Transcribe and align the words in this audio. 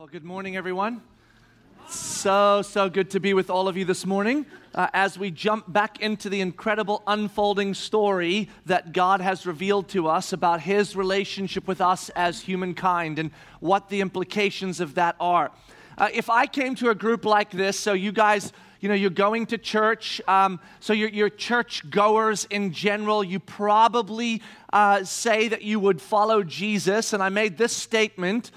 Well, 0.00 0.08
good 0.08 0.24
morning, 0.24 0.56
everyone. 0.56 1.02
So, 1.86 2.62
so 2.62 2.88
good 2.88 3.10
to 3.10 3.20
be 3.20 3.34
with 3.34 3.50
all 3.50 3.68
of 3.68 3.76
you 3.76 3.84
this 3.84 4.06
morning 4.06 4.46
uh, 4.74 4.86
as 4.94 5.18
we 5.18 5.30
jump 5.30 5.70
back 5.70 6.00
into 6.00 6.30
the 6.30 6.40
incredible 6.40 7.02
unfolding 7.06 7.74
story 7.74 8.48
that 8.64 8.94
God 8.94 9.20
has 9.20 9.44
revealed 9.44 9.90
to 9.90 10.08
us 10.08 10.32
about 10.32 10.62
His 10.62 10.96
relationship 10.96 11.68
with 11.68 11.82
us 11.82 12.08
as 12.16 12.40
humankind 12.40 13.18
and 13.18 13.30
what 13.60 13.90
the 13.90 14.00
implications 14.00 14.80
of 14.80 14.94
that 14.94 15.16
are. 15.20 15.50
Uh, 15.98 16.08
if 16.14 16.30
I 16.30 16.46
came 16.46 16.74
to 16.76 16.88
a 16.88 16.94
group 16.94 17.26
like 17.26 17.50
this, 17.50 17.78
so 17.78 17.92
you 17.92 18.10
guys, 18.10 18.54
you 18.80 18.88
know, 18.88 18.94
you're 18.94 19.10
going 19.10 19.44
to 19.48 19.58
church, 19.58 20.22
um, 20.26 20.60
so 20.80 20.94
you're, 20.94 21.10
you're, 21.10 21.28
church 21.28 21.90
goers 21.90 22.46
in 22.48 22.72
general, 22.72 23.22
you 23.22 23.38
probably 23.38 24.40
uh, 24.72 25.04
say 25.04 25.48
that 25.48 25.60
you 25.60 25.78
would 25.78 26.00
follow 26.00 26.42
Jesus, 26.42 27.12
and 27.12 27.22
I 27.22 27.28
made 27.28 27.58
this 27.58 27.76
statement 27.76 28.50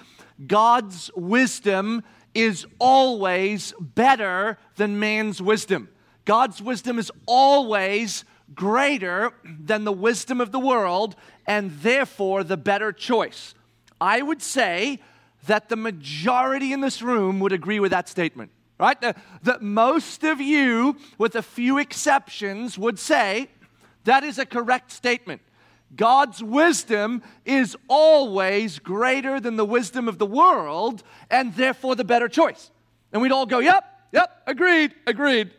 God's 0.47 1.11
wisdom 1.15 2.03
is 2.33 2.65
always 2.79 3.73
better 3.79 4.57
than 4.75 4.99
man's 4.99 5.41
wisdom. 5.41 5.89
God's 6.25 6.61
wisdom 6.61 6.97
is 6.99 7.11
always 7.25 8.25
greater 8.55 9.33
than 9.43 9.83
the 9.83 9.91
wisdom 9.91 10.41
of 10.41 10.51
the 10.51 10.59
world 10.59 11.15
and 11.45 11.71
therefore 11.81 12.43
the 12.43 12.57
better 12.57 12.91
choice. 12.91 13.53
I 13.99 14.21
would 14.21 14.41
say 14.41 14.99
that 15.47 15.69
the 15.69 15.75
majority 15.75 16.73
in 16.73 16.81
this 16.81 17.01
room 17.01 17.39
would 17.39 17.51
agree 17.51 17.79
with 17.79 17.91
that 17.91 18.07
statement, 18.07 18.51
right? 18.79 18.99
That, 19.01 19.61
most 19.61 20.23
of 20.23 20.39
you, 20.39 20.97
with 21.17 21.35
a 21.35 21.41
few 21.41 21.77
exceptions, 21.77 22.77
would 22.77 22.97
say 22.97 23.49
that 24.05 24.23
is 24.23 24.39
a 24.39 24.45
correct 24.45 24.91
statement. 24.91 25.41
God's 25.95 26.41
wisdom 26.41 27.21
is 27.45 27.77
always 27.87 28.79
greater 28.79 29.39
than 29.39 29.55
the 29.55 29.65
wisdom 29.65 30.07
of 30.07 30.17
the 30.17 30.25
world 30.25 31.03
and 31.29 31.53
therefore 31.55 31.95
the 31.95 32.03
better 32.03 32.27
choice. 32.27 32.71
And 33.11 33.21
we'd 33.21 33.31
all 33.31 33.45
go, 33.45 33.59
yep, 33.59 33.85
yep, 34.11 34.41
agreed, 34.47 34.93
agreed. 35.05 35.51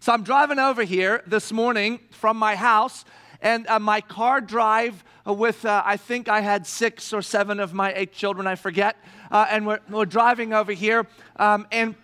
So 0.00 0.12
I'm 0.12 0.22
driving 0.22 0.58
over 0.58 0.82
here 0.82 1.22
this 1.26 1.52
morning 1.52 2.00
from 2.10 2.38
my 2.38 2.56
house, 2.56 3.04
and 3.42 3.66
uh, 3.66 3.78
my 3.78 4.00
car 4.00 4.40
drive 4.40 5.04
with, 5.26 5.64
uh, 5.64 5.82
I 5.84 5.96
think 5.96 6.28
I 6.28 6.40
had 6.40 6.66
six 6.66 7.12
or 7.12 7.22
seven 7.22 7.60
of 7.60 7.74
my 7.74 7.92
eight 7.94 8.12
children, 8.12 8.46
I 8.46 8.54
forget. 8.54 8.96
Uh, 9.30 9.46
and 9.50 9.66
we're, 9.66 9.80
we're, 9.88 10.06
driving 10.06 10.52
over 10.52 10.72
here, 10.72 11.06
um, 11.36 11.66
and 11.70 11.94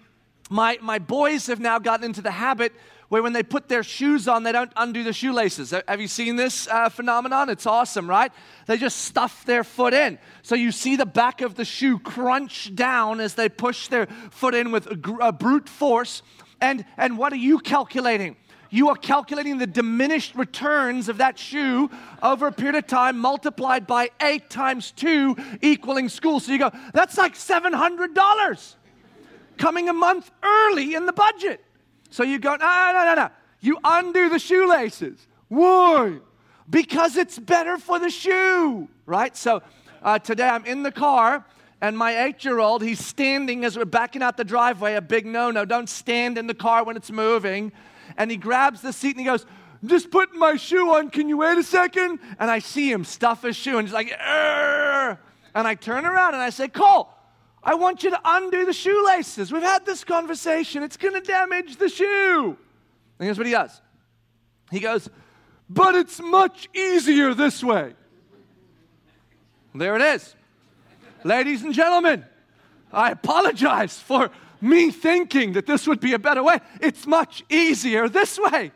my, 0.51 0.79
my 0.81 0.99
boys 0.99 1.47
have 1.47 1.59
now 1.59 1.79
gotten 1.79 2.05
into 2.05 2.23
the 2.23 2.31
habit 2.31 2.73
where 3.09 3.23
when 3.23 3.33
they 3.33 3.43
put 3.43 3.69
their 3.69 3.83
shoes 3.83 4.27
on, 4.27 4.43
they 4.43 4.53
don't 4.53 4.73
undo 4.77 5.05
the 5.05 5.12
shoelaces. 5.12 5.73
Have 5.87 6.01
you 6.01 6.09
seen 6.09 6.37
this 6.37 6.67
uh, 6.69 6.89
phenomenon? 6.89 7.49
It's 7.51 7.67
awesome, 7.67 8.09
right? 8.09 8.33
They 8.67 8.77
just 8.77 8.99
stuff 8.99 9.45
their 9.45 9.65
foot 9.65 9.95
in. 9.95 10.19
So 10.43 10.55
you 10.55 10.73
see 10.73 10.97
the 10.97 11.07
back 11.07 11.41
of 11.41 11.55
the 11.55 11.65
shoe 11.65 11.99
crunch 11.99 12.75
down 12.75 13.21
as 13.21 13.34
they 13.34 13.49
push 13.49 13.89
their 13.89 14.07
foot 14.31 14.55
in 14.55 14.73
with 14.73 14.87
a, 14.87 15.17
a 15.21 15.33
brute 15.33 15.69
force. 15.69 16.23
And, 16.61 16.84
and 16.97 17.19
what 17.19 17.33
are 17.33 17.37
you 17.37 17.59
calculating? 17.59 18.37
you 18.71 18.89
are 18.89 18.97
calculating 18.97 19.59
the 19.59 19.67
diminished 19.67 20.34
returns 20.34 21.09
of 21.09 21.19
that 21.19 21.39
shoe 21.39 21.91
over 22.23 22.49
a 22.49 22.53
period 22.53 22.75
of 22.75 22.87
time 22.87 23.19
multiplied 23.19 23.87
by 23.87 24.11
eight 24.21 24.51
times 24.51 24.91
two 24.91 25.37
equaling 25.62 26.09
school. 26.09 26.41
So 26.41 26.53
you 26.53 26.59
go, 26.59 26.71
that's 26.93 27.17
like 27.17 27.34
$700 27.34 28.75
coming 29.57 29.89
a 29.89 29.93
month 29.93 30.31
early 30.43 30.95
in 30.95 31.07
the 31.07 31.12
budget. 31.12 31.65
So 32.11 32.23
you 32.23 32.39
go, 32.39 32.57
no, 32.57 32.91
no, 32.93 33.05
no, 33.05 33.15
no. 33.15 33.31
You 33.61 33.79
undo 33.85 34.29
the 34.29 34.39
shoelaces. 34.39 35.27
Why? 35.49 36.19
Because 36.69 37.17
it's 37.17 37.39
better 37.39 37.79
for 37.79 37.99
the 37.99 38.11
shoe, 38.11 38.89
right? 39.07 39.37
So 39.37 39.62
uh, 40.03 40.19
today 40.19 40.49
I'm 40.49 40.65
in 40.67 40.83
the 40.83 40.93
car 40.93 41.45
and 41.81 41.97
my 41.97 42.25
eight 42.25 42.45
year 42.45 42.59
old, 42.59 42.83
he's 42.83 43.05
standing 43.05 43.65
as 43.65 43.77
we're 43.77 43.84
backing 43.84 44.23
out 44.23 44.37
the 44.37 44.45
driveway, 44.45 44.95
a 44.95 45.03
big 45.03 45.27
no 45.27 45.51
no. 45.51 45.65
Don't 45.65 45.89
stand 45.89 46.39
in 46.39 46.47
the 46.47 46.55
car 46.55 46.84
when 46.84 46.97
it's 46.97 47.11
moving. 47.11 47.73
And 48.17 48.31
he 48.31 48.37
grabs 48.37 48.81
the 48.81 48.93
seat 48.93 49.11
and 49.11 49.21
he 49.21 49.27
goes, 49.27 49.45
I'm 49.83 49.89
just 49.89 50.11
putting 50.11 50.39
my 50.39 50.56
shoe 50.56 50.94
on. 50.94 51.11
Can 51.11 51.28
you 51.28 51.37
wait 51.38 51.59
a 51.59 51.62
second? 51.62 52.19
And 52.38 52.50
I 52.50 52.61
see 52.61 52.91
him 52.91 53.05
stuff 53.05 53.43
his 53.43 53.56
shoe 53.56 53.78
and 53.78 53.87
he's 53.87 53.94
like, 53.94 54.12
Arr! 54.19 55.21
and 55.55 55.67
I 55.67 55.75
turn 55.75 56.06
around 56.06 56.34
and 56.34 56.43
I 56.43 56.50
say, 56.50 56.69
Cole, 56.69 57.11
I 57.66 57.75
want 57.75 58.04
you 58.04 58.10
to 58.10 58.21
undo 58.25 58.65
the 58.65 58.72
shoelaces. 58.72 59.50
We've 59.50 59.60
had 59.60 59.84
this 59.84 60.04
conversation. 60.04 60.84
It's 60.84 60.97
going 60.97 61.15
to 61.15 61.21
damage 61.21 61.77
the 61.77 61.88
shoe. 61.88 62.56
And 63.19 63.25
here's 63.25 63.37
what 63.37 63.47
he 63.47 63.53
does 63.53 63.82
He 64.71 64.78
goes, 64.78 65.10
But 65.69 65.97
it's 65.97 66.21
much 66.21 66.69
easier 66.72 67.34
this 67.34 67.65
way. 67.65 67.94
There 69.75 69.97
it 69.97 70.03
is. 70.03 70.37
Ladies 71.25 71.65
and 71.65 71.75
gentlemen, 71.75 72.25
I 72.93 73.10
apologize 73.10 73.99
for 73.99 74.31
me 74.60 74.93
thinking 74.93 75.55
that 75.55 75.66
this 75.66 75.88
would 75.88 75.99
be 75.99 76.12
a 76.12 76.21
better 76.21 76.44
way. 76.44 76.60
It's 76.81 77.05
much 77.05 77.43
easier 77.50 78.09
this 78.09 78.38
way. 78.38 78.71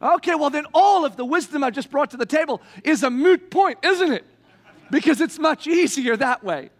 Okay, 0.00 0.34
well, 0.34 0.50
then 0.50 0.64
all 0.72 1.04
of 1.04 1.16
the 1.16 1.26
wisdom 1.26 1.62
I 1.62 1.68
just 1.68 1.90
brought 1.90 2.10
to 2.12 2.16
the 2.16 2.26
table 2.26 2.62
is 2.84 3.02
a 3.02 3.10
moot 3.10 3.50
point, 3.50 3.78
isn't 3.82 4.12
it? 4.12 4.24
Because 4.90 5.20
it's 5.20 5.38
much 5.38 5.66
easier 5.66 6.16
that 6.16 6.42
way. 6.42 6.70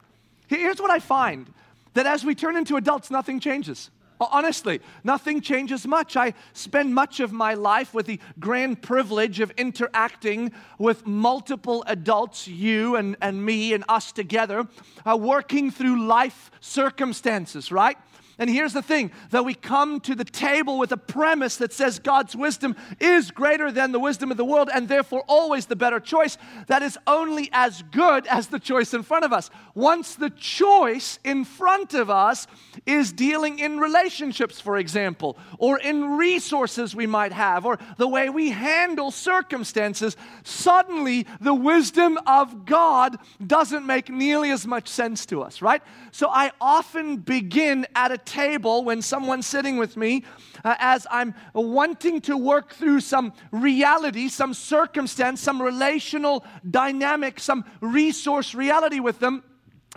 Here's 0.47 0.81
what 0.81 0.91
I 0.91 0.99
find 0.99 1.53
that 1.95 2.07
as 2.07 2.25
we 2.25 2.35
turn 2.35 2.57
into 2.57 2.77
adults, 2.77 3.11
nothing 3.11 3.41
changes. 3.41 3.91
Honestly, 4.21 4.81
nothing 5.03 5.41
changes 5.41 5.87
much. 5.87 6.17
I 6.17 6.35
spend 6.53 6.95
much 6.95 7.21
of 7.21 7.33
my 7.33 7.55
life 7.55 7.93
with 7.93 8.07
the 8.07 8.21
grand 8.39 8.81
privilege 8.81 9.41
of 9.41 9.51
interacting 9.57 10.53
with 10.79 11.07
multiple 11.07 11.85
adults, 11.89 12.47
you 12.47 12.97
and, 12.97 13.17
and 13.21 13.45
me 13.45 13.75
and 13.75 13.85
us 13.89 14.13
together, 14.13 14.67
uh, 15.05 15.17
working 15.17 15.71
through 15.71 16.07
life 16.07 16.51
circumstances, 16.61 17.73
right? 17.73 17.99
And 18.39 18.51
here's 18.51 18.73
the 18.73 18.83
thing 18.83 19.13
that 19.31 19.45
we 19.45 19.55
come 19.55 20.01
to 20.01 20.15
the 20.15 20.25
table 20.25 20.79
with 20.79 20.91
a 20.91 20.97
premise 20.97 21.57
that 21.59 21.73
says 21.73 21.99
God's 21.99 22.35
wisdom 22.35 22.75
is 22.99 23.31
greater 23.31 23.71
than 23.71 23.93
the 23.93 24.01
wisdom 24.01 24.31
of 24.31 24.37
the 24.37 24.45
world 24.45 24.69
and 24.73 24.89
therefore 24.89 25.25
always 25.29 25.67
the 25.67 25.77
better 25.77 26.01
choice, 26.01 26.37
that 26.67 26.83
is 26.83 26.99
only 27.07 27.49
as 27.53 27.83
good 27.93 28.27
as 28.27 28.49
the 28.49 28.59
choice 28.59 28.93
in 28.93 29.05
front 29.05 29.25
of 29.25 29.33
us. 29.33 29.51
Once 29.75 30.17
the 30.17 30.31
choice 30.31 31.19
in 31.23 31.45
front 31.45 31.95
of 31.95 32.11
us 32.11 32.47
is 32.87 33.13
dealing 33.13 33.59
in 33.61 33.79
relationships, 33.79 34.61
for 34.61 34.79
example, 34.79 35.37
or 35.59 35.79
in 35.79 36.17
resources 36.17 36.95
we 36.95 37.07
might 37.07 37.33
have, 37.33 37.65
or 37.65 37.79
the 37.99 38.09
way 38.09 38.29
we 38.29 38.51
handle 38.51 39.11
circumstances, 39.11 40.17
suddenly 40.43 41.27
the 41.41 41.55
wisdom 41.55 42.19
of 42.27 42.65
God 42.65 43.17
doesn't 43.47 43.87
make 43.87 44.09
nearly 44.09 44.51
as 44.51 44.67
much 44.67 44.89
sense 44.89 45.25
to 45.27 45.43
us, 45.43 45.63
right? 45.63 45.83
So 46.11 46.29
I 46.29 46.51
often 46.61 47.19
begin 47.19 47.87
at 47.95 48.11
a 48.11 48.19
table 48.25 48.85
when 48.85 49.03
someone's 49.03 49.47
sitting 49.47 49.77
with 49.77 49.97
me 49.97 50.25
uh, 50.65 50.75
as 50.79 51.07
I'm 51.11 51.35
wanting 51.55 52.21
to 52.23 52.37
work 52.37 52.75
through 52.75 53.01
some 53.01 53.33
reality, 53.51 54.29
some 54.29 54.55
circumstance, 54.55 55.41
some 55.41 55.61
relational 55.61 56.45
dynamic, 56.69 57.41
some 57.41 57.65
resource 57.81 58.55
reality 58.55 59.01
with 59.01 59.19
them. 59.19 59.43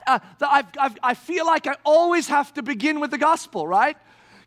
Uh, 0.06 0.20
I've, 0.42 0.98
I 1.02 1.14
feel 1.14 1.46
like 1.46 1.68
I 1.68 1.76
always 1.84 2.28
have 2.28 2.54
to 2.54 2.64
begin 2.64 3.00
with 3.00 3.12
the 3.12 3.18
gospel, 3.18 3.68
right? 3.68 3.98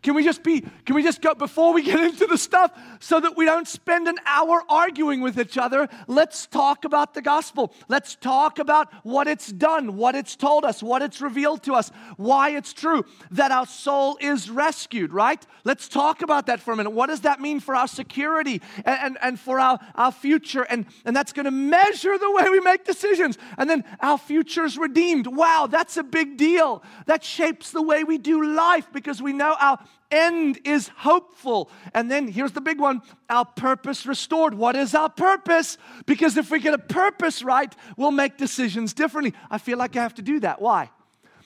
Can 0.02 0.14
we 0.14 0.24
just 0.24 0.42
be, 0.42 0.62
can 0.86 0.94
we 0.94 1.02
just 1.02 1.20
go, 1.20 1.34
before 1.34 1.74
we 1.74 1.82
get 1.90 2.00
into 2.00 2.26
the 2.26 2.38
stuff, 2.38 2.72
so 3.00 3.20
that 3.20 3.36
we 3.36 3.44
don't 3.44 3.68
spend 3.68 4.08
an 4.08 4.16
hour 4.24 4.62
arguing 4.68 5.20
with 5.20 5.38
each 5.38 5.58
other, 5.58 5.88
let's 6.06 6.46
talk 6.46 6.84
about 6.84 7.14
the 7.14 7.22
gospel. 7.22 7.72
Let's 7.88 8.14
talk 8.14 8.58
about 8.58 8.92
what 9.04 9.28
it's 9.28 9.52
done, 9.52 9.96
what 9.96 10.14
it's 10.14 10.36
told 10.36 10.64
us, 10.64 10.82
what 10.82 11.02
it's 11.02 11.20
revealed 11.20 11.62
to 11.64 11.74
us, 11.74 11.90
why 12.16 12.50
it's 12.50 12.72
true, 12.72 13.04
that 13.32 13.50
our 13.50 13.66
soul 13.66 14.16
is 14.20 14.48
rescued, 14.48 15.12
right? 15.12 15.44
Let's 15.64 15.88
talk 15.88 16.22
about 16.22 16.46
that 16.46 16.60
for 16.60 16.72
a 16.72 16.76
minute. 16.76 16.90
What 16.90 17.08
does 17.08 17.20
that 17.22 17.40
mean 17.40 17.60
for 17.60 17.74
our 17.74 17.88
security 17.88 18.62
and, 18.84 18.98
and, 19.00 19.18
and 19.20 19.40
for 19.40 19.60
our, 19.60 19.78
our 19.94 20.12
future? 20.12 20.62
And, 20.62 20.86
and 21.04 21.14
that's 21.14 21.32
going 21.32 21.44
to 21.44 21.50
measure 21.50 22.16
the 22.16 22.30
way 22.30 22.48
we 22.48 22.60
make 22.60 22.84
decisions. 22.84 23.36
And 23.58 23.68
then 23.68 23.84
our 24.00 24.16
future 24.16 24.64
is 24.64 24.78
redeemed. 24.78 25.26
Wow, 25.26 25.68
that's 25.70 25.98
a 25.98 26.02
big 26.02 26.38
deal. 26.38 26.82
That 27.06 27.22
shapes 27.22 27.70
the 27.70 27.82
way 27.82 28.04
we 28.04 28.16
do 28.16 28.44
life 28.54 28.88
because 28.92 29.20
we 29.20 29.32
know 29.32 29.56
our 29.60 29.78
end 30.10 30.58
is 30.64 30.88
hopeful. 30.88 31.70
And 31.94 32.10
then 32.10 32.28
here's 32.28 32.52
the 32.52 32.60
big 32.60 32.80
one 32.80 33.02
our 33.28 33.44
purpose 33.44 34.06
restored. 34.06 34.54
What 34.54 34.76
is 34.76 34.94
our 34.94 35.08
purpose? 35.08 35.78
Because 36.06 36.36
if 36.36 36.50
we 36.50 36.60
get 36.60 36.74
a 36.74 36.78
purpose 36.78 37.42
right, 37.42 37.74
we'll 37.96 38.10
make 38.10 38.36
decisions 38.36 38.92
differently. 38.92 39.34
I 39.50 39.58
feel 39.58 39.78
like 39.78 39.96
I 39.96 40.02
have 40.02 40.14
to 40.14 40.22
do 40.22 40.40
that. 40.40 40.60
Why? 40.60 40.90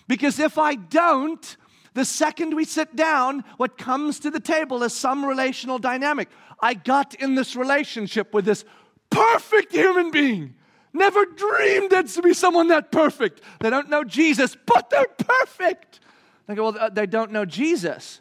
Because 0.08 0.38
if 0.38 0.58
I 0.58 0.74
don't, 0.74 1.56
the 1.94 2.04
second 2.04 2.54
we 2.54 2.64
sit 2.64 2.94
down, 2.96 3.44
what 3.56 3.78
comes 3.78 4.20
to 4.20 4.30
the 4.30 4.40
table 4.40 4.82
is 4.82 4.92
some 4.92 5.24
relational 5.24 5.78
dynamic. 5.78 6.28
I 6.60 6.74
got 6.74 7.14
in 7.14 7.34
this 7.34 7.56
relationship 7.56 8.34
with 8.34 8.44
this 8.44 8.64
perfect 9.10 9.72
human 9.72 10.10
being. 10.10 10.54
Never 10.92 11.24
dreamed 11.24 11.90
there'd 11.90 12.10
be 12.22 12.34
someone 12.34 12.68
that 12.68 12.92
perfect. 12.92 13.40
They 13.60 13.68
don't 13.68 13.90
know 13.90 14.04
Jesus, 14.04 14.56
but 14.66 14.90
they're 14.90 15.06
perfect. 15.06 16.00
They 16.46 16.54
go, 16.54 16.70
well, 16.70 16.78
uh, 16.78 16.88
they 16.88 17.06
don't 17.06 17.32
know 17.32 17.44
Jesus 17.44 18.20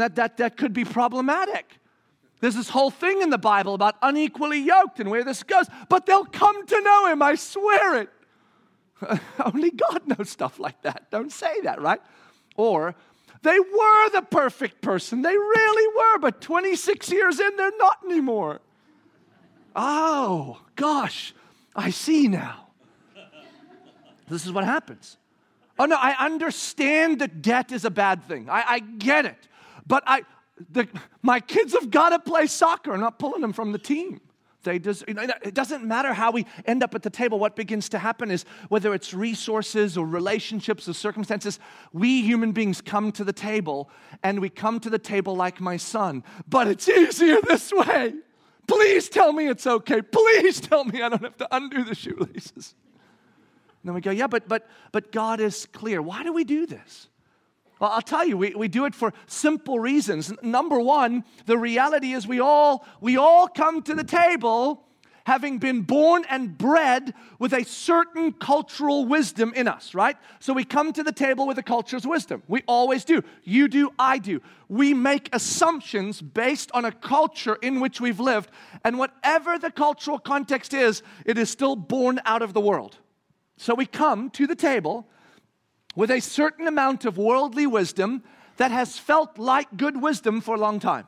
that, 0.00 0.16
that, 0.16 0.36
that 0.38 0.56
could 0.56 0.72
be 0.72 0.84
problematic. 0.84 1.78
There's 2.40 2.56
this 2.56 2.68
whole 2.68 2.90
thing 2.90 3.22
in 3.22 3.30
the 3.30 3.38
Bible 3.38 3.74
about 3.74 3.94
unequally 4.02 4.58
yoked 4.58 5.00
and 5.00 5.10
where 5.10 5.24
this 5.24 5.42
goes, 5.42 5.66
but 5.88 6.04
they'll 6.04 6.26
come 6.26 6.66
to 6.66 6.80
know 6.82 7.06
him, 7.06 7.22
I 7.22 7.36
swear 7.36 8.02
it. 8.02 8.10
Only 9.44 9.70
God 9.70 10.02
knows 10.06 10.30
stuff 10.30 10.58
like 10.58 10.82
that. 10.82 11.10
Don't 11.10 11.32
say 11.32 11.60
that, 11.62 11.80
right? 11.80 12.00
Or 12.56 12.94
they 13.42 13.58
were 13.58 14.10
the 14.10 14.22
perfect 14.30 14.80
person. 14.80 15.22
They 15.22 15.36
really 15.36 15.96
were, 15.96 16.18
but 16.18 16.40
26 16.40 17.10
years 17.10 17.40
in, 17.40 17.56
they're 17.56 17.76
not 17.78 17.98
anymore. 18.04 18.60
Oh, 19.76 20.60
gosh, 20.76 21.34
I 21.74 21.90
see 21.90 22.28
now. 22.28 22.68
This 24.28 24.46
is 24.46 24.52
what 24.52 24.64
happens. 24.64 25.18
Oh, 25.78 25.86
no, 25.86 25.96
I 25.96 26.24
understand 26.24 27.20
that 27.20 27.42
debt 27.42 27.72
is 27.72 27.84
a 27.84 27.90
bad 27.90 28.24
thing. 28.24 28.48
I, 28.48 28.64
I 28.66 28.78
get 28.78 29.26
it. 29.26 29.48
But 29.86 30.02
I, 30.06 30.22
the, 30.70 30.88
my 31.22 31.40
kids 31.40 31.72
have 31.72 31.90
got 31.90 32.10
to 32.10 32.18
play 32.18 32.46
soccer. 32.46 32.92
I'm 32.92 33.00
not 33.00 33.18
pulling 33.18 33.40
them 33.40 33.52
from 33.52 33.72
the 33.72 33.78
team. 33.78 34.20
They 34.62 34.78
just, 34.78 35.04
it 35.06 35.54
doesn't 35.54 35.84
matter 35.84 36.14
how 36.14 36.30
we 36.32 36.46
end 36.64 36.82
up 36.82 36.94
at 36.94 37.02
the 37.02 37.10
table. 37.10 37.38
What 37.38 37.54
begins 37.54 37.90
to 37.90 37.98
happen 37.98 38.30
is 38.30 38.44
whether 38.70 38.94
it's 38.94 39.12
resources 39.12 39.98
or 39.98 40.06
relationships 40.06 40.88
or 40.88 40.94
circumstances, 40.94 41.58
we 41.92 42.22
human 42.22 42.52
beings 42.52 42.80
come 42.80 43.12
to 43.12 43.24
the 43.24 43.32
table 43.32 43.90
and 44.22 44.40
we 44.40 44.48
come 44.48 44.80
to 44.80 44.88
the 44.88 44.98
table 44.98 45.36
like 45.36 45.60
my 45.60 45.76
son. 45.76 46.24
But 46.48 46.66
it's 46.68 46.88
easier 46.88 47.40
this 47.42 47.72
way. 47.72 48.14
Please 48.66 49.10
tell 49.10 49.32
me 49.34 49.48
it's 49.48 49.66
okay. 49.66 50.00
Please 50.00 50.60
tell 50.60 50.84
me 50.84 51.02
I 51.02 51.10
don't 51.10 51.22
have 51.22 51.36
to 51.36 51.48
undo 51.54 51.84
the 51.84 51.94
shoelaces. 51.94 52.74
And 53.82 53.90
then 53.90 53.94
we 53.94 54.00
go, 54.00 54.10
yeah, 54.10 54.26
but 54.26 54.48
but 54.48 54.66
but 54.92 55.12
God 55.12 55.40
is 55.40 55.66
clear. 55.66 56.00
Why 56.00 56.22
do 56.22 56.32
we 56.32 56.44
do 56.44 56.64
this? 56.64 57.08
Well, 57.80 57.90
I'll 57.90 58.02
tell 58.02 58.26
you, 58.26 58.36
we, 58.36 58.54
we 58.54 58.68
do 58.68 58.84
it 58.84 58.94
for 58.94 59.12
simple 59.26 59.78
reasons. 59.78 60.32
Number 60.42 60.78
one, 60.80 61.24
the 61.46 61.58
reality 61.58 62.12
is 62.12 62.26
we 62.26 62.40
all 62.40 62.86
we 63.00 63.16
all 63.16 63.48
come 63.48 63.82
to 63.82 63.94
the 63.94 64.04
table 64.04 64.84
having 65.24 65.58
been 65.58 65.82
born 65.82 66.24
and 66.28 66.56
bred 66.56 67.14
with 67.38 67.52
a 67.52 67.64
certain 67.64 68.32
cultural 68.32 69.06
wisdom 69.06 69.52
in 69.56 69.66
us, 69.66 69.94
right? 69.94 70.16
So 70.38 70.52
we 70.52 70.64
come 70.64 70.92
to 70.92 71.02
the 71.02 71.12
table 71.12 71.46
with 71.46 71.58
a 71.58 71.62
culture's 71.62 72.06
wisdom. 72.06 72.42
We 72.46 72.62
always 72.68 73.04
do. 73.04 73.22
You 73.42 73.68
do, 73.68 73.90
I 73.98 74.18
do. 74.18 74.40
We 74.68 74.92
make 74.92 75.30
assumptions 75.32 76.20
based 76.20 76.70
on 76.72 76.84
a 76.84 76.92
culture 76.92 77.56
in 77.62 77.80
which 77.80 78.00
we've 78.00 78.20
lived, 78.20 78.50
and 78.84 78.98
whatever 78.98 79.58
the 79.58 79.70
cultural 79.70 80.18
context 80.18 80.74
is, 80.74 81.02
it 81.24 81.38
is 81.38 81.50
still 81.50 81.74
born 81.74 82.20
out 82.26 82.42
of 82.42 82.52
the 82.52 82.60
world. 82.60 82.98
So 83.56 83.74
we 83.74 83.86
come 83.86 84.30
to 84.30 84.46
the 84.46 84.56
table 84.56 85.08
with 85.94 86.10
a 86.10 86.20
certain 86.20 86.66
amount 86.66 87.04
of 87.04 87.16
worldly 87.18 87.66
wisdom 87.66 88.22
that 88.56 88.70
has 88.70 88.98
felt 88.98 89.38
like 89.38 89.76
good 89.76 90.00
wisdom 90.00 90.40
for 90.40 90.54
a 90.54 90.58
long 90.58 90.80
time. 90.80 91.06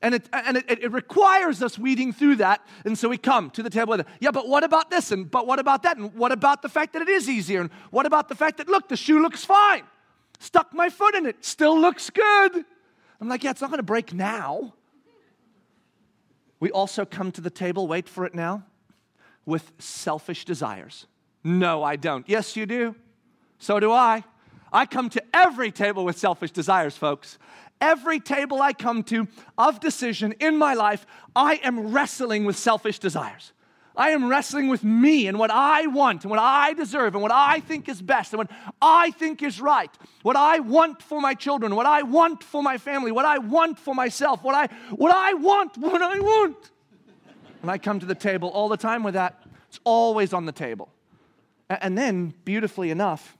And, 0.00 0.14
it, 0.14 0.28
and 0.32 0.56
it, 0.56 0.64
it, 0.68 0.92
requires 0.92 1.60
us 1.60 1.76
weeding 1.76 2.12
through 2.12 2.36
that. 2.36 2.64
And 2.84 2.96
so 2.96 3.08
we 3.08 3.18
come 3.18 3.50
to 3.50 3.64
the 3.64 3.70
table 3.70 3.96
with, 3.96 4.06
yeah, 4.20 4.30
but 4.30 4.48
what 4.48 4.62
about 4.62 4.90
this? 4.90 5.10
And 5.10 5.28
but 5.28 5.44
what 5.44 5.58
about 5.58 5.82
that? 5.82 5.96
And 5.96 6.14
what 6.14 6.30
about 6.30 6.62
the 6.62 6.68
fact 6.68 6.92
that 6.92 7.02
it 7.02 7.08
is 7.08 7.28
easier? 7.28 7.62
And 7.62 7.70
what 7.90 8.06
about 8.06 8.28
the 8.28 8.36
fact 8.36 8.58
that, 8.58 8.68
look, 8.68 8.88
the 8.88 8.96
shoe 8.96 9.20
looks 9.20 9.44
fine? 9.44 9.82
Stuck 10.38 10.72
my 10.72 10.88
foot 10.88 11.16
in 11.16 11.26
it, 11.26 11.44
still 11.44 11.78
looks 11.78 12.10
good. 12.10 12.64
I'm 13.20 13.28
like, 13.28 13.42
yeah, 13.42 13.50
it's 13.50 13.60
not 13.60 13.70
going 13.70 13.78
to 13.78 13.82
break 13.82 14.14
now. 14.14 14.74
We 16.60 16.70
also 16.70 17.04
come 17.04 17.32
to 17.32 17.40
the 17.40 17.50
table, 17.50 17.88
wait 17.88 18.08
for 18.08 18.24
it 18.24 18.34
now, 18.34 18.64
with 19.44 19.72
selfish 19.78 20.44
desires. 20.44 21.06
No, 21.42 21.82
I 21.82 21.96
don't. 21.96 22.28
Yes, 22.28 22.54
you 22.54 22.66
do. 22.66 22.94
So 23.58 23.80
do 23.80 23.92
I. 23.92 24.24
I 24.72 24.86
come 24.86 25.08
to 25.10 25.22
every 25.34 25.70
table 25.70 26.04
with 26.04 26.18
selfish 26.18 26.50
desires, 26.50 26.96
folks. 26.96 27.38
Every 27.80 28.20
table 28.20 28.60
I 28.60 28.72
come 28.72 29.02
to 29.04 29.28
of 29.56 29.80
decision 29.80 30.32
in 30.40 30.56
my 30.56 30.74
life, 30.74 31.06
I 31.34 31.60
am 31.62 31.92
wrestling 31.92 32.44
with 32.44 32.56
selfish 32.56 32.98
desires. 32.98 33.52
I 33.96 34.10
am 34.10 34.28
wrestling 34.28 34.68
with 34.68 34.84
me 34.84 35.26
and 35.26 35.40
what 35.40 35.50
I 35.50 35.86
want 35.88 36.22
and 36.22 36.30
what 36.30 36.38
I 36.38 36.72
deserve 36.72 37.14
and 37.14 37.22
what 37.22 37.32
I 37.32 37.58
think 37.60 37.88
is 37.88 38.00
best 38.00 38.32
and 38.32 38.38
what 38.38 38.50
I 38.80 39.10
think 39.12 39.42
is 39.42 39.60
right. 39.60 39.90
What 40.22 40.36
I 40.36 40.60
want 40.60 41.02
for 41.02 41.20
my 41.20 41.34
children, 41.34 41.74
what 41.74 41.86
I 41.86 42.02
want 42.02 42.44
for 42.44 42.62
my 42.62 42.78
family, 42.78 43.10
what 43.10 43.24
I 43.24 43.38
want 43.38 43.78
for 43.78 43.94
myself, 43.94 44.44
what 44.44 44.54
I 44.54 44.72
what 44.90 45.12
I 45.12 45.34
want, 45.34 45.76
what 45.78 46.00
I 46.00 46.20
want. 46.20 46.70
And 47.62 47.70
I 47.70 47.78
come 47.78 47.98
to 47.98 48.06
the 48.06 48.14
table 48.14 48.50
all 48.50 48.68
the 48.68 48.76
time 48.76 49.02
with 49.02 49.14
that. 49.14 49.42
It's 49.68 49.80
always 49.84 50.32
on 50.32 50.46
the 50.46 50.52
table. 50.52 50.90
And 51.68 51.98
then, 51.98 52.34
beautifully 52.44 52.90
enough, 52.90 53.36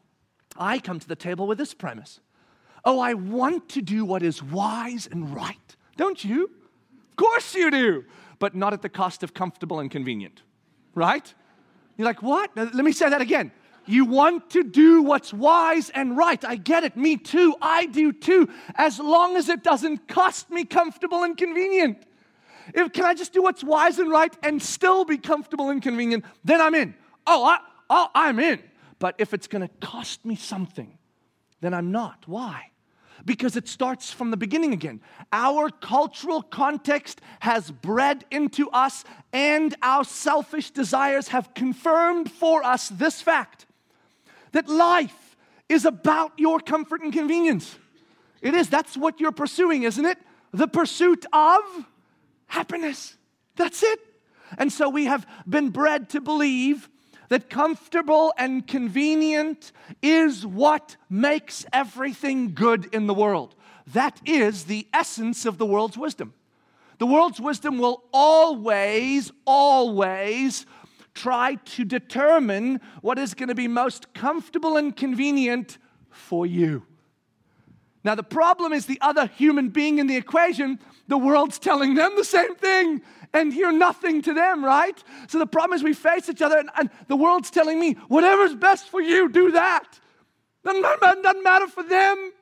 I 0.58 0.78
come 0.78 0.98
to 0.98 1.08
the 1.08 1.16
table 1.16 1.46
with 1.46 1.58
this 1.58 1.74
premise 1.74 2.20
Oh, 2.84 3.00
I 3.00 3.14
want 3.14 3.68
to 3.70 3.82
do 3.82 4.04
what 4.04 4.22
is 4.22 4.42
wise 4.42 5.08
and 5.10 5.34
right. 5.34 5.76
Don't 5.96 6.24
you? 6.24 6.44
Of 6.44 7.16
course 7.16 7.54
you 7.54 7.70
do, 7.70 8.04
but 8.38 8.54
not 8.54 8.72
at 8.72 8.82
the 8.82 8.88
cost 8.88 9.22
of 9.22 9.34
comfortable 9.34 9.80
and 9.80 9.90
convenient, 9.90 10.42
right? 10.94 11.34
You're 11.96 12.06
like, 12.06 12.22
what? 12.22 12.50
Let 12.56 12.74
me 12.76 12.92
say 12.92 13.10
that 13.10 13.20
again. 13.20 13.50
You 13.84 14.04
want 14.04 14.50
to 14.50 14.62
do 14.62 15.02
what's 15.02 15.32
wise 15.32 15.90
and 15.90 16.16
right. 16.16 16.42
I 16.44 16.56
get 16.56 16.84
it. 16.84 16.96
Me 16.96 17.16
too. 17.16 17.56
I 17.60 17.86
do 17.86 18.12
too. 18.12 18.48
As 18.74 18.98
long 18.98 19.36
as 19.36 19.48
it 19.48 19.64
doesn't 19.64 20.06
cost 20.06 20.50
me 20.50 20.64
comfortable 20.64 21.24
and 21.24 21.36
convenient. 21.36 22.04
If, 22.74 22.92
can 22.92 23.06
I 23.06 23.14
just 23.14 23.32
do 23.32 23.42
what's 23.42 23.64
wise 23.64 23.98
and 23.98 24.10
right 24.10 24.34
and 24.42 24.62
still 24.62 25.06
be 25.06 25.16
comfortable 25.16 25.70
and 25.70 25.82
convenient? 25.82 26.24
Then 26.44 26.60
I'm 26.60 26.74
in. 26.74 26.94
Oh, 27.26 27.44
I, 27.44 27.58
oh 27.88 28.08
I'm 28.14 28.38
in. 28.38 28.62
But 28.98 29.14
if 29.18 29.32
it's 29.32 29.46
going 29.46 29.66
to 29.66 29.74
cost 29.86 30.24
me 30.24 30.36
something, 30.36 30.98
then 31.60 31.74
I'm 31.74 31.92
not. 31.92 32.24
Why? 32.26 32.70
Because 33.24 33.56
it 33.56 33.68
starts 33.68 34.12
from 34.12 34.30
the 34.30 34.36
beginning 34.36 34.72
again. 34.72 35.00
Our 35.32 35.70
cultural 35.70 36.42
context 36.42 37.20
has 37.40 37.70
bred 37.70 38.24
into 38.30 38.70
us, 38.70 39.04
and 39.32 39.74
our 39.82 40.04
selfish 40.04 40.70
desires 40.70 41.28
have 41.28 41.54
confirmed 41.54 42.30
for 42.30 42.64
us 42.64 42.88
this 42.88 43.20
fact 43.20 43.66
that 44.52 44.68
life 44.68 45.36
is 45.68 45.84
about 45.84 46.32
your 46.38 46.60
comfort 46.60 47.02
and 47.02 47.12
convenience. 47.12 47.76
It 48.40 48.54
is. 48.54 48.70
That's 48.70 48.96
what 48.96 49.20
you're 49.20 49.32
pursuing, 49.32 49.82
isn't 49.82 50.04
it? 50.04 50.18
The 50.52 50.68
pursuit 50.68 51.26
of 51.32 51.60
happiness. 52.46 53.16
That's 53.56 53.82
it. 53.82 53.98
And 54.56 54.72
so 54.72 54.88
we 54.88 55.04
have 55.06 55.26
been 55.46 55.70
bred 55.70 56.08
to 56.10 56.20
believe 56.20 56.88
that 57.28 57.50
comfortable 57.50 58.32
and 58.38 58.66
convenient 58.66 59.72
is 60.02 60.46
what 60.46 60.96
makes 61.10 61.66
everything 61.72 62.54
good 62.54 62.92
in 62.94 63.06
the 63.06 63.14
world. 63.14 63.54
That 63.92 64.20
is 64.24 64.64
the 64.64 64.86
essence 64.92 65.46
of 65.46 65.58
the 65.58 65.66
world's 65.66 65.98
wisdom. 65.98 66.34
The 66.98 67.06
world's 67.06 67.40
wisdom 67.40 67.78
will 67.78 68.04
always, 68.12 69.30
always 69.46 70.66
try 71.14 71.54
to 71.54 71.84
determine 71.84 72.80
what 73.00 73.18
is 73.18 73.34
going 73.34 73.48
to 73.48 73.54
be 73.54 73.68
most 73.68 74.12
comfortable 74.14 74.76
and 74.76 74.96
convenient 74.96 75.78
for 76.10 76.46
you. 76.46 76.84
Now, 78.04 78.14
the 78.14 78.22
problem 78.22 78.72
is 78.72 78.86
the 78.86 79.00
other 79.00 79.26
human 79.26 79.68
being 79.68 79.98
in 79.98 80.06
the 80.06 80.16
equation, 80.16 80.78
the 81.08 81.18
world's 81.18 81.58
telling 81.58 81.94
them 81.94 82.12
the 82.16 82.24
same 82.24 82.54
thing 82.54 83.02
and 83.32 83.52
you're 83.52 83.72
nothing 83.72 84.22
to 84.22 84.34
them, 84.34 84.64
right? 84.64 85.02
So 85.28 85.38
the 85.38 85.46
problem 85.46 85.76
is 85.76 85.82
we 85.82 85.94
face 85.94 86.28
each 86.28 86.42
other, 86.42 86.58
and, 86.58 86.70
and 86.76 86.90
the 87.08 87.16
world's 87.16 87.50
telling 87.50 87.78
me, 87.78 87.94
whatever's 88.08 88.54
best 88.54 88.88
for 88.88 89.00
you, 89.00 89.28
do 89.28 89.52
that. 89.52 90.00
Doesn't, 90.64 90.82
doesn't 90.82 91.42
matter 91.42 91.68
for 91.68 91.82
them. 91.82 92.32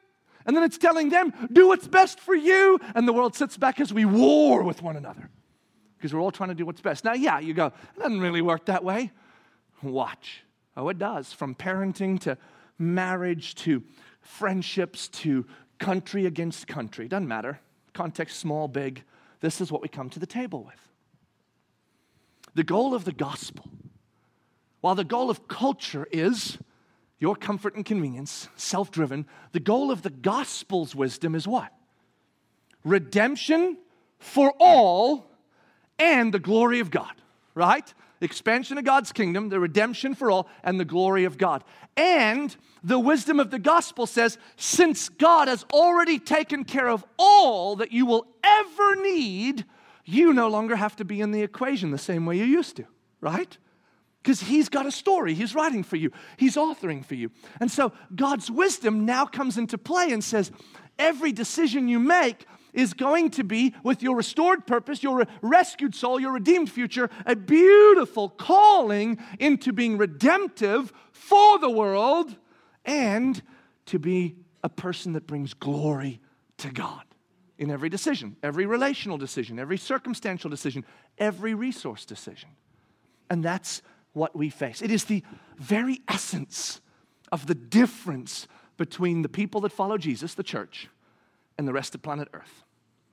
And 0.47 0.57
then 0.57 0.62
it's 0.62 0.78
telling 0.78 1.09
them, 1.09 1.33
do 1.52 1.69
what's 1.69 1.88
best 1.88 2.21
for 2.21 2.35
you. 2.35 2.78
And 2.95 3.07
the 3.07 3.12
world 3.12 3.35
sits 3.35 3.57
back 3.57 3.81
as 3.81 3.93
we 3.93 4.05
war 4.05 4.62
with 4.62 4.81
one 4.81 4.97
another 4.97 5.28
because 5.99 6.14
we're 6.14 6.21
all 6.21 6.31
trying 6.31 6.50
to 6.50 6.55
do 6.55 6.64
what's 6.64 6.81
best. 6.81 7.05
Now, 7.05 7.14
yeah, 7.14 7.40
you 7.40 7.52
go, 7.52 7.66
it 7.66 7.99
doesn't 7.99 8.21
really 8.21 8.43
work 8.43 8.66
that 8.66 8.85
way. 8.85 9.11
Watch. 9.83 10.45
Oh, 10.76 10.88
it 10.88 10.99
does. 10.99 11.33
From 11.33 11.55
parenting 11.55 12.21
to 12.21 12.38
marriage 12.78 13.57
to 13.57 13.83
friendships 14.21 15.09
to 15.09 15.47
country 15.78 16.26
against 16.26 16.69
country. 16.69 17.09
Doesn't 17.09 17.28
matter. 17.28 17.59
Context 17.93 18.38
small, 18.38 18.69
big 18.69 19.02
this 19.40 19.61
is 19.61 19.71
what 19.71 19.83
we 19.83 19.88
come 19.88 20.11
to 20.11 20.19
the 20.19 20.26
table 20.26 20.64
with. 20.64 20.88
The 22.55 22.64
goal 22.64 22.95
of 22.95 23.05
the 23.05 23.12
gospel, 23.12 23.69
while 24.81 24.95
the 24.95 25.05
goal 25.05 25.31
of 25.31 25.49
culture 25.49 26.09
is 26.11 26.59
your 27.19 27.37
comfort 27.37 27.75
and 27.75 27.85
convenience, 27.85 28.49
self 28.57 28.90
driven, 28.90 29.26
the 29.52 29.61
goal 29.61 29.90
of 29.90 30.02
the 30.02 30.11
gospel's 30.11 30.95
wisdom 30.95 31.35
is 31.35 31.47
what? 31.47 31.73
Redemption 32.85 33.78
for 34.19 34.52
all 34.59 35.26
and 35.99 36.33
the 36.33 36.38
glory 36.38 36.81
of 36.81 36.90
God, 36.90 37.12
right? 37.55 37.93
Expansion 38.21 38.79
of 38.79 38.85
God's 38.85 39.13
kingdom, 39.13 39.49
the 39.49 39.61
redemption 39.61 40.15
for 40.15 40.31
all, 40.31 40.49
and 40.65 40.81
the 40.81 40.85
glory 40.85 41.25
of 41.25 41.39
God. 41.39 41.65
And 41.97 42.55
the 42.83 42.99
wisdom 42.99 43.41
of 43.41 43.51
the 43.51 43.59
gospel 43.59 44.07
says, 44.07 44.39
since 44.57 45.09
God 45.09 45.49
has 45.49 45.65
already 45.73 46.19
taken 46.19 46.65
care 46.65 46.89
of 46.89 47.05
all 47.19 47.77
that 47.77 47.93
you 47.93 48.07
will 48.07 48.27
ever 48.43 48.97
need, 48.97 49.65
you 50.05 50.33
no 50.33 50.49
longer 50.49 50.77
have 50.77 50.97
to 50.97 51.05
be 51.05 51.21
in 51.21 51.33
the 51.33 51.43
equation 51.43 51.91
the 51.91 51.99
same 51.99 52.27
way 52.27 52.39
you 52.39 52.45
used 52.45 52.77
to, 52.77 52.85
right? 53.21 53.59
Because 54.23 54.41
he's 54.41 54.69
got 54.69 54.87
a 54.87 54.91
story, 54.91 55.35
he's 55.35 55.55
writing 55.55 55.83
for 55.83 55.97
you, 55.97 56.11
he's 56.37 56.57
authoring 56.57 57.05
for 57.05 57.15
you. 57.15 57.31
And 57.61 57.71
so 57.71 57.93
God's 58.15 58.51
wisdom 58.51 59.05
now 59.05 59.27
comes 59.27 59.59
into 59.59 59.79
play 59.79 60.11
and 60.11 60.23
says, 60.23 60.51
every 60.99 61.33
decision 61.33 61.89
you 61.89 61.99
make 61.99 62.47
is 62.76 62.95
going 62.95 63.30
to 63.30 63.42
be, 63.42 63.75
with 63.83 64.02
your 64.02 64.14
restored 64.14 64.66
purpose, 64.66 65.02
your 65.02 65.26
rescued 65.42 65.97
soul, 65.97 66.21
your 66.21 66.33
redeemed 66.33 66.71
future, 66.71 67.11
a 67.25 67.35
beautiful 67.35 68.28
calling 68.28 69.18
into 69.40 69.73
being 69.73 69.99
redemptive 69.99 70.92
for 71.11 71.59
the 71.59 71.71
world 71.71 72.37
and 72.85 73.42
to 73.87 73.99
be 73.99 74.37
a 74.62 74.68
person 74.68 75.14
that 75.14 75.26
brings 75.26 75.54
glory 75.54 76.21
to 76.59 76.71
God 76.71 77.02
in 77.59 77.71
every 77.71 77.88
decision, 77.88 78.37
every 78.42 78.66
relational 78.66 79.16
decision, 79.16 79.59
every 79.59 79.78
circumstantial 79.78 80.50
decision, 80.50 80.85
every 81.18 81.54
resource 81.54 82.04
decision. 82.04 82.50
And 83.30 83.42
that's 83.42 83.83
what 84.12 84.37
we 84.37 84.50
face. 84.50 84.83
It 84.83 84.90
is 84.90 85.04
the 85.04 85.23
very 85.56 86.00
essence 86.09 86.80
of 87.33 87.47
the 87.47 87.54
difference 87.54 88.47
between 88.76 89.23
the 89.23 89.28
people 89.28 89.61
that 89.62 89.73
follow 89.73 89.97
Jesus, 89.97 90.35
the 90.35 90.42
church, 90.42 90.88
and 91.59 91.66
the 91.66 91.73
rest 91.73 91.95
of 91.95 92.02
planet 92.02 92.28
Earth, 92.33 92.64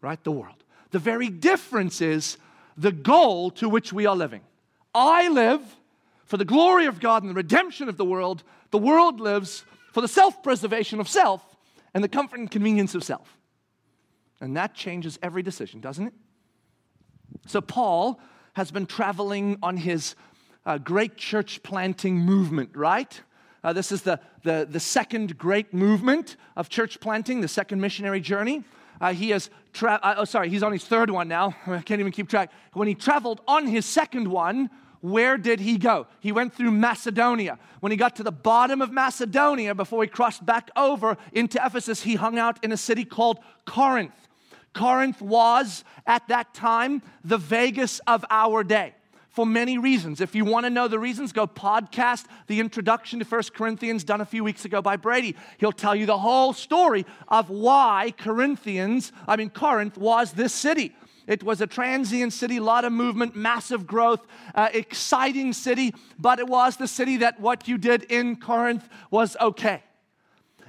right? 0.04 0.24
The 0.24 0.32
world. 0.32 0.64
The 0.92 1.00
very 1.00 1.30
difference 1.30 2.02
is 2.02 2.38
the 2.78 2.92
goal 2.92 3.50
to 3.52 3.68
which 3.68 3.92
we 3.92 4.06
are 4.06 4.16
living. 4.16 4.42
I 4.94 5.30
live 5.30 5.62
for 6.26 6.38
the 6.38 6.46
glory 6.46 6.86
of 6.86 7.00
God 7.00 7.24
and 7.24 7.30
the 7.30 7.36
redemption 7.36 7.90
of 7.90 7.98
the 7.98 8.06
world. 8.06 8.44
The 8.72 8.78
world 8.78 9.20
lives 9.20 9.66
for 9.92 10.02
the 10.02 10.08
self 10.08 10.44
preservation 10.44 11.00
of 11.00 11.08
self 11.08 11.44
and 11.94 12.04
the 12.04 12.10
comfort 12.10 12.40
and 12.40 12.52
convenience 12.52 12.94
of 12.94 13.04
self. 13.04 13.38
And 14.42 14.58
that 14.58 14.74
changes 14.76 15.18
every 15.24 15.42
decision, 15.42 15.80
doesn't 15.80 16.08
it? 16.08 16.14
So, 17.48 17.62
Paul 17.62 18.20
has 18.54 18.72
been 18.72 18.86
traveling 18.86 19.58
on 19.64 19.78
his 19.78 20.16
uh, 20.66 20.78
great 20.78 21.18
church 21.18 21.64
planting 21.64 22.18
movement, 22.18 22.76
right? 22.76 23.22
Uh, 23.64 23.74
this 23.74 23.92
is 23.92 24.02
the, 24.02 24.20
the, 24.44 24.68
the 24.70 24.80
second 24.80 25.38
great 25.38 25.74
movement 25.74 26.36
of 26.56 26.70
church 26.70 27.00
planting, 27.00 27.42
the 27.42 27.48
second 27.48 27.80
missionary 27.80 28.20
journey. 28.20 28.64
Uh, 29.04 29.12
he 29.12 29.32
has, 29.32 29.50
tra- 29.74 30.00
uh, 30.02 30.16
oh, 30.20 30.24
sorry, 30.24 30.48
he's 30.48 30.64
on 30.64 30.72
his 30.72 30.86
third 30.86 31.10
one 31.10 31.28
now. 31.28 31.54
I 31.68 31.82
can't 31.82 32.00
even 32.00 32.14
keep 32.14 32.30
track. 32.30 32.54
When 32.72 32.88
he 32.88 32.96
traveled 32.96 33.42
on 33.50 33.68
his 33.68 33.86
second 33.86 34.30
one, 34.30 34.70
where 35.02 35.38
did 35.38 35.60
he 35.60 35.78
go? 35.78 36.08
He 36.22 36.32
went 36.32 36.54
through 36.54 36.72
Macedonia. 36.72 37.60
When 37.82 37.92
he 37.92 37.98
got 37.98 38.16
to 38.16 38.24
the 38.24 38.32
bottom 38.32 38.82
of 38.82 38.94
Macedonia, 38.94 39.76
before 39.76 40.04
he 40.04 40.08
crossed 40.08 40.46
back 40.46 40.72
over 40.78 41.18
into 41.34 41.60
Ephesus, 41.62 42.04
he 42.04 42.16
hung 42.16 42.40
out 42.40 42.64
in 42.64 42.72
a 42.72 42.78
city 42.78 43.04
called 43.04 43.40
Corinth. 43.66 44.16
Corinth 44.72 45.22
was, 45.22 45.84
at 46.08 46.26
that 46.30 46.54
time, 46.54 47.02
the 47.26 47.38
Vegas 47.38 48.00
of 48.08 48.24
our 48.30 48.64
day 48.64 48.94
for 49.34 49.48
many 49.48 49.80
reasons. 49.80 50.22
If 50.22 50.36
you 50.36 50.46
want 50.46 50.66
to 50.66 50.70
know 50.70 50.88
the 50.88 51.00
reasons, 51.00 51.34
go 51.34 51.48
podcast 51.48 52.26
the 52.48 52.60
introduction 52.60 53.18
to 53.20 53.26
First 53.26 53.54
Corinthians 53.56 54.04
done 54.04 54.22
a 54.22 54.26
few 54.26 54.44
weeks 54.44 54.64
ago 54.64 54.82
by 54.82 54.96
Brady. 54.96 55.36
He'll 55.58 55.72
tell 55.72 55.96
you 55.96 56.06
the 56.06 56.20
whole 56.20 56.54
story 56.54 57.06
of 57.28 57.50
why 57.50 58.14
Corinthians, 58.16 59.12
I 59.28 59.36
mean, 59.36 59.50
Corinth 59.50 59.98
was 59.98 60.34
this 60.34 60.54
city. 60.54 60.96
It 61.26 61.42
was 61.42 61.62
a 61.62 61.68
transient 61.68 62.32
city, 62.32 62.58
a 62.58 62.64
lot 62.64 62.86
of 62.86 62.92
movement, 62.92 63.36
massive 63.36 63.88
growth, 63.88 64.26
uh, 64.54 64.70
exciting 64.72 65.54
city, 65.54 65.96
but 66.20 66.40
it 66.40 66.48
was 66.48 66.78
the 66.78 66.88
city 66.88 67.18
that 67.18 67.40
what 67.40 67.68
you 67.68 67.80
did 67.80 68.04
in 68.04 68.36
Corinth 68.36 68.88
was 69.10 69.36
okay. 69.42 69.82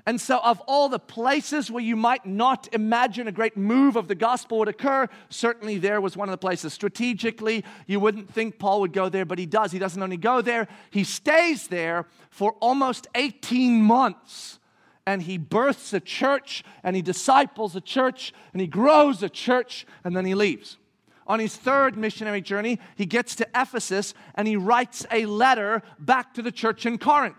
And 0.06 0.20
so, 0.20 0.38
of 0.44 0.60
all 0.66 0.90
the 0.90 0.98
places 0.98 1.70
where 1.70 1.82
you 1.82 1.96
might 1.96 2.26
not 2.26 2.68
imagine 2.74 3.26
a 3.26 3.32
great 3.32 3.56
move 3.56 3.96
of 3.96 4.06
the 4.06 4.14
gospel 4.14 4.58
would 4.58 4.68
occur, 4.68 5.08
certainly 5.30 5.78
there 5.78 5.98
was 6.00 6.14
one 6.14 6.28
of 6.28 6.32
the 6.32 6.38
places. 6.38 6.74
Strategically, 6.74 7.64
you 7.86 8.00
wouldn't 8.00 8.32
think 8.32 8.58
Paul 8.58 8.82
would 8.82 8.92
go 8.92 9.08
there, 9.08 9.24
but 9.24 9.38
he 9.38 9.46
does. 9.46 9.72
He 9.72 9.78
doesn't 9.78 10.02
only 10.02 10.18
go 10.18 10.42
there, 10.42 10.68
he 10.90 11.04
stays 11.04 11.68
there 11.68 12.06
for 12.28 12.52
almost 12.60 13.06
18 13.14 13.80
months. 13.80 14.58
And 15.06 15.22
he 15.22 15.36
births 15.36 15.92
a 15.92 16.00
church, 16.00 16.64
and 16.82 16.96
he 16.96 17.02
disciples 17.02 17.76
a 17.76 17.80
church, 17.80 18.32
and 18.52 18.60
he 18.60 18.66
grows 18.66 19.22
a 19.22 19.28
church, 19.28 19.86
and 20.02 20.16
then 20.16 20.24
he 20.24 20.34
leaves. 20.34 20.78
On 21.26 21.38
his 21.38 21.56
third 21.56 21.96
missionary 21.96 22.40
journey, 22.40 22.78
he 22.96 23.06
gets 23.06 23.34
to 23.36 23.48
Ephesus 23.54 24.12
and 24.34 24.46
he 24.46 24.56
writes 24.56 25.06
a 25.10 25.24
letter 25.24 25.82
back 25.98 26.34
to 26.34 26.42
the 26.42 26.52
church 26.52 26.84
in 26.84 26.98
Corinth. 26.98 27.36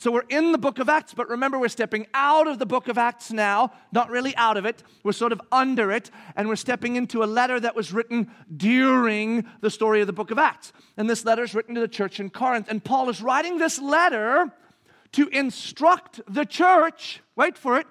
So 0.00 0.10
we're 0.10 0.24
in 0.30 0.50
the 0.52 0.56
book 0.56 0.78
of 0.78 0.88
Acts, 0.88 1.12
but 1.12 1.28
remember, 1.28 1.58
we're 1.58 1.68
stepping 1.68 2.06
out 2.14 2.46
of 2.46 2.58
the 2.58 2.64
book 2.64 2.88
of 2.88 2.96
Acts 2.96 3.30
now, 3.30 3.70
not 3.92 4.08
really 4.08 4.34
out 4.34 4.56
of 4.56 4.64
it. 4.64 4.82
We're 5.02 5.12
sort 5.12 5.30
of 5.30 5.42
under 5.52 5.92
it, 5.92 6.10
and 6.36 6.48
we're 6.48 6.56
stepping 6.56 6.96
into 6.96 7.22
a 7.22 7.26
letter 7.26 7.60
that 7.60 7.76
was 7.76 7.92
written 7.92 8.30
during 8.56 9.44
the 9.60 9.68
story 9.68 10.00
of 10.00 10.06
the 10.06 10.14
book 10.14 10.30
of 10.30 10.38
Acts. 10.38 10.72
And 10.96 11.08
this 11.08 11.26
letter 11.26 11.42
is 11.42 11.54
written 11.54 11.74
to 11.74 11.82
the 11.82 11.86
church 11.86 12.18
in 12.18 12.30
Corinth. 12.30 12.68
And 12.70 12.82
Paul 12.82 13.10
is 13.10 13.20
writing 13.20 13.58
this 13.58 13.78
letter 13.78 14.50
to 15.12 15.28
instruct 15.28 16.22
the 16.26 16.46
church, 16.46 17.20
wait 17.36 17.58
for 17.58 17.76
it, 17.76 17.86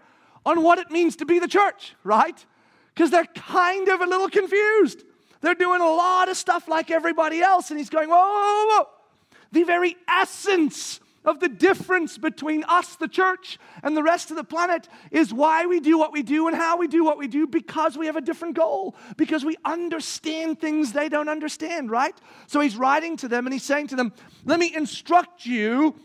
on 0.48 0.64
what 0.64 0.80
it 0.80 0.90
means 0.90 1.16
to 1.18 1.28
be 1.28 1.38
the 1.38 1.48
church, 1.48 1.94
right? 2.04 2.44
Because 2.96 3.12
they're 3.12 3.26
kind 3.26 3.88
of 3.88 4.02
a 4.02 4.08
little 4.08 4.30
confused. 4.30 5.04
They're 5.42 5.54
doing 5.54 5.82
a 5.82 5.86
lot 5.86 6.28
of 6.28 6.38
stuff 6.38 6.68
like 6.68 6.90
everybody 6.90 7.40
else, 7.42 7.70
and 7.70 7.78
he's 7.78 7.92
going, 7.92 8.10
whoa, 8.10 8.18
whoa, 8.18 8.66
whoa. 8.80 8.90
The 9.52 9.62
very 9.62 9.96
essence 10.08 11.02
of 11.26 11.40
the 11.40 11.50
difference 11.50 12.18
between 12.18 12.64
us, 12.66 12.96
the 12.96 13.08
church, 13.08 13.58
and 13.84 13.96
the 13.96 14.04
rest 14.04 14.32
of 14.32 14.38
the 14.38 14.44
planet 14.44 14.88
is 15.12 15.34
why 15.34 15.66
we 15.66 15.80
do 15.80 15.98
what 15.98 16.14
we 16.14 16.24
do 16.24 16.48
and 16.48 16.56
how 16.56 16.78
we 16.78 16.88
do 16.88 17.04
what 17.04 17.18
we 17.18 17.28
do 17.28 17.46
because 17.46 17.98
we 17.98 18.06
have 18.06 18.16
a 18.16 18.22
different 18.22 18.56
goal, 18.56 18.96
because 19.18 19.44
we 19.44 19.56
understand 19.66 20.60
things 20.60 20.94
they 20.94 21.10
don't 21.10 21.30
understand, 21.30 21.92
right? 21.92 22.16
So 22.48 22.60
he's 22.60 22.78
writing 22.78 23.18
to 23.18 23.28
them 23.28 23.46
and 23.46 23.54
he's 23.54 23.64
saying 23.64 23.88
to 23.88 23.96
them, 23.96 24.14
Let 24.46 24.60
me 24.60 24.74
instruct 24.74 25.46
you 25.46 25.96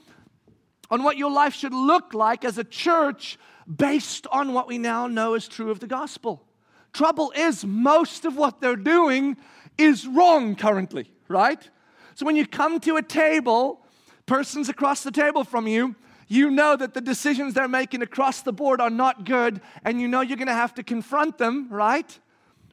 on 0.90 1.02
what 1.02 1.16
your 1.16 1.30
life 1.30 1.54
should 1.54 1.74
look 1.74 2.14
like 2.14 2.44
as 2.44 2.58
a 2.58 2.64
church 2.64 3.38
based 3.74 4.26
on 4.28 4.52
what 4.52 4.68
we 4.68 4.78
now 4.78 5.06
know 5.06 5.34
is 5.34 5.48
true 5.48 5.70
of 5.70 5.80
the 5.80 5.86
gospel. 5.86 6.44
Trouble 6.92 7.32
is, 7.34 7.64
most 7.64 8.24
of 8.24 8.36
what 8.36 8.60
they're 8.60 8.76
doing 8.76 9.36
is 9.78 10.06
wrong 10.06 10.54
currently, 10.54 11.10
right? 11.28 11.68
So 12.14 12.26
when 12.26 12.36
you 12.36 12.46
come 12.46 12.78
to 12.80 12.96
a 12.96 13.02
table, 13.02 13.83
persons 14.26 14.68
across 14.68 15.02
the 15.02 15.10
table 15.10 15.44
from 15.44 15.66
you, 15.66 15.94
you 16.28 16.50
know 16.50 16.76
that 16.76 16.94
the 16.94 17.00
decisions 17.00 17.54
they're 17.54 17.68
making 17.68 18.02
across 18.02 18.42
the 18.42 18.52
board 18.52 18.80
are 18.80 18.90
not 18.90 19.24
good, 19.24 19.60
and 19.84 20.00
you 20.00 20.08
know 20.08 20.20
you're 20.20 20.36
going 20.36 20.48
to 20.48 20.54
have 20.54 20.74
to 20.74 20.82
confront 20.82 21.38
them, 21.38 21.68
right? 21.70 22.18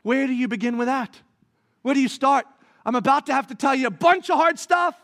Where 0.03 0.25
do 0.27 0.33
you 0.33 0.47
begin 0.47 0.77
with 0.77 0.87
that? 0.87 1.19
Where 1.81 1.93
do 1.93 2.01
you 2.01 2.07
start? 2.07 2.45
I'm 2.85 2.95
about 2.95 3.25
to 3.27 3.33
have 3.33 3.47
to 3.47 3.55
tell 3.55 3.75
you 3.75 3.87
a 3.87 3.91
bunch 3.91 4.29
of 4.29 4.37
hard 4.37 4.57
stuff 4.57 4.95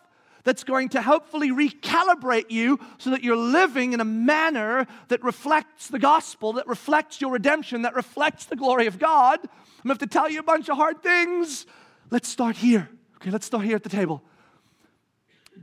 that's 0.44 0.63
going 0.63 0.89
to 0.89 1.01
hopefully 1.01 1.50
recalibrate 1.50 2.50
you 2.50 2.80
so 2.98 3.10
that 3.10 3.22
you're 3.22 3.36
living 3.36 3.92
in 3.92 4.00
a 4.00 4.06
manner 4.06 4.88
that 5.10 5.22
reflects 5.24 5.89
the 5.89 6.00
gospel, 6.00 6.54
that 6.54 6.68
reflects 6.68 7.20
your 7.20 7.32
redemption, 7.32 7.82
that 7.82 7.96
reflects 7.96 8.46
the 8.46 8.56
glory 8.56 8.88
of 8.88 8.98
God. 8.98 9.39
I'm 9.42 9.48
going 9.84 9.84
to 9.84 9.89
have 9.89 9.98
to 10.00 10.08
tell 10.08 10.30
you 10.30 10.39
a 10.39 10.44
bunch 10.44 10.70
of 10.70 10.77
hard 10.77 11.04
things. 11.04 11.66
Let's 12.10 12.30
start 12.30 12.56
here. 12.56 12.89
Okay, 13.18 13.30
let's 13.30 13.46
start 13.46 13.66
here 13.66 13.75
at 13.75 13.84
the 13.84 13.89
table. 13.89 14.24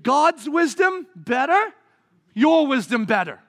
God's 0.03 0.49
wisdom 0.49 1.07
better, 1.15 1.73
your 2.35 2.67
wisdom 2.67 3.05
better. 3.05 3.41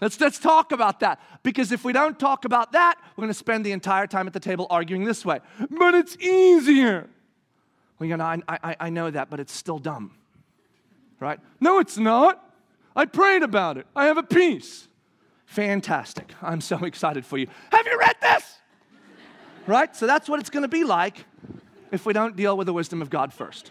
Let's, 0.00 0.20
let's 0.20 0.38
talk 0.38 0.72
about 0.72 1.00
that. 1.00 1.20
Because 1.42 1.72
if 1.72 1.84
we 1.84 1.92
don't 1.92 2.18
talk 2.18 2.44
about 2.44 2.72
that, 2.72 2.96
we're 3.16 3.22
going 3.22 3.30
to 3.30 3.34
spend 3.34 3.64
the 3.64 3.72
entire 3.72 4.06
time 4.06 4.26
at 4.26 4.32
the 4.32 4.40
table 4.40 4.66
arguing 4.68 5.04
this 5.04 5.24
way. 5.24 5.40
But 5.70 5.94
it's 5.94 6.16
easier. 6.18 7.08
Well, 7.98 8.08
you 8.08 8.16
know, 8.16 8.24
I, 8.24 8.42
I, 8.48 8.76
I 8.78 8.90
know 8.90 9.10
that, 9.10 9.30
but 9.30 9.40
it's 9.40 9.54
still 9.54 9.78
dumb. 9.78 10.12
Right? 11.18 11.40
No, 11.60 11.78
it's 11.78 11.96
not. 11.96 12.42
I 12.94 13.06
prayed 13.06 13.42
about 13.42 13.78
it. 13.78 13.86
I 13.96 14.06
have 14.06 14.18
a 14.18 14.22
peace. 14.22 14.86
Fantastic. 15.46 16.34
I'm 16.42 16.60
so 16.60 16.76
excited 16.84 17.24
for 17.24 17.38
you. 17.38 17.46
Have 17.72 17.86
you 17.86 17.98
read 17.98 18.16
this? 18.20 18.56
right? 19.66 19.94
So 19.94 20.06
that's 20.06 20.28
what 20.28 20.40
it's 20.40 20.50
going 20.50 20.62
to 20.62 20.68
be 20.68 20.84
like 20.84 21.24
if 21.90 22.06
we 22.06 22.12
don't 22.12 22.36
deal 22.36 22.56
with 22.56 22.66
the 22.66 22.72
wisdom 22.72 23.02
of 23.02 23.10
God 23.10 23.32
first. 23.32 23.70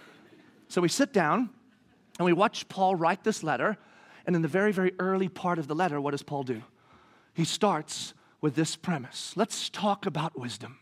So 0.67 0.81
we 0.81 0.89
sit 0.89 1.13
down 1.13 1.49
and 2.17 2.25
we 2.25 2.33
watch 2.33 2.67
Paul 2.69 2.95
write 2.95 3.23
this 3.23 3.43
letter, 3.43 3.77
and 4.25 4.35
in 4.35 4.41
the 4.41 4.47
very, 4.47 4.71
very 4.71 4.93
early 4.99 5.27
part 5.29 5.59
of 5.59 5.67
the 5.67 5.75
letter, 5.75 5.99
what 5.99 6.11
does 6.11 6.23
Paul 6.23 6.43
do? 6.43 6.63
He 7.33 7.45
starts 7.45 8.13
with 8.41 8.55
this 8.55 8.75
premise 8.75 9.33
let's 9.35 9.69
talk 9.69 10.05
about 10.05 10.37
wisdom. 10.39 10.77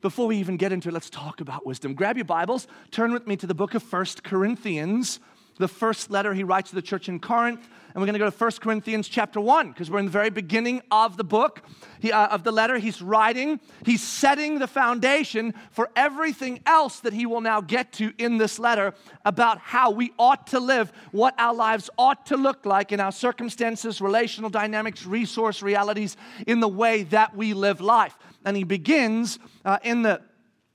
Before 0.00 0.26
we 0.26 0.38
even 0.38 0.56
get 0.56 0.72
into 0.72 0.88
it, 0.88 0.92
let's 0.92 1.10
talk 1.10 1.40
about 1.40 1.66
wisdom. 1.66 1.94
Grab 1.94 2.16
your 2.16 2.24
Bibles, 2.24 2.66
turn 2.90 3.12
with 3.12 3.26
me 3.26 3.36
to 3.36 3.46
the 3.46 3.54
book 3.54 3.74
of 3.74 3.82
First 3.82 4.24
Corinthians 4.24 5.20
the 5.60 5.68
first 5.68 6.10
letter 6.10 6.34
he 6.34 6.42
writes 6.42 6.70
to 6.70 6.74
the 6.74 6.82
church 6.82 7.08
in 7.08 7.20
Corinth. 7.20 7.68
And 7.92 8.00
we're 8.00 8.06
going 8.06 8.14
to 8.14 8.18
go 8.20 8.30
to 8.30 8.36
1 8.36 8.50
Corinthians 8.60 9.08
chapter 9.08 9.40
1 9.40 9.72
because 9.72 9.90
we're 9.90 9.98
in 9.98 10.04
the 10.04 10.12
very 10.12 10.30
beginning 10.30 10.80
of 10.92 11.16
the 11.16 11.24
book, 11.24 11.62
he, 11.98 12.12
uh, 12.12 12.28
of 12.28 12.44
the 12.44 12.52
letter. 12.52 12.78
He's 12.78 13.02
writing, 13.02 13.58
he's 13.84 14.00
setting 14.00 14.60
the 14.60 14.68
foundation 14.68 15.54
for 15.72 15.90
everything 15.96 16.60
else 16.66 17.00
that 17.00 17.12
he 17.12 17.26
will 17.26 17.40
now 17.40 17.60
get 17.60 17.92
to 17.94 18.12
in 18.16 18.38
this 18.38 18.60
letter 18.60 18.94
about 19.24 19.58
how 19.58 19.90
we 19.90 20.12
ought 20.18 20.46
to 20.48 20.60
live, 20.60 20.92
what 21.10 21.34
our 21.36 21.52
lives 21.52 21.90
ought 21.98 22.26
to 22.26 22.36
look 22.36 22.64
like 22.64 22.92
in 22.92 23.00
our 23.00 23.12
circumstances, 23.12 24.00
relational 24.00 24.50
dynamics, 24.50 25.04
resource 25.04 25.60
realities, 25.60 26.16
in 26.46 26.60
the 26.60 26.68
way 26.68 27.02
that 27.02 27.36
we 27.36 27.54
live 27.54 27.80
life. 27.80 28.16
And 28.44 28.56
he 28.56 28.64
begins 28.64 29.40
uh, 29.64 29.78
in 29.82 30.02
the 30.02 30.22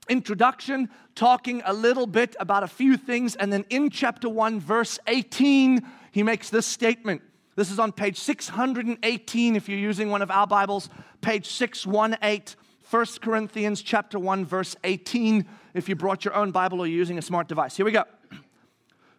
introduction, 0.08 0.88
talking 1.14 1.62
a 1.64 1.72
little 1.72 2.06
bit 2.06 2.36
about 2.40 2.62
a 2.62 2.68
few 2.68 2.96
things, 2.96 3.36
and 3.36 3.52
then 3.52 3.64
in 3.70 3.90
chapter 3.90 4.28
1, 4.28 4.60
verse 4.60 4.98
18, 5.06 5.86
he 6.12 6.22
makes 6.22 6.50
this 6.50 6.66
statement. 6.66 7.22
This 7.56 7.70
is 7.70 7.78
on 7.78 7.92
page 7.92 8.18
618 8.18 9.56
if 9.56 9.68
you're 9.68 9.78
using 9.78 10.10
one 10.10 10.22
of 10.22 10.30
our 10.30 10.46
Bibles, 10.46 10.90
page 11.20 11.48
618, 11.48 12.56
1 12.88 13.06
Corinthians 13.20 13.82
chapter 13.82 14.16
1 14.16 14.44
verse 14.44 14.76
18 14.84 15.44
if 15.74 15.88
you 15.88 15.96
brought 15.96 16.24
your 16.24 16.34
own 16.34 16.52
Bible 16.52 16.80
or 16.80 16.86
you're 16.86 16.98
using 16.98 17.18
a 17.18 17.22
smart 17.22 17.48
device. 17.48 17.76
Here 17.76 17.84
we 17.84 17.90
go. 17.90 18.04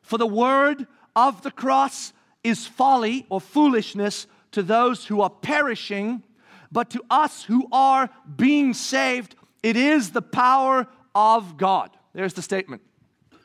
For 0.02 0.18
the 0.18 0.28
word 0.28 0.88
of 1.18 1.42
the 1.42 1.52
cross 1.52 2.14
is 2.46 2.66
folly 2.66 3.26
or 3.30 3.42
foolishness 3.42 4.26
to 4.52 4.64
those 4.64 5.06
who 5.08 5.20
are 5.20 5.30
perishing, 5.30 6.24
but 6.72 6.90
to 6.92 7.04
us 7.10 7.44
who 7.44 7.68
are 7.74 8.10
being 8.38 8.74
saved, 8.74 9.36
it 9.68 9.76
is 9.76 10.12
the 10.12 10.22
power 10.22 10.88
of 11.14 11.58
God. 11.58 11.90
There's 12.14 12.34
the 12.34 12.42
statement. 12.42 12.82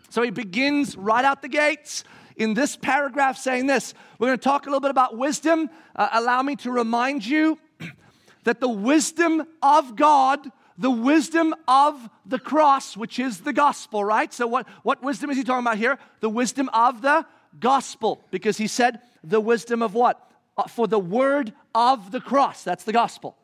So 0.09 0.23
he 0.23 0.31
begins 0.31 0.97
right 0.97 1.25
out 1.25 1.43
the 1.43 1.49
gates 1.49 2.05
in 2.37 2.55
this 2.55 2.77
paragraph 2.77 3.37
saying 3.37 3.67
this. 3.67 3.93
We're 4.21 4.29
going 4.29 4.39
to 4.39 4.45
talk 4.45 4.67
a 4.67 4.69
little 4.69 4.81
bit 4.81 4.93
about 4.93 5.19
wisdom. 5.19 5.69
Uh, 5.97 6.11
allow 6.13 6.43
me 6.43 6.55
to 6.57 6.71
remind 6.71 7.27
you 7.27 7.59
that 8.45 8.61
the 8.61 8.69
wisdom 8.69 9.43
of 9.65 9.97
God, 9.97 10.47
the 10.79 10.93
wisdom 10.93 11.57
of 11.67 12.09
the 12.25 12.39
cross, 12.39 12.97
which 12.97 13.19
is 13.19 13.41
the 13.41 13.53
gospel, 13.53 14.05
right? 14.05 14.33
So, 14.33 14.47
what, 14.47 14.69
what 14.85 15.03
wisdom 15.03 15.29
is 15.31 15.37
he 15.37 15.43
talking 15.43 15.67
about 15.67 15.79
here? 15.79 15.99
The 16.21 16.29
wisdom 16.29 16.71
of 16.73 17.03
the 17.03 17.27
gospel, 17.59 18.23
because 18.31 18.59
he 18.59 18.69
said 18.69 19.01
the 19.25 19.41
wisdom 19.41 19.83
of 19.83 19.93
what? 19.93 20.31
Uh, 20.57 20.69
for 20.69 20.87
the 20.87 21.01
word 21.01 21.53
of 21.75 22.13
the 22.13 22.21
cross. 22.21 22.63
That's 22.63 22.85
the 22.85 22.93
gospel, 22.93 23.37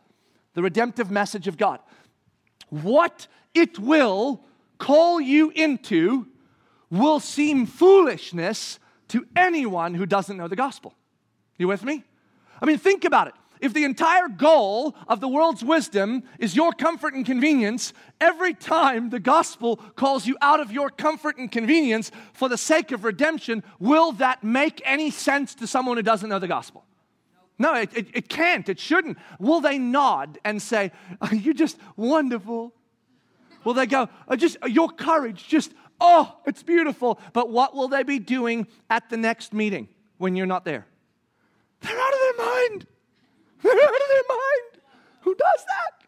the 0.55 0.63
redemptive 0.63 1.11
message 1.11 1.49
of 1.49 1.57
God. 1.57 1.81
What 2.71 3.27
it 3.55 3.79
will 3.79 4.45
call 4.79 5.21
you 5.21 5.51
into 5.51 6.27
will 6.91 7.21
seem 7.21 7.67
foolishness 7.67 8.79
to 9.09 9.27
anyone 9.37 9.95
who 9.95 10.07
doesn't 10.07 10.37
know 10.37 10.49
the 10.49 10.57
gospel. 10.57 10.95
You 11.57 11.69
with 11.69 11.85
me? 11.85 12.05
I 12.61 12.67
mean, 12.67 12.79
think 12.79 13.05
about 13.05 13.29
it. 13.29 13.35
If 13.61 13.75
the 13.75 13.85
entire 13.85 14.29
goal 14.29 14.95
of 15.09 15.21
the 15.21 15.29
world's 15.29 15.65
wisdom 15.65 16.23
is 16.39 16.55
your 16.55 16.73
comfort 16.73 17.15
and 17.15 17.27
convenience, 17.27 17.93
every 18.21 18.55
time 18.55 19.11
the 19.11 19.19
gospel 19.19 19.77
calls 19.97 20.27
you 20.27 20.37
out 20.41 20.61
of 20.61 20.71
your 20.71 20.91
comfort 20.91 21.39
and 21.39 21.51
convenience 21.51 22.13
for 22.33 22.49
the 22.49 22.59
sake 22.59 22.93
of 22.93 23.03
redemption, 23.05 23.65
will 23.81 24.13
that 24.13 24.45
make 24.45 24.81
any 24.85 25.11
sense 25.11 25.57
to 25.57 25.67
someone 25.67 25.97
who 25.97 26.03
doesn't 26.03 26.29
know 26.29 26.39
the 26.39 26.47
gospel? 26.47 26.85
No, 27.59 27.75
it, 27.75 27.91
it, 27.97 28.07
it 28.15 28.29
can't. 28.29 28.69
It 28.69 28.79
shouldn't. 28.79 29.19
Will 29.39 29.61
they 29.61 29.79
nod 29.79 30.39
and 30.45 30.63
say, 30.63 30.93
oh, 31.21 31.31
You're 31.33 31.55
just 31.55 31.79
wonderful? 31.97 32.73
Will 33.65 33.75
they 33.75 33.87
go, 33.87 34.09
oh, 34.29 34.37
just 34.37 34.57
your 34.67 34.89
courage, 34.89 35.47
just 35.49 35.73
Oh, 36.01 36.37
it's 36.47 36.63
beautiful. 36.63 37.21
But 37.33 37.51
what 37.51 37.75
will 37.75 37.89
they 37.89 38.03
be 38.03 38.19
doing 38.19 38.67
at 38.89 39.11
the 39.11 39.17
next 39.17 39.53
meeting 39.53 39.89
when 40.19 40.37
you're 40.37 40.47
not 40.47 40.65
there? 40.65 40.87
They're 41.81 41.99
out 41.99 42.13
of 42.13 42.19
their 42.21 42.47
mind. 42.47 42.87
They're 43.63 43.73
out 43.73 43.79
of 43.79 44.09
their 44.09 44.23
mind. 44.29 44.83
Who 45.23 45.35
does 45.35 45.65
that? 45.67 46.07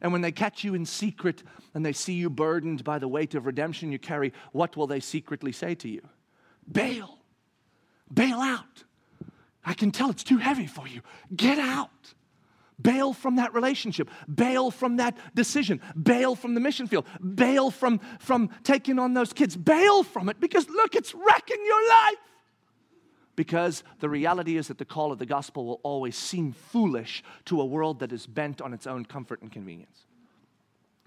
And 0.00 0.12
when 0.12 0.22
they 0.22 0.32
catch 0.32 0.64
you 0.64 0.74
in 0.74 0.86
secret 0.86 1.42
and 1.72 1.84
they 1.84 1.92
see 1.92 2.12
you 2.12 2.30
burdened 2.30 2.84
by 2.84 2.98
the 2.98 3.08
weight 3.08 3.34
of 3.34 3.46
redemption 3.46 3.90
you 3.90 3.98
carry, 3.98 4.32
what 4.52 4.76
will 4.76 4.86
they 4.86 5.00
secretly 5.00 5.50
say 5.50 5.74
to 5.76 5.88
you? 5.88 6.02
Bail. 6.70 7.18
Bail 8.12 8.38
out. 8.38 8.84
I 9.64 9.74
can 9.74 9.90
tell 9.90 10.10
it's 10.10 10.24
too 10.24 10.38
heavy 10.38 10.66
for 10.66 10.86
you. 10.86 11.00
Get 11.34 11.58
out. 11.58 11.90
Bail 12.80 13.12
from 13.12 13.36
that 13.36 13.54
relationship. 13.54 14.10
Bail 14.32 14.70
from 14.70 14.96
that 14.96 15.16
decision. 15.34 15.80
Bail 16.00 16.34
from 16.34 16.54
the 16.54 16.60
mission 16.60 16.86
field. 16.86 17.06
Bail 17.34 17.70
from, 17.70 18.00
from 18.18 18.50
taking 18.64 18.98
on 18.98 19.14
those 19.14 19.32
kids. 19.32 19.56
Bail 19.56 20.02
from 20.02 20.28
it 20.28 20.40
because, 20.40 20.68
look, 20.68 20.94
it's 20.94 21.14
wrecking 21.14 21.64
your 21.64 21.88
life. 21.88 22.16
Because 23.36 23.82
the 24.00 24.08
reality 24.08 24.56
is 24.56 24.68
that 24.68 24.78
the 24.78 24.84
call 24.84 25.12
of 25.12 25.18
the 25.18 25.26
gospel 25.26 25.66
will 25.66 25.80
always 25.82 26.16
seem 26.16 26.52
foolish 26.52 27.22
to 27.46 27.60
a 27.60 27.64
world 27.64 28.00
that 28.00 28.12
is 28.12 28.26
bent 28.26 28.60
on 28.60 28.72
its 28.72 28.86
own 28.86 29.04
comfort 29.04 29.40
and 29.42 29.50
convenience. 29.50 30.06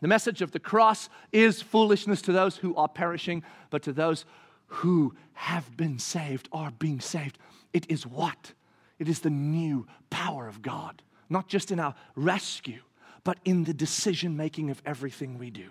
The 0.02 0.08
message 0.08 0.42
of 0.42 0.52
the 0.52 0.60
cross 0.60 1.10
is 1.32 1.62
foolishness 1.62 2.22
to 2.24 2.32
those 2.32 2.58
who 2.58 2.76
are 2.76 2.88
perishing, 2.88 3.44
but 3.70 3.82
to 3.84 3.94
those 3.94 4.26
who 4.68 5.16
have 5.34 5.76
been 5.76 6.00
saved, 6.00 6.50
are 6.52 6.72
being 6.72 7.00
saved, 7.00 7.38
it 7.74 7.86
is 7.89 8.05
what? 8.05 8.53
It 9.00 9.07
is 9.07 9.19
the 9.19 9.29
new 9.29 9.88
power 10.09 10.47
of 10.47 10.62
God 10.62 11.01
not 11.29 11.47
just 11.47 11.71
in 11.71 11.79
our 11.79 11.95
rescue, 12.15 12.81
but 13.24 13.38
in 13.45 13.63
the 13.63 13.74
decision 13.74 14.38
making 14.38 14.69
of 14.69 14.81
everything 14.86 15.38
we 15.38 15.49
do. 15.49 15.69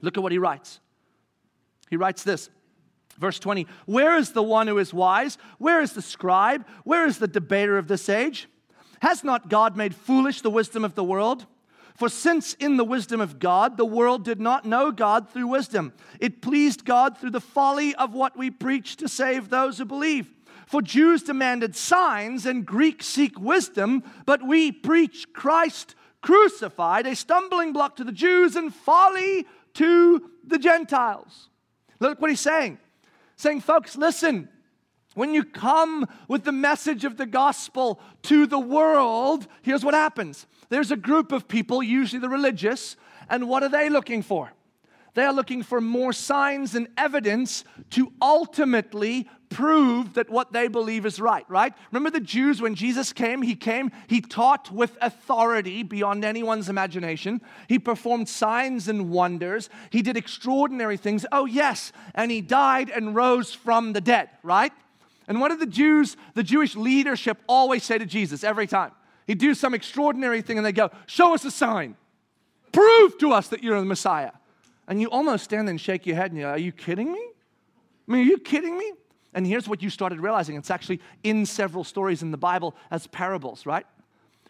Look 0.00 0.16
at 0.16 0.22
what 0.22 0.32
he 0.32 0.38
writes. 0.38 0.80
He 1.90 1.96
writes 1.96 2.22
this. 2.22 2.50
Verse 3.18 3.38
20, 3.38 3.66
where 3.86 4.16
is 4.16 4.32
the 4.32 4.42
one 4.42 4.66
who 4.66 4.78
is 4.78 4.92
wise? 4.92 5.38
Where 5.58 5.80
is 5.80 5.92
the 5.92 6.02
scribe? 6.02 6.66
Where 6.84 7.06
is 7.06 7.18
the 7.18 7.28
debater 7.28 7.78
of 7.78 7.88
this 7.88 8.08
age? 8.08 8.46
Has 9.00 9.24
not 9.24 9.48
God 9.48 9.76
made 9.76 9.94
foolish 9.94 10.42
the 10.42 10.50
wisdom 10.50 10.84
of 10.84 10.94
the 10.94 11.04
world? 11.04 11.46
For 11.94 12.10
since 12.10 12.52
in 12.54 12.76
the 12.76 12.84
wisdom 12.84 13.22
of 13.22 13.38
God, 13.38 13.78
the 13.78 13.86
world 13.86 14.22
did 14.22 14.38
not 14.38 14.66
know 14.66 14.90
God 14.92 15.30
through 15.30 15.46
wisdom, 15.46 15.94
it 16.20 16.42
pleased 16.42 16.84
God 16.84 17.16
through 17.16 17.30
the 17.30 17.40
folly 17.40 17.94
of 17.94 18.12
what 18.12 18.36
we 18.36 18.50
preach 18.50 18.96
to 18.96 19.08
save 19.08 19.48
those 19.48 19.78
who 19.78 19.86
believe. 19.86 20.35
For 20.66 20.82
Jews 20.82 21.22
demanded 21.22 21.76
signs 21.76 22.44
and 22.44 22.66
Greeks 22.66 23.06
seek 23.06 23.38
wisdom, 23.38 24.02
but 24.26 24.42
we 24.42 24.72
preach 24.72 25.32
Christ 25.32 25.94
crucified, 26.20 27.06
a 27.06 27.14
stumbling 27.14 27.72
block 27.72 27.96
to 27.96 28.04
the 28.04 28.12
Jews 28.12 28.56
and 28.56 28.74
folly 28.74 29.46
to 29.74 30.30
the 30.44 30.58
Gentiles. 30.58 31.48
Look 32.00 32.20
what 32.20 32.30
he's 32.30 32.40
saying. 32.40 32.78
Saying, 33.36 33.60
folks, 33.60 33.96
listen, 33.96 34.48
when 35.14 35.32
you 35.32 35.44
come 35.44 36.06
with 36.26 36.42
the 36.42 36.52
message 36.52 37.04
of 37.04 37.16
the 37.16 37.26
gospel 37.26 38.00
to 38.22 38.46
the 38.46 38.58
world, 38.58 39.46
here's 39.62 39.84
what 39.84 39.94
happens. 39.94 40.46
There's 40.68 40.90
a 40.90 40.96
group 40.96 41.30
of 41.30 41.46
people, 41.46 41.82
usually 41.82 42.20
the 42.20 42.28
religious, 42.28 42.96
and 43.30 43.48
what 43.48 43.62
are 43.62 43.68
they 43.68 43.88
looking 43.88 44.22
for? 44.22 44.52
They 45.16 45.24
are 45.24 45.32
looking 45.32 45.62
for 45.62 45.80
more 45.80 46.12
signs 46.12 46.74
and 46.74 46.88
evidence 46.98 47.64
to 47.92 48.12
ultimately 48.20 49.30
prove 49.48 50.12
that 50.12 50.28
what 50.28 50.52
they 50.52 50.68
believe 50.68 51.06
is 51.06 51.18
right, 51.18 51.46
right? 51.48 51.72
Remember 51.90 52.10
the 52.10 52.22
Jews, 52.22 52.60
when 52.60 52.74
Jesus 52.74 53.14
came, 53.14 53.40
he 53.40 53.54
came, 53.54 53.92
he 54.08 54.20
taught 54.20 54.70
with 54.70 54.94
authority 55.00 55.82
beyond 55.82 56.22
anyone's 56.22 56.68
imagination. 56.68 57.40
He 57.66 57.78
performed 57.78 58.28
signs 58.28 58.88
and 58.88 59.08
wonders. 59.08 59.70
He 59.88 60.02
did 60.02 60.18
extraordinary 60.18 60.98
things. 60.98 61.24
Oh, 61.32 61.46
yes, 61.46 61.92
and 62.14 62.30
he 62.30 62.42
died 62.42 62.90
and 62.90 63.14
rose 63.14 63.54
from 63.54 63.94
the 63.94 64.02
dead, 64.02 64.28
right? 64.42 64.72
And 65.28 65.40
what 65.40 65.48
did 65.48 65.60
the 65.60 65.66
Jews, 65.66 66.18
the 66.34 66.42
Jewish 66.42 66.76
leadership, 66.76 67.38
always 67.46 67.84
say 67.84 67.96
to 67.96 68.04
Jesus 68.04 68.44
every 68.44 68.66
time? 68.66 68.92
He'd 69.26 69.38
do 69.38 69.54
some 69.54 69.72
extraordinary 69.72 70.42
thing 70.42 70.58
and 70.58 70.66
they 70.66 70.72
go, 70.72 70.90
Show 71.06 71.32
us 71.32 71.46
a 71.46 71.50
sign. 71.50 71.96
Prove 72.70 73.16
to 73.16 73.32
us 73.32 73.48
that 73.48 73.64
you're 73.64 73.80
the 73.80 73.86
Messiah. 73.86 74.32
And 74.88 75.00
you 75.00 75.10
almost 75.10 75.44
stand 75.44 75.68
there 75.68 75.72
and 75.72 75.80
shake 75.80 76.06
your 76.06 76.16
head 76.16 76.30
and 76.30 76.40
you're, 76.40 76.48
like, 76.48 76.58
Are 76.58 76.62
you 76.62 76.72
kidding 76.72 77.12
me? 77.12 77.24
I 78.08 78.12
mean, 78.12 78.26
are 78.26 78.30
you 78.30 78.38
kidding 78.38 78.78
me? 78.78 78.92
And 79.34 79.46
here's 79.46 79.68
what 79.68 79.82
you 79.82 79.90
started 79.90 80.20
realizing 80.20 80.56
it's 80.56 80.70
actually 80.70 81.00
in 81.22 81.44
several 81.44 81.84
stories 81.84 82.22
in 82.22 82.30
the 82.30 82.38
Bible 82.38 82.74
as 82.90 83.06
parables, 83.08 83.66
right? 83.66 83.86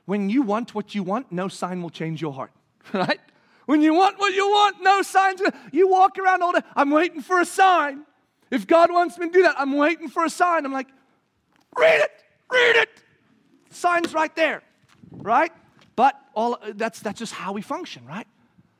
When 0.04 0.30
you 0.30 0.42
want 0.42 0.74
what 0.74 0.94
you 0.94 1.02
want, 1.02 1.32
no 1.32 1.48
sign 1.48 1.82
will 1.82 1.90
change 1.90 2.22
your 2.22 2.32
heart, 2.32 2.52
right? 2.92 3.20
When 3.66 3.82
you 3.82 3.94
want 3.94 4.18
what 4.18 4.32
you 4.32 4.46
want, 4.48 4.80
no 4.80 5.02
signs. 5.02 5.42
You 5.72 5.88
walk 5.88 6.18
around 6.18 6.42
all 6.42 6.52
day, 6.52 6.60
I'm 6.76 6.90
waiting 6.90 7.20
for 7.20 7.40
a 7.40 7.44
sign. 7.44 8.04
If 8.50 8.66
God 8.66 8.92
wants 8.92 9.18
me 9.18 9.26
to 9.26 9.32
do 9.32 9.42
that, 9.42 9.56
I'm 9.58 9.76
waiting 9.76 10.08
for 10.08 10.24
a 10.24 10.30
sign. 10.30 10.64
I'm 10.64 10.72
like, 10.72 10.86
read 11.76 12.00
it, 12.00 12.12
read 12.50 12.76
it. 12.76 12.88
Sign's 13.70 14.14
right 14.14 14.34
there, 14.36 14.62
right? 15.10 15.52
But 15.96 16.14
all 16.32 16.58
that's 16.74 17.00
that's 17.00 17.18
just 17.18 17.32
how 17.32 17.52
we 17.52 17.62
function, 17.62 18.06
right? 18.06 18.28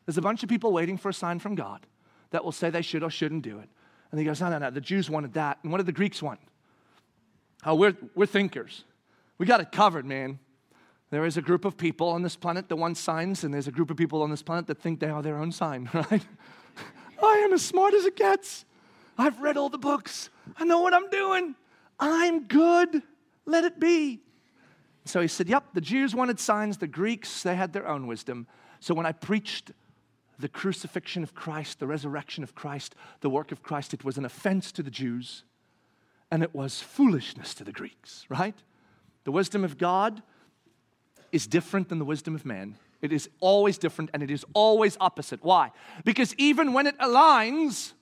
There's 0.06 0.18
a 0.18 0.22
bunch 0.22 0.42
of 0.42 0.48
people 0.48 0.72
waiting 0.72 0.96
for 0.96 1.08
a 1.08 1.14
sign 1.14 1.38
from 1.38 1.54
God 1.54 1.86
that 2.30 2.44
will 2.44 2.52
say 2.52 2.70
they 2.70 2.82
should 2.82 3.02
or 3.02 3.10
shouldn't 3.10 3.42
do 3.42 3.58
it. 3.58 3.68
And 4.10 4.20
he 4.20 4.24
goes, 4.24 4.40
no, 4.40 4.48
no, 4.48 4.58
no. 4.58 4.70
The 4.70 4.80
Jews 4.80 5.10
wanted 5.10 5.34
that. 5.34 5.58
And 5.62 5.72
what 5.72 5.78
did 5.78 5.86
the 5.86 5.92
Greeks 5.92 6.22
want? 6.22 6.40
Oh, 7.64 7.74
we're, 7.74 7.96
we're 8.14 8.26
thinkers. 8.26 8.84
We 9.38 9.46
got 9.46 9.60
it 9.60 9.72
covered, 9.72 10.06
man. 10.06 10.38
There 11.10 11.24
is 11.24 11.36
a 11.36 11.42
group 11.42 11.64
of 11.64 11.76
people 11.76 12.08
on 12.08 12.22
this 12.22 12.36
planet 12.36 12.68
that 12.68 12.76
want 12.76 12.96
signs, 12.96 13.44
and 13.44 13.52
there's 13.52 13.68
a 13.68 13.72
group 13.72 13.90
of 13.90 13.96
people 13.96 14.22
on 14.22 14.30
this 14.30 14.42
planet 14.42 14.66
that 14.68 14.78
think 14.78 15.00
they 15.00 15.08
are 15.08 15.22
their 15.22 15.38
own 15.38 15.52
sign, 15.52 15.88
right? 15.94 16.24
I 17.22 17.42
am 17.44 17.52
as 17.52 17.62
smart 17.62 17.94
as 17.94 18.04
it 18.04 18.16
gets. 18.16 18.64
I've 19.18 19.40
read 19.40 19.56
all 19.56 19.68
the 19.68 19.78
books. 19.78 20.30
I 20.56 20.64
know 20.64 20.80
what 20.80 20.94
I'm 20.94 21.08
doing. 21.10 21.54
I'm 21.98 22.44
good. 22.44 23.02
Let 23.44 23.64
it 23.64 23.80
be. 23.80 24.20
So 25.04 25.20
he 25.20 25.28
said, 25.28 25.48
Yep, 25.48 25.74
the 25.74 25.80
Jews 25.80 26.14
wanted 26.14 26.40
signs. 26.40 26.78
The 26.78 26.86
Greeks, 26.86 27.42
they 27.42 27.54
had 27.54 27.72
their 27.72 27.88
own 27.88 28.06
wisdom. 28.06 28.46
So 28.80 28.94
when 28.94 29.06
I 29.06 29.12
preached 29.12 29.72
the 30.38 30.48
crucifixion 30.48 31.22
of 31.22 31.34
Christ, 31.34 31.80
the 31.80 31.86
resurrection 31.86 32.42
of 32.44 32.54
Christ, 32.54 32.94
the 33.20 33.30
work 33.30 33.52
of 33.52 33.62
Christ, 33.62 33.94
it 33.94 34.04
was 34.04 34.18
an 34.18 34.24
offense 34.24 34.72
to 34.72 34.82
the 34.82 34.90
Jews 34.90 35.44
and 36.30 36.42
it 36.42 36.54
was 36.54 36.80
foolishness 36.80 37.54
to 37.54 37.64
the 37.64 37.72
Greeks, 37.72 38.26
right? 38.28 38.56
The 39.24 39.32
wisdom 39.32 39.64
of 39.64 39.78
God 39.78 40.22
is 41.32 41.46
different 41.46 41.88
than 41.88 41.98
the 41.98 42.04
wisdom 42.04 42.34
of 42.34 42.44
man. 42.44 42.76
It 43.02 43.12
is 43.12 43.28
always 43.40 43.78
different 43.78 44.10
and 44.12 44.22
it 44.22 44.30
is 44.30 44.44
always 44.54 44.96
opposite. 45.00 45.44
Why? 45.44 45.70
Because 46.04 46.34
even 46.36 46.72
when 46.72 46.86
it 46.86 46.98
aligns, 46.98 47.92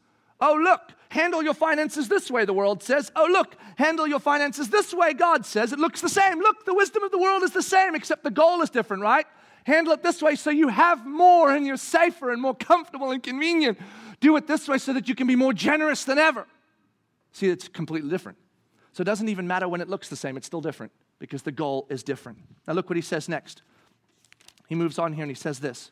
oh, 0.41 0.55
look, 0.55 0.93
handle 1.09 1.43
your 1.43 1.55
finances 1.55 2.09
this 2.09 2.31
way, 2.31 2.45
the 2.45 2.53
world 2.53 2.83
says. 2.83 3.11
Oh, 3.17 3.29
look, 3.31 3.57
handle 3.77 4.07
your 4.07 4.21
finances 4.21 4.71
this 4.71 4.95
way, 4.95 5.13
God 5.13 5.45
says. 5.45 5.73
It 5.73 5.79
looks 5.79 6.01
the 6.01 6.09
same. 6.09 6.39
Look, 6.39 6.65
the 6.65 6.75
wisdom 6.75 7.03
of 7.03 7.11
the 7.11 7.19
world 7.19 7.43
is 7.43 7.53
the 7.53 7.63
same, 7.63 7.95
except 7.95 8.25
the 8.25 8.31
goal 8.31 8.63
is 8.63 8.71
different, 8.71 9.03
right? 9.03 9.27
Handle 9.65 9.95
it 9.95 10.03
this 10.03 10.23
way 10.23 10.37
so 10.37 10.51
you 10.51 10.69
have 10.69 11.07
more 11.07 11.55
and 11.55 11.67
you're 11.67 11.79
safer 11.79 12.31
and 12.31 12.41
more 12.41 12.55
comfortable 12.55 13.11
and 13.11 13.23
convenient. 13.23 13.79
Do 14.21 14.37
it 14.37 14.47
this 14.47 14.69
way 14.69 14.79
so 14.79 14.93
that 14.93 15.09
you 15.09 15.15
can 15.15 15.27
be 15.27 15.37
more 15.37 15.53
generous 15.53 16.05
than 16.05 16.19
ever. 16.19 16.47
See, 17.33 17.49
it's 17.49 17.67
completely 17.69 18.11
different. 18.11 18.39
So 18.93 19.01
it 19.01 19.07
doesn't 19.07 19.29
even 19.29 19.47
matter 19.47 19.67
when 19.67 19.81
it 19.81 19.89
looks 19.89 20.09
the 20.09 20.17
same, 20.17 20.37
it's 20.37 20.47
still 20.47 20.61
different 20.61 20.93
because 21.19 21.43
the 21.43 21.53
goal 21.53 21.87
is 21.91 22.03
different. 22.03 22.39
Now, 22.69 22.75
look 22.75 22.89
what 22.89 22.97
he 22.97 23.03
says 23.03 23.29
next. 23.29 23.63
He 24.69 24.75
moves 24.75 24.99
on 24.99 25.13
here 25.15 25.23
and 25.25 25.31
he 25.31 25.35
says 25.35 25.59
this 25.59 25.91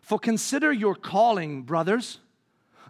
For 0.00 0.18
consider 0.18 0.72
your 0.72 0.94
calling, 0.94 1.62
brothers. 1.62 2.18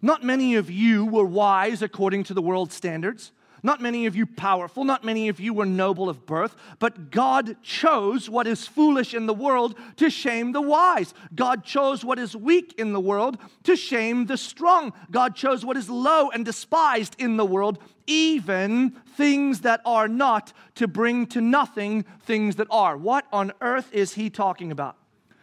Not 0.02 0.22
many 0.22 0.54
of 0.54 0.70
you 0.70 1.06
were 1.06 1.24
wise 1.24 1.82
according 1.82 2.24
to 2.24 2.34
the 2.34 2.42
world's 2.42 2.74
standards. 2.74 3.32
Not 3.66 3.80
many 3.80 4.06
of 4.06 4.14
you 4.14 4.26
powerful, 4.26 4.84
not 4.84 5.02
many 5.02 5.28
of 5.28 5.40
you 5.40 5.52
were 5.52 5.66
noble 5.66 6.08
of 6.08 6.24
birth, 6.24 6.54
but 6.78 7.10
God 7.10 7.60
chose 7.64 8.30
what 8.30 8.46
is 8.46 8.64
foolish 8.64 9.12
in 9.12 9.26
the 9.26 9.34
world 9.34 9.76
to 9.96 10.08
shame 10.08 10.52
the 10.52 10.60
wise. 10.60 11.12
God 11.34 11.64
chose 11.64 12.04
what 12.04 12.20
is 12.20 12.36
weak 12.36 12.76
in 12.78 12.92
the 12.92 13.00
world 13.00 13.38
to 13.64 13.74
shame 13.74 14.26
the 14.26 14.36
strong. 14.36 14.92
God 15.10 15.34
chose 15.34 15.64
what 15.64 15.76
is 15.76 15.90
low 15.90 16.30
and 16.30 16.44
despised 16.44 17.16
in 17.18 17.38
the 17.38 17.44
world, 17.44 17.80
even 18.06 18.90
things 19.16 19.62
that 19.62 19.80
are 19.84 20.06
not, 20.06 20.52
to 20.76 20.86
bring 20.86 21.26
to 21.26 21.40
nothing 21.40 22.04
things 22.22 22.54
that 22.56 22.68
are. 22.70 22.96
What 22.96 23.26
on 23.32 23.52
earth 23.60 23.92
is 23.92 24.14
he 24.14 24.30
talking 24.30 24.70
about? 24.70 24.94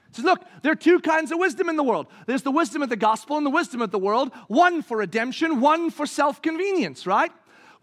He 0.08 0.16
says, 0.16 0.24
look, 0.24 0.46
there 0.62 0.72
are 0.72 0.76
two 0.76 1.02
kinds 1.02 1.34
of 1.34 1.40
wisdom 1.40 1.68
in 1.68 1.76
the 1.76 1.84
world. 1.84 2.08
There's 2.26 2.44
the 2.44 2.52
wisdom 2.52 2.82
of 2.84 2.88
the 2.88 2.96
gospel 2.96 3.36
and 3.36 3.46
the 3.46 3.50
wisdom 3.50 3.82
of 3.82 3.92
the 3.92 4.00
world, 4.00 4.32
one 4.48 4.82
for 4.82 5.00
redemption, 5.00 5.60
one 5.60 5.90
for 5.90 6.06
self 6.06 6.42
convenience, 6.42 7.06
right? 7.06 7.34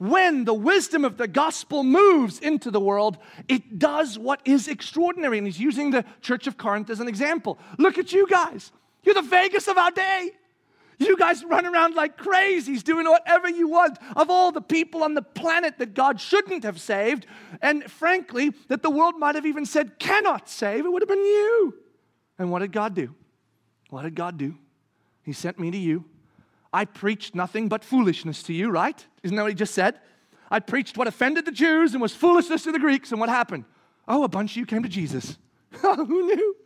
When 0.01 0.47
the 0.47 0.55
wisdom 0.55 1.05
of 1.05 1.19
the 1.19 1.29
gospel 1.29 1.85
moves 1.85 2.39
into 2.39 2.71
the 2.71 2.81
world, 2.81 3.19
it 3.49 3.79
does 3.79 4.19
what 4.19 4.41
is 4.47 4.67
extraordinary. 4.67 5.37
And 5.37 5.47
he's 5.47 5.61
using 5.61 5.91
the 5.91 6.07
church 6.23 6.47
of 6.47 6.57
Corinth 6.57 6.89
as 6.89 7.01
an 7.01 7.09
example. 7.09 7.59
Look 7.77 7.99
at 7.99 8.11
you 8.11 8.27
guys. 8.27 8.73
You're 9.03 9.15
the 9.15 9.21
Vegas 9.21 9.69
of 9.69 9.77
our 9.77 9.91
day. 9.91 10.31
You 10.99 11.19
guys 11.19 11.45
run 11.45 11.67
around 11.67 11.97
like 11.97 12.17
crazies 12.17 12.83
doing 12.83 13.07
whatever 13.07 13.51
you 13.51 13.69
want. 13.69 13.99
Of 14.17 14.31
all 14.31 14.53
the 14.53 14.63
people 14.63 15.03
on 15.03 15.13
the 15.13 15.23
planet 15.23 15.77
that 15.77 15.93
God 15.93 16.19
shouldn't 16.19 16.65
have 16.65 16.81
saved, 16.81 17.27
and 17.61 17.85
frankly, 17.85 18.55
that 18.69 18.83
the 18.83 18.91
world 18.91 19.19
might 19.19 19.35
have 19.35 19.45
even 19.45 19.67
said 19.67 19.99
cannot 19.99 20.49
save, 20.49 20.87
it 20.87 20.91
would 20.91 21.03
have 21.03 21.11
been 21.11 21.19
you. 21.19 21.75
And 22.39 22.51
what 22.51 22.61
did 22.61 22.73
God 22.73 22.95
do? 22.95 23.15
What 23.91 24.05
did 24.05 24.15
God 24.15 24.39
do? 24.39 24.57
He 25.23 25.35
sent 25.35 25.59
me 25.59 25.71
to 25.71 25.79
you 25.79 26.07
I 26.73 26.85
preached 26.85 27.35
nothing 27.35 27.69
but 27.69 27.85
foolishness 27.85 28.43
to 28.45 28.53
you, 28.53 28.71
right? 28.71 29.05
Isn't 29.23 29.37
that 29.37 29.43
what 29.43 29.51
he 29.51 29.55
just 29.55 29.75
said? 29.75 29.99
I 30.51 30.61
preached 30.61 30.97
what 30.97 31.09
offended 31.09 31.45
the 31.45 31.53
Jews 31.53 31.93
and 31.93 32.03
was 32.03 32.15
foolishness 32.15 32.65
to 32.65 32.73
the 32.73 32.79
Greeks, 32.79 33.11
and 33.11 33.21
what 33.21 33.29
happened? 33.29 33.65
Oh, 34.09 34.25
a 34.25 34.29
bunch 34.29 34.53
of 34.53 34.57
you 34.57 34.67
came 34.67 34.83
to 34.83 34.89
Jesus. 34.89 35.39
Oh, 35.85 36.05
who 36.05 36.27
knew? 36.27 36.57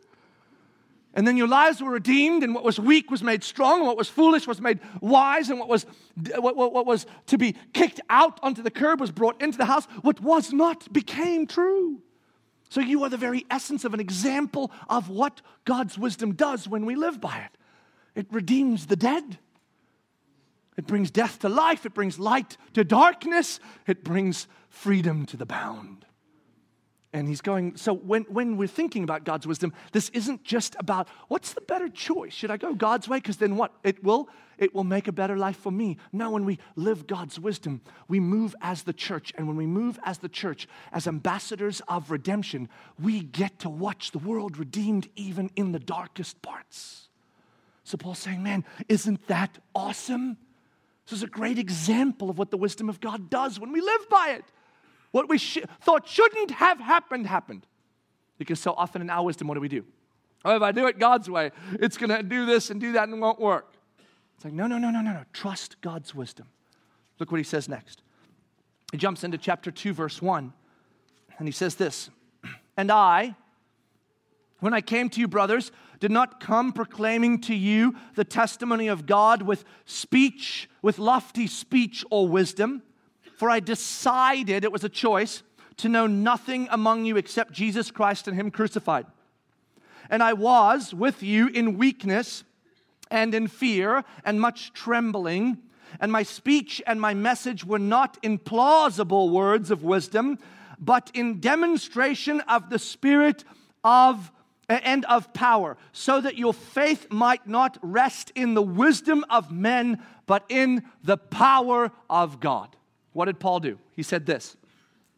And 1.12 1.28
then 1.28 1.36
your 1.36 1.46
lives 1.46 1.82
were 1.82 1.90
redeemed, 1.90 2.42
and 2.42 2.54
what 2.54 2.64
was 2.64 2.80
weak 2.80 3.10
was 3.10 3.22
made 3.22 3.44
strong, 3.44 3.80
and 3.80 3.86
what 3.86 3.98
was 3.98 4.08
foolish 4.08 4.46
was 4.46 4.60
made 4.60 4.80
wise, 5.00 5.50
and 5.50 5.60
what 5.60 5.68
was, 5.68 5.84
what, 6.36 6.56
what, 6.56 6.72
what 6.72 6.86
was 6.86 7.06
to 7.26 7.36
be 7.36 7.54
kicked 7.74 8.00
out 8.08 8.40
onto 8.42 8.62
the 8.62 8.70
curb 8.70 9.00
was 9.00 9.12
brought 9.12 9.40
into 9.42 9.58
the 9.58 9.66
house. 9.66 9.84
What 10.00 10.20
was 10.20 10.52
not 10.52 10.90
became 10.92 11.46
true. 11.46 12.00
So 12.70 12.80
you 12.80 13.04
are 13.04 13.10
the 13.10 13.16
very 13.16 13.46
essence 13.50 13.84
of 13.84 13.94
an 13.94 14.00
example 14.00 14.72
of 14.88 15.08
what 15.08 15.40
God's 15.64 15.96
wisdom 15.96 16.32
does 16.32 16.66
when 16.66 16.84
we 16.86 16.96
live 16.96 17.20
by 17.20 17.38
it. 17.38 17.58
It 18.14 18.26
redeems 18.32 18.86
the 18.86 18.96
dead. 18.96 19.38
It 20.76 20.86
brings 20.86 21.10
death 21.10 21.38
to 21.40 21.48
life, 21.48 21.86
it 21.86 21.94
brings 21.94 22.18
light 22.18 22.56
to 22.72 22.84
darkness, 22.84 23.60
it 23.86 24.02
brings 24.02 24.48
freedom 24.68 25.24
to 25.26 25.36
the 25.36 25.46
bound. 25.46 26.04
And 27.14 27.28
he's 27.28 27.40
going, 27.40 27.76
so 27.76 27.94
when, 27.94 28.24
when 28.24 28.56
we're 28.56 28.66
thinking 28.66 29.04
about 29.04 29.22
God's 29.22 29.46
wisdom, 29.46 29.72
this 29.92 30.08
isn't 30.08 30.42
just 30.42 30.74
about 30.80 31.06
what's 31.28 31.52
the 31.52 31.60
better 31.60 31.88
choice? 31.88 32.32
Should 32.32 32.50
I 32.50 32.56
go 32.56 32.74
God's 32.74 33.08
way? 33.08 33.18
Because 33.18 33.36
then 33.36 33.54
what? 33.54 33.72
It 33.84 34.02
will, 34.02 34.28
it 34.58 34.74
will 34.74 34.82
make 34.82 35.06
a 35.06 35.12
better 35.12 35.36
life 35.36 35.56
for 35.56 35.70
me. 35.70 35.96
No, 36.12 36.32
when 36.32 36.44
we 36.44 36.58
live 36.74 37.06
God's 37.06 37.38
wisdom, 37.38 37.82
we 38.08 38.18
move 38.18 38.56
as 38.60 38.82
the 38.82 38.92
church. 38.92 39.32
And 39.38 39.46
when 39.46 39.56
we 39.56 39.64
move 39.64 39.96
as 40.04 40.18
the 40.18 40.28
church, 40.28 40.66
as 40.90 41.06
ambassadors 41.06 41.80
of 41.86 42.10
redemption, 42.10 42.68
we 43.00 43.20
get 43.20 43.60
to 43.60 43.68
watch 43.70 44.10
the 44.10 44.18
world 44.18 44.56
redeemed 44.56 45.08
even 45.14 45.52
in 45.54 45.70
the 45.70 45.78
darkest 45.78 46.42
parts. 46.42 47.06
So 47.84 47.96
Paul's 47.96 48.18
saying, 48.18 48.42
man, 48.42 48.64
isn't 48.88 49.24
that 49.28 49.56
awesome? 49.72 50.36
This 51.06 51.18
is 51.18 51.22
a 51.22 51.28
great 51.28 51.58
example 51.58 52.30
of 52.30 52.38
what 52.38 52.50
the 52.50 52.56
wisdom 52.56 52.88
of 52.88 53.00
God 53.00 53.28
does 53.28 53.60
when 53.60 53.72
we 53.72 53.80
live 53.80 54.08
by 54.08 54.30
it. 54.38 54.44
What 55.10 55.28
we 55.28 55.38
sh- 55.38 55.58
thought 55.82 56.08
shouldn't 56.08 56.50
have 56.52 56.80
happened, 56.80 57.26
happened. 57.26 57.66
Because 58.38 58.58
so 58.58 58.72
often 58.76 59.02
in 59.02 59.10
our 59.10 59.24
wisdom, 59.24 59.46
what 59.46 59.54
do 59.54 59.60
we 59.60 59.68
do? 59.68 59.84
Oh, 60.44 60.56
if 60.56 60.62
I 60.62 60.72
do 60.72 60.86
it 60.86 60.98
God's 60.98 61.30
way, 61.30 61.52
it's 61.74 61.96
going 61.96 62.10
to 62.10 62.22
do 62.22 62.46
this 62.46 62.70
and 62.70 62.80
do 62.80 62.92
that 62.92 63.08
and 63.08 63.20
won't 63.20 63.40
work. 63.40 63.74
It's 64.36 64.44
like, 64.44 64.54
no, 64.54 64.66
no, 64.66 64.78
no, 64.78 64.90
no, 64.90 65.00
no, 65.00 65.12
no. 65.12 65.24
Trust 65.32 65.80
God's 65.80 66.14
wisdom. 66.14 66.46
Look 67.18 67.30
what 67.30 67.38
he 67.38 67.44
says 67.44 67.68
next. 67.68 68.02
He 68.90 68.98
jumps 68.98 69.24
into 69.24 69.38
chapter 69.38 69.70
2, 69.70 69.92
verse 69.92 70.20
1, 70.20 70.52
and 71.38 71.48
he 71.48 71.52
says 71.52 71.76
this 71.76 72.10
And 72.76 72.90
I, 72.90 73.36
when 74.60 74.74
I 74.74 74.80
came 74.80 75.08
to 75.10 75.20
you, 75.20 75.28
brothers, 75.28 75.70
did 76.04 76.10
not 76.10 76.38
come 76.38 76.70
proclaiming 76.70 77.40
to 77.40 77.54
you 77.54 77.96
the 78.14 78.24
testimony 78.26 78.88
of 78.88 79.06
God 79.06 79.40
with 79.40 79.64
speech, 79.86 80.68
with 80.82 80.98
lofty 80.98 81.46
speech 81.46 82.04
or 82.10 82.28
wisdom, 82.28 82.82
for 83.38 83.48
I 83.48 83.58
decided, 83.60 84.64
it 84.64 84.70
was 84.70 84.84
a 84.84 84.90
choice, 84.90 85.42
to 85.78 85.88
know 85.88 86.06
nothing 86.06 86.68
among 86.70 87.06
you 87.06 87.16
except 87.16 87.54
Jesus 87.54 87.90
Christ 87.90 88.28
and 88.28 88.38
Him 88.38 88.50
crucified. 88.50 89.06
And 90.10 90.22
I 90.22 90.34
was 90.34 90.92
with 90.92 91.22
you 91.22 91.48
in 91.48 91.78
weakness 91.78 92.44
and 93.10 93.34
in 93.34 93.48
fear 93.48 94.04
and 94.26 94.38
much 94.38 94.74
trembling. 94.74 95.56
And 96.00 96.12
my 96.12 96.22
speech 96.22 96.82
and 96.86 97.00
my 97.00 97.14
message 97.14 97.64
were 97.64 97.78
not 97.78 98.18
in 98.22 98.36
plausible 98.36 99.30
words 99.30 99.70
of 99.70 99.82
wisdom, 99.82 100.38
but 100.78 101.10
in 101.14 101.40
demonstration 101.40 102.42
of 102.42 102.68
the 102.68 102.78
Spirit 102.78 103.42
of 103.82 104.30
and 104.68 105.04
of 105.06 105.32
power, 105.32 105.76
so 105.92 106.20
that 106.20 106.38
your 106.38 106.54
faith 106.54 107.10
might 107.10 107.46
not 107.46 107.78
rest 107.82 108.32
in 108.34 108.54
the 108.54 108.62
wisdom 108.62 109.24
of 109.28 109.50
men, 109.50 110.02
but 110.26 110.44
in 110.48 110.82
the 111.02 111.16
power 111.16 111.90
of 112.08 112.40
God. 112.40 112.76
What 113.12 113.26
did 113.26 113.38
Paul 113.40 113.60
do? 113.60 113.78
He 113.92 114.02
said 114.02 114.26
this 114.26 114.56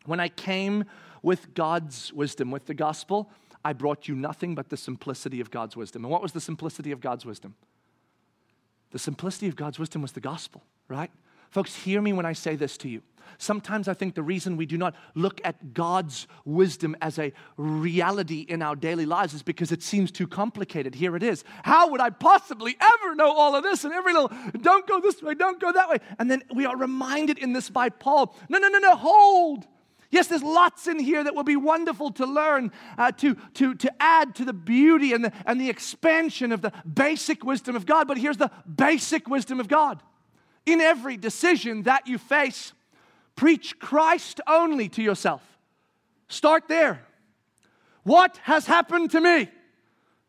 When 0.04 0.20
I 0.20 0.28
came 0.28 0.85
with 1.22 1.54
God's 1.54 2.12
wisdom, 2.12 2.50
with 2.50 2.66
the 2.66 2.74
gospel, 2.74 3.30
I 3.64 3.72
brought 3.72 4.06
you 4.06 4.14
nothing 4.14 4.54
but 4.54 4.68
the 4.68 4.76
simplicity 4.76 5.40
of 5.40 5.50
God's 5.50 5.76
wisdom. 5.76 6.04
And 6.04 6.12
what 6.12 6.22
was 6.22 6.32
the 6.32 6.40
simplicity 6.40 6.92
of 6.92 7.00
God's 7.00 7.26
wisdom? 7.26 7.56
The 8.92 8.98
simplicity 8.98 9.48
of 9.48 9.56
God's 9.56 9.78
wisdom 9.78 10.02
was 10.02 10.12
the 10.12 10.20
gospel, 10.20 10.62
right? 10.88 11.11
Folks, 11.50 11.74
hear 11.74 12.00
me 12.00 12.12
when 12.12 12.26
I 12.26 12.32
say 12.32 12.54
this 12.54 12.76
to 12.78 12.88
you. 12.88 13.02
Sometimes 13.39 13.89
I 13.89 13.95
think 13.95 14.15
the 14.15 14.23
reason 14.23 14.57
we 14.57 14.67
do 14.67 14.77
not 14.77 14.95
look 15.15 15.41
at 15.45 15.75
God's 15.75 16.27
wisdom 16.45 16.97
as 17.01 17.19
a 17.19 17.33
reality 17.57 18.47
in 18.49 18.62
our 18.62 18.77
daily 18.77 19.07
lives 19.07 19.35
is 19.35 19.43
because 19.43 19.73
it 19.73 19.83
seems 19.83 20.11
too 20.11 20.27
complicated. 20.27 20.95
Here 20.95 21.17
it 21.17 21.23
is. 21.23 21.45
How 21.62 21.91
would 21.91 22.01
I 22.01 22.11
possibly 22.11 22.77
ever 22.81 23.15
know 23.15 23.33
all 23.33 23.55
of 23.55 23.62
this 23.62 23.85
and 23.85 23.93
every 23.93 24.12
little, 24.12 24.31
don't 24.61 24.87
go 24.87 25.01
this 25.01 25.23
way, 25.23 25.35
don't 25.35 25.61
go 25.61 25.73
that 25.73 25.89
way? 25.89 25.99
And 26.19 26.31
then 26.31 26.43
we 26.55 26.67
are 26.67 26.77
reminded 26.77 27.39
in 27.39 27.53
this 27.53 27.71
by 27.71 27.89
Paul 27.89 28.35
no, 28.49 28.59
no, 28.59 28.69
no, 28.69 28.79
no, 28.79 28.97
hold. 28.97 29.67
Yes, 30.11 30.29
there's 30.29 30.43
lots 30.43 30.87
in 30.87 30.99
here 30.99 31.25
that 31.25 31.35
will 31.35 31.45
be 31.45 31.57
wonderful 31.57 32.12
to 32.12 32.27
learn, 32.27 32.71
uh, 32.97 33.11
to, 33.12 33.35
to, 33.55 33.75
to 33.75 33.93
add 34.01 34.35
to 34.37 34.45
the 34.45 34.53
beauty 34.53 35.12
and 35.12 35.25
the, 35.25 35.33
and 35.45 35.61
the 35.61 35.69
expansion 35.69 36.53
of 36.53 36.62
the 36.62 36.73
basic 36.91 37.45
wisdom 37.45 37.75
of 37.75 37.87
God. 37.87 38.07
But 38.07 38.19
here's 38.19 38.37
the 38.37 38.51
basic 38.73 39.29
wisdom 39.29 39.59
of 39.59 39.69
God. 39.69 40.03
In 40.65 40.81
every 40.81 41.17
decision 41.17 41.83
that 41.83 42.07
you 42.07 42.19
face, 42.19 42.73
Preach 43.37 43.79
Christ 43.79 44.40
only 44.46 44.88
to 44.90 45.03
yourself. 45.03 45.42
Start 46.29 46.64
there. 46.68 47.07
What 48.03 48.38
has 48.42 48.66
happened 48.66 49.12
to 49.12 49.20
me? 49.20 49.49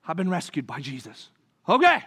I've 0.08 0.17
been 0.17 0.30
rescued 0.30 0.67
by 0.67 0.80
Jesus. 0.80 1.30
Okay, 1.67 2.04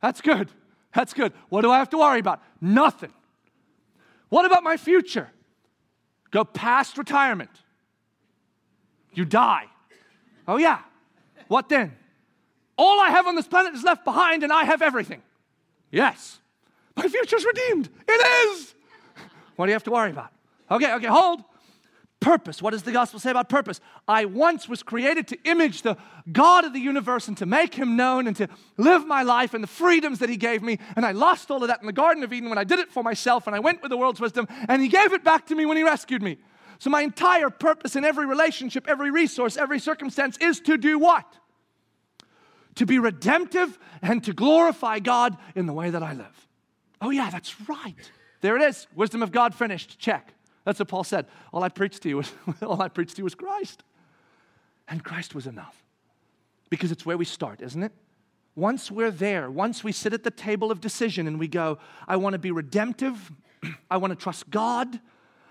that's 0.00 0.20
good. 0.20 0.48
That's 0.94 1.12
good. 1.12 1.32
What 1.48 1.62
do 1.62 1.70
I 1.70 1.78
have 1.78 1.90
to 1.90 1.98
worry 1.98 2.20
about? 2.20 2.42
Nothing. 2.60 3.12
What 4.28 4.44
about 4.44 4.62
my 4.62 4.76
future? 4.76 5.30
Go 6.30 6.44
past 6.44 6.98
retirement. 6.98 7.50
You 9.12 9.24
die. 9.24 9.66
Oh, 10.46 10.56
yeah. 10.56 10.80
What 11.48 11.68
then? 11.68 11.96
All 12.76 13.00
I 13.00 13.10
have 13.10 13.26
on 13.26 13.36
this 13.36 13.46
planet 13.46 13.74
is 13.74 13.84
left 13.84 14.04
behind, 14.04 14.42
and 14.42 14.52
I 14.52 14.64
have 14.64 14.82
everything. 14.82 15.22
Yes. 15.90 16.40
My 16.96 17.06
future's 17.08 17.44
redeemed. 17.44 17.88
It 18.08 18.48
is. 18.48 18.74
What 19.56 19.66
do 19.66 19.70
you 19.70 19.74
have 19.74 19.84
to 19.84 19.92
worry 19.92 20.10
about? 20.10 20.32
Okay, 20.70 20.92
okay, 20.94 21.06
hold. 21.06 21.42
Purpose. 22.20 22.62
What 22.62 22.70
does 22.70 22.84
the 22.84 22.92
gospel 22.92 23.20
say 23.20 23.30
about 23.30 23.50
purpose? 23.50 23.80
I 24.08 24.24
once 24.24 24.66
was 24.66 24.82
created 24.82 25.28
to 25.28 25.38
image 25.44 25.82
the 25.82 25.96
God 26.32 26.64
of 26.64 26.72
the 26.72 26.80
universe 26.80 27.28
and 27.28 27.36
to 27.36 27.44
make 27.44 27.74
him 27.74 27.96
known 27.96 28.26
and 28.26 28.34
to 28.36 28.48
live 28.78 29.06
my 29.06 29.22
life 29.22 29.52
and 29.52 29.62
the 29.62 29.68
freedoms 29.68 30.20
that 30.20 30.30
he 30.30 30.38
gave 30.38 30.62
me. 30.62 30.78
And 30.96 31.04
I 31.04 31.12
lost 31.12 31.50
all 31.50 31.62
of 31.62 31.68
that 31.68 31.80
in 31.80 31.86
the 31.86 31.92
Garden 31.92 32.22
of 32.22 32.32
Eden 32.32 32.48
when 32.48 32.56
I 32.56 32.64
did 32.64 32.78
it 32.78 32.90
for 32.90 33.02
myself 33.02 33.46
and 33.46 33.54
I 33.54 33.58
went 33.58 33.82
with 33.82 33.90
the 33.90 33.98
world's 33.98 34.20
wisdom 34.20 34.48
and 34.68 34.80
he 34.80 34.88
gave 34.88 35.12
it 35.12 35.22
back 35.22 35.46
to 35.48 35.54
me 35.54 35.66
when 35.66 35.76
he 35.76 35.82
rescued 35.82 36.22
me. 36.22 36.38
So, 36.78 36.90
my 36.90 37.02
entire 37.02 37.50
purpose 37.50 37.94
in 37.94 38.04
every 38.04 38.26
relationship, 38.26 38.88
every 38.88 39.10
resource, 39.10 39.56
every 39.56 39.78
circumstance 39.78 40.36
is 40.38 40.60
to 40.60 40.76
do 40.76 40.98
what? 40.98 41.26
To 42.76 42.86
be 42.86 42.98
redemptive 42.98 43.78
and 44.02 44.24
to 44.24 44.32
glorify 44.32 44.98
God 44.98 45.36
in 45.54 45.66
the 45.66 45.72
way 45.72 45.90
that 45.90 46.02
I 46.02 46.14
live. 46.14 46.48
Oh, 47.00 47.10
yeah, 47.10 47.30
that's 47.30 47.54
right. 47.68 48.10
There 48.40 48.56
it 48.56 48.62
is. 48.62 48.86
Wisdom 48.94 49.22
of 49.22 49.30
God 49.30 49.54
finished. 49.54 49.98
Check. 49.98 50.33
That's 50.64 50.78
what 50.78 50.88
Paul 50.88 51.04
said. 51.04 51.26
All 51.52 51.62
I 51.62 51.68
preached 51.68 52.02
to 52.02 52.08
you 52.08 52.16
was, 52.18 52.32
all 52.62 52.80
I 52.80 52.88
preached 52.88 53.16
to 53.16 53.20
you 53.20 53.24
was 53.24 53.34
Christ. 53.34 53.82
And 54.88 55.02
Christ 55.04 55.34
was 55.34 55.46
enough. 55.46 55.82
Because 56.70 56.90
it's 56.90 57.06
where 57.06 57.18
we 57.18 57.24
start, 57.24 57.60
isn't 57.62 57.82
it? 57.82 57.92
Once 58.56 58.90
we're 58.90 59.10
there, 59.10 59.50
once 59.50 59.82
we 59.82 59.92
sit 59.92 60.12
at 60.12 60.22
the 60.22 60.30
table 60.30 60.70
of 60.70 60.80
decision 60.80 61.26
and 61.26 61.38
we 61.38 61.48
go, 61.48 61.78
I 62.06 62.16
want 62.16 62.34
to 62.34 62.38
be 62.38 62.50
redemptive, 62.50 63.32
I 63.90 63.96
want 63.96 64.12
to 64.12 64.16
trust 64.16 64.48
God, 64.50 65.00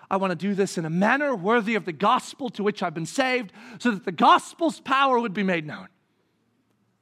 I 0.10 0.17
want 0.17 0.32
to 0.32 0.36
do 0.36 0.54
this 0.54 0.78
in 0.78 0.86
a 0.86 0.89
manner 0.89 1.36
worthy 1.36 1.76
of 1.76 1.86
the 1.86 1.91
gospel 1.91 2.49
to 2.52 2.63
which 2.63 2.82
I've 2.82 2.93
been 2.93 3.06
saved, 3.06 3.52
so 3.80 3.91
that 3.91 4.06
the 4.06 4.12
gospel's 4.12 4.80
power 4.80 5.19
would 5.19 5.34
be 5.34 5.43
made 5.43 5.65
known. 5.65 5.88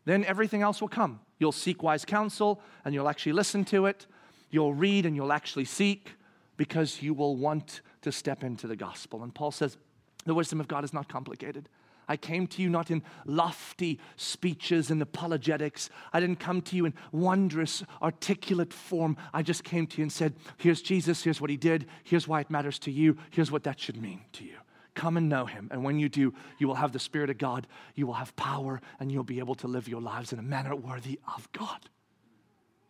Then 0.05 0.25
everything 0.25 0.61
else 0.61 0.81
will 0.81 0.87
come. 0.87 1.19
You'll 1.37 1.51
seek 1.51 1.83
wise 1.83 2.05
counsel 2.05 2.61
and 2.85 2.93
you'll 2.93 3.09
actually 3.09 3.33
listen 3.33 3.65
to 3.65 3.85
it. 3.85 4.07
You'll 4.49 4.73
read 4.73 5.05
and 5.05 5.15
you'll 5.15 5.33
actually 5.33 5.65
seek 5.65 6.13
because 6.57 7.01
you 7.01 7.13
will 7.13 7.35
want 7.35 7.81
to 8.01 8.11
step 8.11 8.43
into 8.43 8.67
the 8.67 8.75
gospel. 8.75 9.23
And 9.23 9.33
Paul 9.33 9.51
says, 9.51 9.77
the 10.25 10.33
wisdom 10.33 10.59
of 10.59 10.67
God 10.67 10.83
is 10.83 10.93
not 10.93 11.07
complicated. 11.07 11.69
I 12.07 12.17
came 12.17 12.45
to 12.47 12.61
you 12.61 12.69
not 12.69 12.91
in 12.91 13.03
lofty 13.25 13.99
speeches 14.17 14.91
and 14.91 15.01
apologetics. 15.01 15.89
I 16.11 16.19
didn't 16.19 16.39
come 16.39 16.61
to 16.63 16.75
you 16.75 16.85
in 16.85 16.93
wondrous, 17.11 17.83
articulate 18.01 18.73
form. 18.73 19.17
I 19.33 19.43
just 19.43 19.63
came 19.63 19.87
to 19.87 19.97
you 19.97 20.03
and 20.03 20.11
said, 20.11 20.33
Here's 20.57 20.81
Jesus, 20.81 21.23
here's 21.23 21.39
what 21.39 21.49
he 21.49 21.57
did, 21.57 21.87
here's 22.03 22.27
why 22.27 22.41
it 22.41 22.49
matters 22.49 22.79
to 22.79 22.91
you, 22.91 23.17
here's 23.29 23.51
what 23.51 23.63
that 23.63 23.79
should 23.79 24.01
mean 24.01 24.21
to 24.33 24.43
you. 24.43 24.57
Come 24.93 25.15
and 25.15 25.29
know 25.29 25.45
him. 25.45 25.69
And 25.71 25.83
when 25.85 25.99
you 25.99 26.09
do, 26.09 26.33
you 26.57 26.67
will 26.67 26.75
have 26.75 26.91
the 26.91 26.99
Spirit 26.99 27.29
of 27.29 27.37
God, 27.37 27.65
you 27.95 28.05
will 28.05 28.15
have 28.15 28.35
power, 28.35 28.81
and 28.99 29.09
you'll 29.09 29.23
be 29.23 29.39
able 29.39 29.55
to 29.55 29.67
live 29.67 29.87
your 29.87 30.01
lives 30.01 30.33
in 30.33 30.39
a 30.39 30.43
manner 30.43 30.75
worthy 30.75 31.19
of 31.33 31.49
God. 31.53 31.89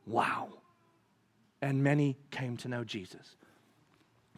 Wow. 0.07 0.49
And 1.61 1.83
many 1.83 2.17
came 2.31 2.57
to 2.57 2.67
know 2.67 2.83
Jesus. 2.83 3.35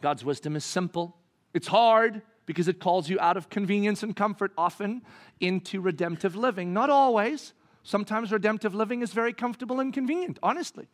God's 0.00 0.24
wisdom 0.24 0.56
is 0.56 0.64
simple, 0.64 1.16
it's 1.52 1.68
hard 1.68 2.22
because 2.46 2.68
it 2.68 2.78
calls 2.78 3.08
you 3.08 3.18
out 3.20 3.36
of 3.36 3.48
convenience 3.48 4.02
and 4.02 4.14
comfort 4.14 4.52
often 4.58 5.02
into 5.40 5.80
redemptive 5.80 6.36
living. 6.36 6.72
Not 6.72 6.90
always. 6.90 7.54
Sometimes 7.82 8.32
redemptive 8.32 8.74
living 8.74 9.02
is 9.02 9.12
very 9.12 9.32
comfortable 9.32 9.80
and 9.80 9.92
convenient, 9.92 10.38
honestly. 10.42 10.88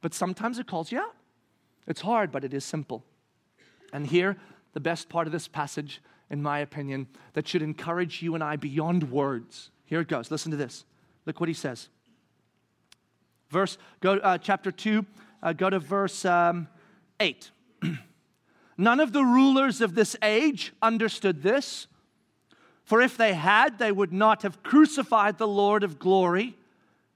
But 0.00 0.14
sometimes 0.14 0.58
it 0.58 0.66
calls 0.66 0.92
you 0.92 0.98
out. 0.98 1.14
It's 1.86 2.00
hard, 2.00 2.32
but 2.32 2.44
it 2.44 2.54
is 2.54 2.64
simple. 2.64 3.04
And 3.92 4.06
here, 4.06 4.36
the 4.72 4.80
best 4.80 5.08
part 5.08 5.26
of 5.26 5.32
this 5.32 5.48
passage, 5.48 6.00
in 6.30 6.42
my 6.42 6.60
opinion, 6.60 7.08
that 7.34 7.46
should 7.46 7.62
encourage 7.62 8.22
you 8.22 8.34
and 8.34 8.42
I 8.42 8.56
beyond 8.56 9.10
words. 9.10 9.70
Here 9.84 10.00
it 10.00 10.08
goes. 10.08 10.30
Listen 10.30 10.50
to 10.50 10.56
this. 10.56 10.84
Look 11.26 11.40
what 11.40 11.48
he 11.48 11.54
says. 11.54 11.88
Verse, 13.50 13.78
go 14.00 14.14
uh, 14.14 14.38
chapter 14.38 14.72
2, 14.72 15.04
uh, 15.42 15.52
go 15.52 15.70
to 15.70 15.78
verse 15.78 16.24
um, 16.24 16.68
8. 17.20 17.50
None 18.76 19.00
of 19.00 19.12
the 19.12 19.24
rulers 19.24 19.80
of 19.80 19.94
this 19.94 20.16
age 20.22 20.72
understood 20.82 21.42
this. 21.42 21.86
For 22.84 23.00
if 23.00 23.16
they 23.16 23.34
had, 23.34 23.78
they 23.78 23.92
would 23.92 24.12
not 24.12 24.42
have 24.42 24.62
crucified 24.62 25.38
the 25.38 25.48
Lord 25.48 25.82
of 25.82 25.98
glory. 25.98 26.56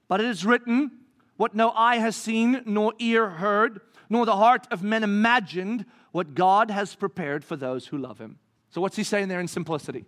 But 0.07 0.19
it 0.19 0.27
is 0.27 0.45
written, 0.45 0.91
What 1.37 1.53
no 1.53 1.71
eye 1.71 1.97
has 1.97 2.15
seen, 2.15 2.63
nor 2.65 2.93
ear 2.99 3.29
heard, 3.29 3.81
nor 4.09 4.25
the 4.25 4.35
heart 4.35 4.67
of 4.71 4.81
men 4.81 5.03
imagined, 5.03 5.85
what 6.11 6.33
God 6.33 6.71
has 6.71 6.95
prepared 6.95 7.43
for 7.43 7.55
those 7.55 7.87
who 7.87 7.97
love 7.97 8.17
him. 8.17 8.39
So, 8.71 8.81
what's 8.81 8.95
he 8.95 9.03
saying 9.03 9.27
there 9.27 9.39
in 9.39 9.47
simplicity? 9.47 10.05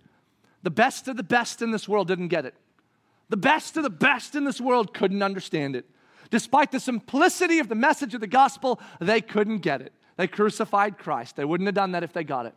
The 0.64 0.72
best 0.72 1.08
of 1.08 1.18
the 1.18 1.24
best 1.24 1.62
in 1.62 1.72
this 1.72 1.88
world 1.88 2.08
didn't 2.08 2.30
get 2.30 2.46
it. 2.46 2.56
The 3.30 3.38
best 3.38 3.78
of 3.78 3.84
the 3.84 3.90
best 3.90 4.36
in 4.36 4.44
this 4.44 4.60
world 4.60 4.94
couldn't 4.94 5.24
understand 5.24 5.76
it. 5.76 5.86
Despite 6.30 6.72
the 6.72 6.80
simplicity 6.80 7.60
of 7.60 7.70
the 7.70 7.76
message 7.76 8.14
of 8.14 8.22
the 8.22 8.28
gospel, 8.28 8.80
they 9.00 9.22
couldn't 9.22 9.60
get 9.60 9.82
it. 9.82 9.94
They 10.18 10.28
crucified 10.28 10.98
Christ. 10.98 11.36
They 11.36 11.46
wouldn't 11.46 11.68
have 11.68 11.76
done 11.76 11.92
that 11.94 12.04
if 12.04 12.14
they 12.14 12.24
got 12.24 12.46
it. 12.46 12.56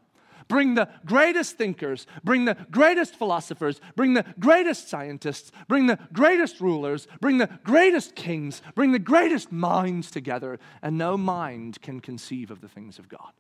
Bring 0.49 0.75
the 0.75 0.89
greatest 1.07 1.57
thinkers, 1.57 2.07
bring 2.23 2.45
the 2.45 2.57
greatest 2.71 3.17
philosophers, 3.17 3.81
bring 3.97 4.15
the 4.15 4.27
greatest 4.39 4.89
scientists, 4.89 5.51
bring 5.69 5.87
the 5.87 5.99
greatest 6.13 6.61
rulers, 6.61 7.07
bring 7.21 7.39
the 7.39 7.49
greatest 7.65 8.15
kings, 8.15 8.61
bring 8.75 8.93
the 8.93 8.99
greatest 8.99 9.51
minds 9.51 10.11
together, 10.11 10.59
and 10.83 10.99
no 10.99 11.17
mind 11.17 11.81
can 11.81 12.01
conceive 12.01 12.51
of 12.51 12.61
the 12.61 12.69
things 12.69 12.99
of 12.99 13.09
God. 13.09 13.33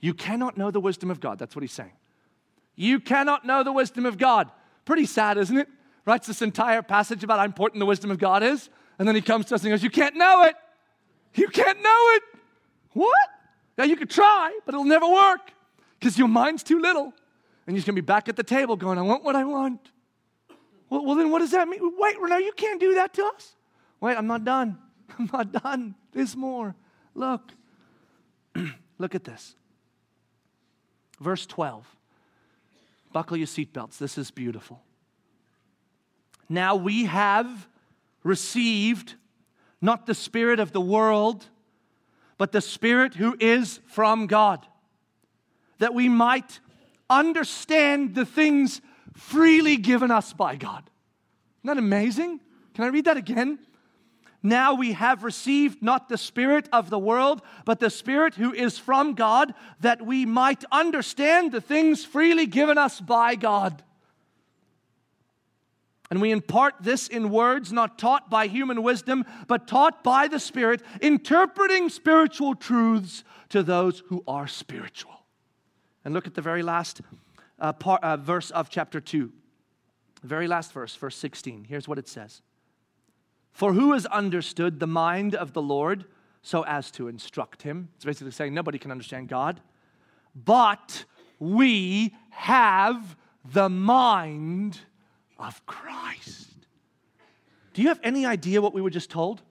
You 0.00 0.12
cannot 0.12 0.58
know 0.58 0.70
the 0.70 0.80
wisdom 0.80 1.10
of 1.10 1.20
God. 1.20 1.38
That's 1.38 1.56
what 1.56 1.62
he's 1.62 1.72
saying. 1.72 1.92
You 2.74 3.00
cannot 3.00 3.46
know 3.46 3.62
the 3.62 3.72
wisdom 3.72 4.04
of 4.04 4.18
God. 4.18 4.50
Pretty 4.84 5.06
sad, 5.06 5.38
isn't 5.38 5.56
it? 5.56 5.68
Writes 6.04 6.26
this 6.26 6.42
entire 6.42 6.82
passage 6.82 7.22
about 7.22 7.38
how 7.38 7.44
important 7.44 7.78
the 7.78 7.86
wisdom 7.86 8.10
of 8.10 8.18
God 8.18 8.42
is, 8.42 8.68
and 8.98 9.06
then 9.06 9.14
he 9.14 9.20
comes 9.22 9.46
to 9.46 9.54
us 9.54 9.62
and 9.62 9.70
goes, 9.70 9.82
You 9.82 9.90
can't 9.90 10.16
know 10.16 10.42
it. 10.42 10.56
You 11.34 11.48
can't 11.48 11.80
know 11.80 12.10
it. 12.16 12.22
What? 12.92 13.28
Now 13.78 13.84
you 13.84 13.96
could 13.96 14.10
try, 14.10 14.58
but 14.64 14.74
it'll 14.74 14.84
never 14.84 15.08
work 15.08 15.52
because 15.98 16.18
your 16.18 16.28
mind's 16.28 16.62
too 16.62 16.80
little. 16.80 17.12
And 17.66 17.74
you're 17.74 17.76
just 17.76 17.86
going 17.86 17.96
to 17.96 18.02
be 18.02 18.06
back 18.06 18.28
at 18.28 18.36
the 18.36 18.42
table 18.42 18.76
going, 18.76 18.98
I 18.98 19.02
want 19.02 19.24
what 19.24 19.36
I 19.36 19.44
want. 19.44 19.80
Well, 20.90 21.04
well, 21.04 21.14
then 21.14 21.30
what 21.30 21.38
does 21.38 21.52
that 21.52 21.68
mean? 21.68 21.80
Wait, 21.96 22.16
no, 22.20 22.36
you 22.36 22.52
can't 22.52 22.80
do 22.80 22.94
that 22.96 23.14
to 23.14 23.24
us. 23.24 23.54
Wait, 24.00 24.16
I'm 24.16 24.26
not 24.26 24.44
done. 24.44 24.78
I'm 25.18 25.30
not 25.32 25.52
done. 25.52 25.94
There's 26.12 26.36
more. 26.36 26.74
Look. 27.14 27.52
Look 28.98 29.14
at 29.14 29.24
this. 29.24 29.54
Verse 31.20 31.46
12. 31.46 31.86
Buckle 33.12 33.36
your 33.36 33.46
seatbelts. 33.46 33.98
This 33.98 34.18
is 34.18 34.30
beautiful. 34.30 34.82
Now 36.48 36.76
we 36.76 37.04
have 37.04 37.68
received 38.22 39.14
not 39.80 40.06
the 40.06 40.14
spirit 40.14 40.60
of 40.60 40.72
the 40.72 40.80
world 40.80 41.46
but 42.42 42.50
the 42.50 42.60
Spirit 42.60 43.14
who 43.14 43.36
is 43.38 43.78
from 43.86 44.26
God, 44.26 44.66
that 45.78 45.94
we 45.94 46.08
might 46.08 46.58
understand 47.08 48.16
the 48.16 48.26
things 48.26 48.80
freely 49.14 49.76
given 49.76 50.10
us 50.10 50.32
by 50.32 50.56
God. 50.56 50.82
Isn't 51.60 51.68
that 51.68 51.78
amazing? 51.78 52.40
Can 52.74 52.84
I 52.84 52.88
read 52.88 53.04
that 53.04 53.16
again? 53.16 53.60
Now 54.42 54.74
we 54.74 54.90
have 54.90 55.22
received 55.22 55.84
not 55.84 56.08
the 56.08 56.18
Spirit 56.18 56.68
of 56.72 56.90
the 56.90 56.98
world, 56.98 57.42
but 57.64 57.78
the 57.78 57.90
Spirit 57.90 58.34
who 58.34 58.52
is 58.52 58.76
from 58.76 59.14
God, 59.14 59.54
that 59.78 60.04
we 60.04 60.26
might 60.26 60.64
understand 60.72 61.52
the 61.52 61.60
things 61.60 62.04
freely 62.04 62.46
given 62.46 62.76
us 62.76 63.00
by 63.00 63.36
God. 63.36 63.84
And 66.12 66.20
we 66.20 66.30
impart 66.30 66.74
this 66.78 67.08
in 67.08 67.30
words 67.30 67.72
not 67.72 67.96
taught 67.96 68.28
by 68.28 68.46
human 68.46 68.82
wisdom, 68.82 69.24
but 69.46 69.66
taught 69.66 70.04
by 70.04 70.28
the 70.28 70.38
Spirit, 70.38 70.82
interpreting 71.00 71.88
spiritual 71.88 72.54
truths 72.54 73.24
to 73.48 73.62
those 73.62 74.02
who 74.08 74.22
are 74.28 74.46
spiritual. 74.46 75.24
And 76.04 76.12
look 76.12 76.26
at 76.26 76.34
the 76.34 76.42
very 76.42 76.62
last 76.62 77.00
uh, 77.58 77.72
part, 77.72 78.04
uh, 78.04 78.18
verse 78.18 78.50
of 78.50 78.68
chapter 78.68 79.00
2. 79.00 79.32
The 80.20 80.28
very 80.28 80.46
last 80.46 80.74
verse, 80.74 80.94
verse 80.94 81.16
16. 81.16 81.64
Here's 81.66 81.88
what 81.88 81.98
it 81.98 82.08
says 82.08 82.42
For 83.50 83.72
who 83.72 83.94
has 83.94 84.04
understood 84.04 84.80
the 84.80 84.86
mind 84.86 85.34
of 85.34 85.54
the 85.54 85.62
Lord 85.62 86.04
so 86.42 86.62
as 86.66 86.90
to 86.90 87.08
instruct 87.08 87.62
him? 87.62 87.88
It's 87.94 88.04
basically 88.04 88.32
saying 88.32 88.52
nobody 88.52 88.78
can 88.78 88.90
understand 88.90 89.28
God, 89.28 89.62
but 90.34 91.06
we 91.38 92.14
have 92.28 93.16
the 93.46 93.70
mind 93.70 94.80
of 95.42 95.64
Christ. 95.66 96.48
Do 97.74 97.82
you 97.82 97.88
have 97.88 98.00
any 98.02 98.26
idea 98.26 98.60
what 98.60 98.74
we 98.74 98.82
were 98.82 98.90
just 98.90 99.10
told? 99.10 99.42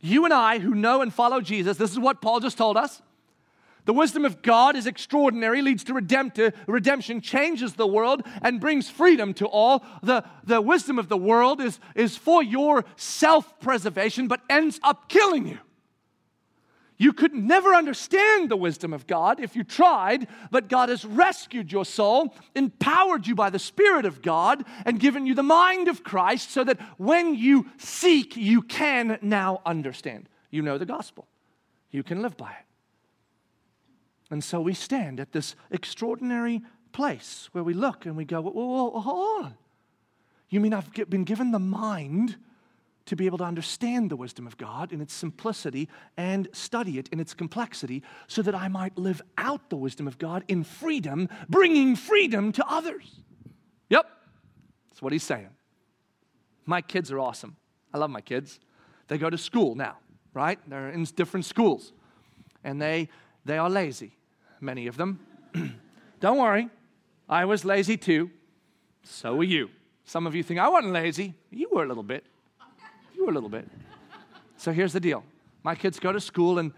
You 0.00 0.24
and 0.24 0.34
I, 0.34 0.58
who 0.58 0.74
know 0.74 1.02
and 1.02 1.12
follow 1.12 1.40
Jesus, 1.40 1.76
this 1.76 1.90
is 1.90 1.98
what 1.98 2.20
Paul 2.20 2.40
just 2.40 2.58
told 2.58 2.76
us. 2.76 3.02
The 3.84 3.94
wisdom 3.94 4.26
of 4.26 4.42
God 4.42 4.76
is 4.76 4.86
extraordinary, 4.86 5.62
leads 5.62 5.82
to 5.84 5.94
uh, 5.94 6.50
redemption, 6.66 7.20
changes 7.22 7.72
the 7.72 7.86
world, 7.86 8.22
and 8.42 8.60
brings 8.60 8.90
freedom 8.90 9.32
to 9.34 9.46
all. 9.46 9.82
The, 10.02 10.24
the 10.44 10.60
wisdom 10.60 10.98
of 10.98 11.08
the 11.08 11.16
world 11.16 11.60
is, 11.60 11.80
is 11.94 12.14
for 12.14 12.42
your 12.42 12.84
self 12.96 13.58
preservation, 13.60 14.28
but 14.28 14.42
ends 14.50 14.78
up 14.82 15.08
killing 15.08 15.48
you. 15.48 15.58
You 17.00 17.12
could 17.12 17.32
never 17.32 17.74
understand 17.74 18.50
the 18.50 18.56
wisdom 18.56 18.92
of 18.92 19.06
God 19.06 19.38
if 19.38 19.54
you 19.54 19.62
tried, 19.62 20.26
but 20.50 20.68
God 20.68 20.88
has 20.88 21.04
rescued 21.04 21.70
your 21.70 21.84
soul, 21.84 22.34
empowered 22.56 23.24
you 23.24 23.36
by 23.36 23.50
the 23.50 23.58
Spirit 23.60 24.04
of 24.04 24.20
God, 24.20 24.64
and 24.84 24.98
given 24.98 25.24
you 25.24 25.34
the 25.34 25.44
mind 25.44 25.86
of 25.86 26.02
Christ 26.02 26.50
so 26.50 26.64
that 26.64 26.80
when 26.98 27.36
you 27.36 27.66
seek, 27.78 28.36
you 28.36 28.62
can 28.62 29.16
now 29.22 29.62
understand. 29.64 30.28
You 30.50 30.62
know 30.62 30.76
the 30.76 30.86
gospel, 30.86 31.28
you 31.92 32.02
can 32.02 32.20
live 32.20 32.36
by 32.36 32.50
it. 32.50 32.66
And 34.30 34.42
so 34.42 34.60
we 34.60 34.74
stand 34.74 35.20
at 35.20 35.30
this 35.32 35.54
extraordinary 35.70 36.62
place 36.92 37.48
where 37.52 37.64
we 37.64 37.74
look 37.74 38.06
and 38.06 38.16
we 38.16 38.24
go, 38.24 38.42
hold 38.42 39.44
on. 39.44 39.54
You 40.50 40.58
mean 40.58 40.74
I've 40.74 40.92
been 41.08 41.24
given 41.24 41.52
the 41.52 41.58
mind 41.60 42.36
to 43.08 43.16
be 43.16 43.26
able 43.26 43.38
to 43.38 43.44
understand 43.44 44.10
the 44.10 44.16
wisdom 44.16 44.46
of 44.46 44.56
God 44.56 44.92
in 44.92 45.00
its 45.00 45.14
simplicity 45.14 45.88
and 46.16 46.46
study 46.52 46.98
it 46.98 47.08
in 47.08 47.20
its 47.20 47.34
complexity 47.34 48.02
so 48.26 48.42
that 48.42 48.54
I 48.54 48.68
might 48.68 48.96
live 48.98 49.22
out 49.36 49.70
the 49.70 49.76
wisdom 49.76 50.06
of 50.06 50.18
God 50.18 50.44
in 50.46 50.62
freedom, 50.62 51.28
bringing 51.48 51.96
freedom 51.96 52.52
to 52.52 52.64
others. 52.68 53.20
Yep, 53.88 54.06
that's 54.90 55.02
what 55.02 55.12
he's 55.12 55.22
saying. 55.22 55.48
My 56.66 56.82
kids 56.82 57.10
are 57.10 57.18
awesome. 57.18 57.56
I 57.94 57.98
love 57.98 58.10
my 58.10 58.20
kids. 58.20 58.60
They 59.08 59.16
go 59.16 59.30
to 59.30 59.38
school 59.38 59.74
now, 59.74 59.96
right? 60.34 60.58
They're 60.68 60.90
in 60.90 61.04
different 61.04 61.46
schools. 61.46 61.92
And 62.62 62.80
they, 62.80 63.08
they 63.46 63.56
are 63.56 63.70
lazy, 63.70 64.18
many 64.60 64.86
of 64.86 64.98
them. 64.98 65.20
Don't 66.20 66.38
worry, 66.38 66.68
I 67.26 67.46
was 67.46 67.64
lazy 67.64 67.96
too. 67.96 68.30
So 69.02 69.34
were 69.34 69.44
you. 69.44 69.70
Some 70.04 70.26
of 70.26 70.34
you 70.34 70.42
think 70.42 70.60
I 70.60 70.68
wasn't 70.68 70.92
lazy. 70.92 71.34
You 71.50 71.70
were 71.72 71.84
a 71.84 71.88
little 71.88 72.02
bit. 72.02 72.26
A 73.28 73.30
little 73.30 73.48
bit. 73.50 73.68
So 74.56 74.72
here's 74.72 74.92
the 74.92 75.00
deal. 75.00 75.22
My 75.62 75.74
kids 75.74 76.00
go 76.00 76.12
to 76.12 76.20
school 76.20 76.58
and 76.58 76.72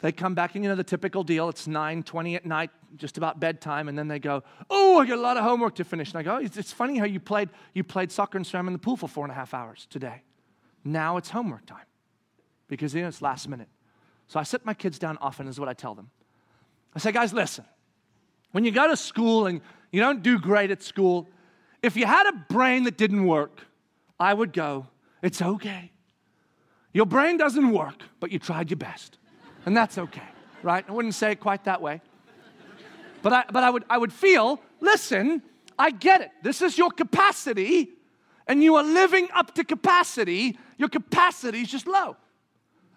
they 0.00 0.12
come 0.12 0.34
back 0.34 0.54
and 0.54 0.62
you 0.62 0.70
know 0.70 0.76
the 0.76 0.84
typical 0.84 1.24
deal. 1.24 1.48
It's 1.48 1.66
9:20 1.66 2.36
at 2.36 2.46
night, 2.46 2.70
just 2.96 3.18
about 3.18 3.40
bedtime, 3.40 3.88
and 3.88 3.98
then 3.98 4.06
they 4.06 4.20
go, 4.20 4.44
"Oh, 4.70 5.00
I 5.00 5.06
got 5.06 5.18
a 5.18 5.20
lot 5.20 5.36
of 5.36 5.42
homework 5.42 5.74
to 5.76 5.84
finish." 5.84 6.12
And 6.12 6.20
I 6.20 6.22
go, 6.22 6.36
"It's, 6.36 6.56
it's 6.56 6.72
funny 6.72 6.98
how 6.98 7.04
you 7.04 7.18
played 7.18 7.50
you 7.74 7.82
played 7.82 8.12
soccer 8.12 8.38
and 8.38 8.46
swam 8.46 8.68
in 8.68 8.72
the 8.72 8.78
pool 8.78 8.96
for 8.96 9.08
four 9.08 9.24
and 9.24 9.32
a 9.32 9.34
half 9.34 9.54
hours 9.54 9.88
today. 9.90 10.22
Now 10.84 11.16
it's 11.16 11.30
homework 11.30 11.66
time 11.66 11.86
because 12.68 12.94
you 12.94 13.02
know 13.02 13.08
it's 13.08 13.20
last 13.20 13.48
minute." 13.48 13.68
So 14.28 14.38
I 14.38 14.44
sit 14.44 14.64
my 14.64 14.74
kids 14.74 15.00
down 15.00 15.18
often. 15.20 15.48
Is 15.48 15.58
what 15.58 15.68
I 15.68 15.74
tell 15.74 15.96
them. 15.96 16.10
I 16.94 17.00
say, 17.00 17.10
"Guys, 17.10 17.32
listen. 17.32 17.64
When 18.52 18.64
you 18.64 18.70
go 18.70 18.86
to 18.86 18.96
school 18.96 19.46
and 19.46 19.60
you 19.90 20.00
don't 20.00 20.22
do 20.22 20.38
great 20.38 20.70
at 20.70 20.82
school, 20.82 21.28
if 21.82 21.96
you 21.96 22.06
had 22.06 22.26
a 22.28 22.32
brain 22.32 22.84
that 22.84 22.96
didn't 22.96 23.26
work, 23.26 23.66
I 24.20 24.32
would 24.32 24.52
go, 24.52 24.86
it's 25.22 25.42
okay. 25.42 25.92
Your 26.92 27.06
brain 27.06 27.36
doesn't 27.36 27.70
work, 27.70 28.02
but 28.20 28.32
you 28.32 28.38
tried 28.38 28.70
your 28.70 28.78
best. 28.78 29.18
And 29.66 29.76
that's 29.76 29.98
okay, 29.98 30.28
right? 30.62 30.84
I 30.88 30.92
wouldn't 30.92 31.14
say 31.14 31.32
it 31.32 31.40
quite 31.40 31.64
that 31.64 31.82
way. 31.82 32.00
But 33.22 33.32
I, 33.32 33.44
but 33.52 33.64
I, 33.64 33.70
would, 33.70 33.84
I 33.90 33.98
would 33.98 34.12
feel 34.12 34.60
listen, 34.80 35.42
I 35.78 35.90
get 35.90 36.20
it. 36.20 36.30
This 36.42 36.62
is 36.62 36.78
your 36.78 36.90
capacity, 36.90 37.90
and 38.46 38.62
you 38.62 38.76
are 38.76 38.84
living 38.84 39.28
up 39.34 39.54
to 39.54 39.64
capacity. 39.64 40.58
Your 40.76 40.88
capacity 40.88 41.62
is 41.62 41.68
just 41.68 41.86
low. 41.86 42.16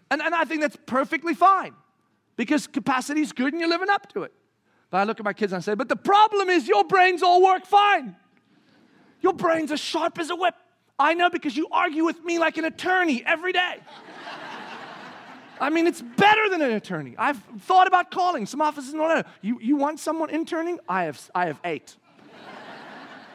And, 0.09 0.21
and 0.21 0.35
I 0.35 0.45
think 0.45 0.61
that's 0.61 0.77
perfectly 0.85 1.33
fine 1.33 1.73
because 2.35 2.67
capacity 2.67 3.21
is 3.21 3.31
good 3.31 3.53
and 3.53 3.59
you're 3.59 3.69
living 3.69 3.89
up 3.89 4.11
to 4.13 4.23
it. 4.23 4.33
But 4.89 4.97
I 4.97 5.03
look 5.05 5.19
at 5.19 5.23
my 5.23 5.33
kids 5.33 5.53
and 5.53 5.59
I 5.59 5.61
say, 5.61 5.73
but 5.73 5.87
the 5.87 5.95
problem 5.95 6.49
is 6.49 6.67
your 6.67 6.83
brains 6.83 7.23
all 7.23 7.41
work 7.41 7.65
fine. 7.65 8.15
Your 9.21 9.33
brains 9.33 9.71
are 9.71 9.77
sharp 9.77 10.19
as 10.19 10.29
a 10.29 10.35
whip. 10.35 10.55
I 11.01 11.15
know 11.15 11.29
because 11.29 11.57
you 11.57 11.67
argue 11.71 12.05
with 12.05 12.23
me 12.23 12.37
like 12.37 12.57
an 12.57 12.65
attorney 12.65 13.23
every 13.25 13.53
day. 13.53 13.77
I 15.59 15.69
mean, 15.69 15.87
it's 15.87 16.01
better 16.01 16.47
than 16.49 16.61
an 16.61 16.71
attorney. 16.71 17.15
I've 17.17 17.41
thought 17.61 17.87
about 17.87 18.11
calling 18.11 18.45
some 18.45 18.61
offices 18.61 18.93
in 18.93 18.99
Orlando. 18.99 19.27
You, 19.41 19.59
you 19.61 19.75
want 19.75 19.99
someone 19.99 20.29
interning? 20.29 20.79
I 20.87 21.03
have, 21.05 21.29
I 21.33 21.47
have 21.47 21.59
eight. 21.65 21.95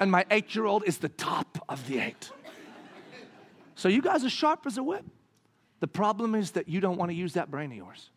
and 0.00 0.10
my 0.10 0.24
eight 0.30 0.54
year 0.54 0.64
old 0.64 0.84
is 0.84 0.98
the 0.98 1.08
top 1.08 1.58
of 1.68 1.86
the 1.88 1.98
eight. 1.98 2.30
So 3.74 3.88
you 3.88 4.00
guys 4.00 4.24
are 4.24 4.30
sharp 4.30 4.64
as 4.66 4.78
a 4.78 4.82
whip. 4.82 5.04
The 5.80 5.88
problem 5.88 6.34
is 6.34 6.52
that 6.52 6.68
you 6.68 6.80
don't 6.80 6.96
want 6.96 7.10
to 7.10 7.14
use 7.14 7.34
that 7.34 7.50
brain 7.50 7.70
of 7.72 7.76
yours 7.76 8.10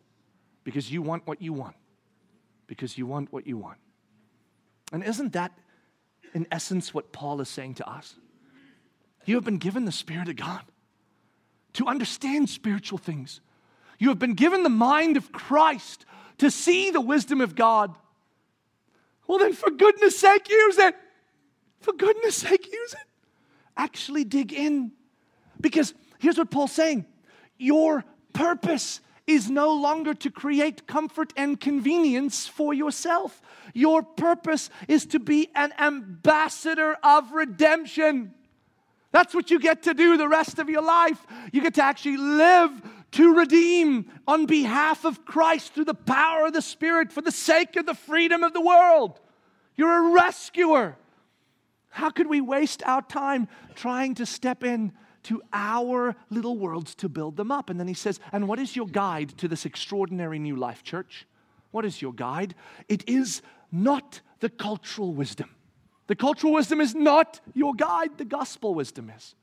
because 0.64 0.90
you 0.90 1.02
want 1.02 1.26
what 1.26 1.42
you 1.42 1.52
want. 1.52 1.76
Because 2.68 2.96
you 2.96 3.04
want 3.04 3.32
what 3.32 3.46
you 3.46 3.58
want. 3.58 3.78
And 4.92 5.02
isn't 5.04 5.32
that 5.32 5.52
in 6.34 6.46
essence, 6.52 6.94
what 6.94 7.12
Paul 7.12 7.40
is 7.40 7.48
saying 7.48 7.74
to 7.74 7.88
us. 7.88 8.14
You 9.24 9.34
have 9.36 9.44
been 9.44 9.58
given 9.58 9.84
the 9.84 9.92
Spirit 9.92 10.28
of 10.28 10.36
God 10.36 10.62
to 11.74 11.86
understand 11.86 12.48
spiritual 12.48 12.98
things. 12.98 13.40
You 13.98 14.08
have 14.08 14.18
been 14.18 14.34
given 14.34 14.62
the 14.62 14.68
mind 14.68 15.16
of 15.16 15.30
Christ 15.30 16.06
to 16.38 16.50
see 16.50 16.90
the 16.90 17.00
wisdom 17.00 17.40
of 17.40 17.54
God. 17.54 17.94
Well, 19.26 19.38
then, 19.38 19.52
for 19.52 19.70
goodness 19.70 20.18
sake, 20.18 20.48
use 20.48 20.78
it. 20.78 20.96
For 21.80 21.92
goodness 21.92 22.36
sake, 22.36 22.66
use 22.72 22.92
it. 22.94 23.06
Actually, 23.76 24.24
dig 24.24 24.52
in. 24.52 24.92
Because 25.60 25.94
here's 26.18 26.38
what 26.38 26.50
Paul's 26.50 26.72
saying 26.72 27.06
your 27.58 28.04
purpose 28.32 29.00
is 29.26 29.50
no 29.50 29.72
longer 29.72 30.14
to 30.14 30.30
create 30.30 30.86
comfort 30.86 31.32
and 31.36 31.60
convenience 31.60 32.46
for 32.46 32.74
yourself. 32.74 33.40
Your 33.74 34.02
purpose 34.02 34.70
is 34.88 35.06
to 35.06 35.20
be 35.20 35.50
an 35.54 35.72
ambassador 35.78 36.96
of 37.02 37.32
redemption. 37.32 38.34
That's 39.12 39.34
what 39.34 39.50
you 39.50 39.58
get 39.58 39.82
to 39.84 39.94
do 39.94 40.16
the 40.16 40.28
rest 40.28 40.58
of 40.58 40.68
your 40.68 40.82
life. 40.82 41.26
You 41.52 41.62
get 41.62 41.74
to 41.74 41.82
actually 41.82 42.16
live 42.16 42.70
to 43.12 43.34
redeem 43.34 44.10
on 44.26 44.46
behalf 44.46 45.04
of 45.04 45.24
Christ 45.24 45.74
through 45.74 45.86
the 45.86 45.94
power 45.94 46.46
of 46.46 46.52
the 46.52 46.62
Spirit 46.62 47.12
for 47.12 47.20
the 47.20 47.32
sake 47.32 47.76
of 47.76 47.86
the 47.86 47.94
freedom 47.94 48.44
of 48.44 48.52
the 48.52 48.60
world. 48.60 49.18
You're 49.76 50.10
a 50.10 50.12
rescuer. 50.12 50.96
How 51.88 52.10
could 52.10 52.28
we 52.28 52.40
waste 52.40 52.84
our 52.84 53.02
time 53.02 53.48
trying 53.74 54.14
to 54.16 54.26
step 54.26 54.62
in 54.62 54.92
to 55.24 55.42
our 55.52 56.16
little 56.30 56.58
worlds 56.58 56.94
to 56.96 57.08
build 57.08 57.36
them 57.36 57.50
up. 57.52 57.70
And 57.70 57.78
then 57.78 57.88
he 57.88 57.94
says, 57.94 58.20
And 58.32 58.48
what 58.48 58.58
is 58.58 58.76
your 58.76 58.86
guide 58.86 59.36
to 59.38 59.48
this 59.48 59.66
extraordinary 59.66 60.38
new 60.38 60.56
life, 60.56 60.82
church? 60.82 61.26
What 61.70 61.84
is 61.84 62.00
your 62.00 62.12
guide? 62.12 62.54
It 62.88 63.08
is 63.08 63.42
not 63.70 64.20
the 64.40 64.48
cultural 64.48 65.12
wisdom. 65.12 65.50
The 66.10 66.16
cultural 66.16 66.54
wisdom 66.54 66.80
is 66.80 66.92
not 66.92 67.38
your 67.54 67.72
guide, 67.72 68.18
the 68.18 68.24
gospel 68.24 68.74
wisdom 68.74 69.12
is. 69.16 69.36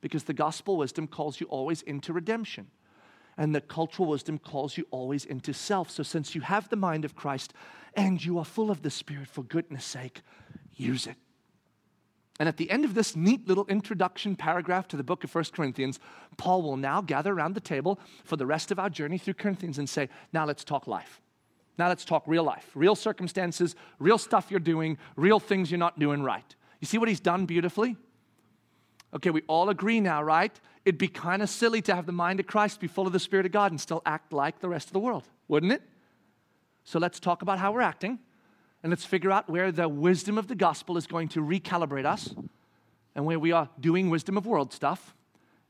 Because 0.00 0.24
the 0.24 0.32
gospel 0.32 0.78
wisdom 0.78 1.06
calls 1.06 1.38
you 1.38 1.46
always 1.48 1.82
into 1.82 2.14
redemption. 2.14 2.68
And 3.36 3.54
the 3.54 3.60
cultural 3.60 4.08
wisdom 4.08 4.38
calls 4.38 4.78
you 4.78 4.86
always 4.90 5.26
into 5.26 5.52
self. 5.52 5.90
So, 5.90 6.02
since 6.02 6.34
you 6.34 6.40
have 6.40 6.70
the 6.70 6.76
mind 6.76 7.04
of 7.04 7.14
Christ 7.14 7.52
and 7.92 8.24
you 8.24 8.38
are 8.38 8.44
full 8.46 8.70
of 8.70 8.80
the 8.80 8.88
Spirit, 8.88 9.28
for 9.28 9.42
goodness 9.42 9.84
sake, 9.84 10.22
use 10.74 11.06
it. 11.06 11.16
And 12.40 12.48
at 12.48 12.56
the 12.56 12.70
end 12.70 12.86
of 12.86 12.94
this 12.94 13.14
neat 13.14 13.46
little 13.46 13.66
introduction 13.66 14.34
paragraph 14.34 14.88
to 14.88 14.96
the 14.96 15.04
book 15.04 15.24
of 15.24 15.34
1 15.34 15.44
Corinthians, 15.52 16.00
Paul 16.38 16.62
will 16.62 16.78
now 16.78 17.02
gather 17.02 17.34
around 17.34 17.54
the 17.54 17.60
table 17.60 18.00
for 18.24 18.36
the 18.36 18.46
rest 18.46 18.70
of 18.70 18.78
our 18.78 18.88
journey 18.88 19.18
through 19.18 19.34
Corinthians 19.34 19.76
and 19.76 19.90
say, 19.90 20.08
Now 20.32 20.46
let's 20.46 20.64
talk 20.64 20.86
life. 20.86 21.20
Now 21.76 21.88
let's 21.88 22.04
talk 22.04 22.22
real 22.26 22.44
life, 22.44 22.70
real 22.74 22.94
circumstances, 22.94 23.74
real 23.98 24.18
stuff 24.18 24.46
you're 24.50 24.60
doing, 24.60 24.98
real 25.16 25.40
things 25.40 25.70
you're 25.70 25.78
not 25.78 25.98
doing 25.98 26.22
right. 26.22 26.54
You 26.80 26.86
see 26.86 26.98
what 26.98 27.08
he's 27.08 27.20
done 27.20 27.46
beautifully? 27.46 27.96
Okay, 29.14 29.30
we 29.30 29.42
all 29.46 29.68
agree 29.70 30.00
now, 30.00 30.22
right? 30.22 30.52
It'd 30.84 30.98
be 30.98 31.08
kind 31.08 31.42
of 31.42 31.48
silly 31.48 31.80
to 31.82 31.94
have 31.94 32.06
the 32.06 32.12
mind 32.12 32.40
of 32.40 32.46
Christ, 32.46 32.80
be 32.80 32.86
full 32.86 33.06
of 33.06 33.12
the 33.12 33.20
Spirit 33.20 33.46
of 33.46 33.52
God, 33.52 33.72
and 33.72 33.80
still 33.80 34.02
act 34.04 34.32
like 34.32 34.60
the 34.60 34.68
rest 34.68 34.88
of 34.88 34.92
the 34.92 34.98
world, 34.98 35.24
wouldn't 35.48 35.72
it? 35.72 35.82
So 36.84 36.98
let's 36.98 37.18
talk 37.18 37.42
about 37.42 37.58
how 37.58 37.72
we're 37.72 37.80
acting 37.80 38.18
and 38.82 38.90
let's 38.90 39.04
figure 39.04 39.30
out 39.30 39.48
where 39.48 39.72
the 39.72 39.88
wisdom 39.88 40.36
of 40.36 40.46
the 40.46 40.54
gospel 40.54 40.98
is 40.98 41.06
going 41.06 41.28
to 41.28 41.40
recalibrate 41.40 42.04
us 42.04 42.34
and 43.14 43.24
where 43.24 43.38
we 43.38 43.50
are 43.50 43.68
doing 43.80 44.10
wisdom 44.10 44.36
of 44.36 44.44
world 44.44 44.72
stuff, 44.72 45.14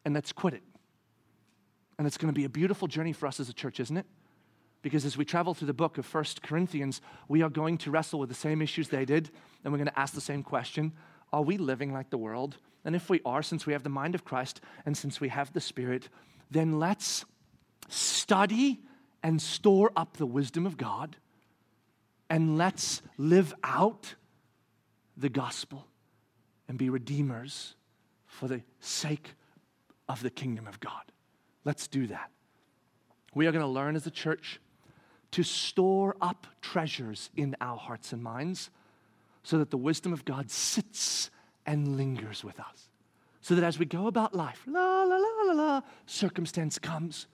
and 0.04 0.14
let's 0.14 0.32
quit 0.32 0.54
it. 0.54 0.62
And 1.98 2.06
it's 2.06 2.16
going 2.16 2.32
to 2.32 2.36
be 2.36 2.44
a 2.44 2.48
beautiful 2.48 2.88
journey 2.88 3.12
for 3.12 3.26
us 3.26 3.38
as 3.38 3.48
a 3.48 3.52
church, 3.52 3.78
isn't 3.78 3.96
it? 3.96 4.06
Because 4.84 5.06
as 5.06 5.16
we 5.16 5.24
travel 5.24 5.54
through 5.54 5.68
the 5.68 5.72
book 5.72 5.96
of 5.96 6.04
First 6.04 6.42
Corinthians, 6.42 7.00
we 7.26 7.40
are 7.40 7.48
going 7.48 7.78
to 7.78 7.90
wrestle 7.90 8.20
with 8.20 8.28
the 8.28 8.34
same 8.34 8.60
issues 8.60 8.90
they 8.90 9.06
did, 9.06 9.30
and 9.64 9.72
we're 9.72 9.78
going 9.78 9.88
to 9.88 9.98
ask 9.98 10.12
the 10.12 10.20
same 10.20 10.42
question 10.42 10.92
Are 11.32 11.40
we 11.40 11.56
living 11.56 11.90
like 11.90 12.10
the 12.10 12.18
world? 12.18 12.58
And 12.84 12.94
if 12.94 13.08
we 13.08 13.22
are, 13.24 13.42
since 13.42 13.64
we 13.64 13.72
have 13.72 13.82
the 13.82 13.88
mind 13.88 14.14
of 14.14 14.26
Christ 14.26 14.60
and 14.84 14.94
since 14.94 15.22
we 15.22 15.30
have 15.30 15.50
the 15.54 15.60
Spirit, 15.62 16.10
then 16.50 16.78
let's 16.78 17.24
study 17.88 18.82
and 19.22 19.40
store 19.40 19.90
up 19.96 20.18
the 20.18 20.26
wisdom 20.26 20.66
of 20.66 20.76
God 20.76 21.16
and 22.28 22.58
let's 22.58 23.00
live 23.16 23.54
out 23.64 24.16
the 25.16 25.30
gospel 25.30 25.86
and 26.68 26.76
be 26.76 26.90
redeemers 26.90 27.74
for 28.26 28.48
the 28.48 28.60
sake 28.80 29.34
of 30.10 30.22
the 30.22 30.30
kingdom 30.30 30.66
of 30.66 30.78
God. 30.78 31.10
Let's 31.64 31.88
do 31.88 32.06
that. 32.08 32.30
We 33.34 33.46
are 33.46 33.52
going 33.52 33.64
to 33.64 33.66
learn 33.66 33.96
as 33.96 34.06
a 34.06 34.10
church 34.10 34.60
to 35.34 35.42
store 35.42 36.16
up 36.20 36.46
treasures 36.60 37.28
in 37.36 37.56
our 37.60 37.76
hearts 37.76 38.12
and 38.12 38.22
minds 38.22 38.70
so 39.42 39.58
that 39.58 39.70
the 39.70 39.76
wisdom 39.76 40.12
of 40.12 40.24
God 40.24 40.48
sits 40.48 41.28
and 41.66 41.96
lingers 41.96 42.44
with 42.44 42.60
us. 42.60 42.88
So 43.40 43.56
that 43.56 43.64
as 43.64 43.76
we 43.76 43.84
go 43.84 44.06
about 44.06 44.32
life, 44.32 44.62
la, 44.64 45.02
la, 45.02 45.16
la, 45.16 45.42
la, 45.46 45.52
la, 45.52 45.80
circumstance 46.06 46.78
comes, 46.78 47.26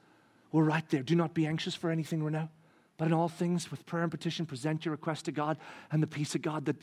we're 0.50 0.64
right 0.64 0.88
there. 0.88 1.02
Do 1.02 1.14
not 1.14 1.34
be 1.34 1.46
anxious 1.46 1.74
for 1.74 1.90
anything, 1.90 2.22
Renault. 2.22 2.48
But 2.96 3.08
in 3.08 3.12
all 3.12 3.28
things, 3.28 3.70
with 3.70 3.84
prayer 3.84 4.02
and 4.02 4.10
petition, 4.10 4.46
present 4.46 4.86
your 4.86 4.92
request 4.92 5.26
to 5.26 5.32
God, 5.32 5.58
and 5.92 6.02
the 6.02 6.06
peace 6.06 6.34
of 6.34 6.40
God 6.40 6.64
that 6.64 6.76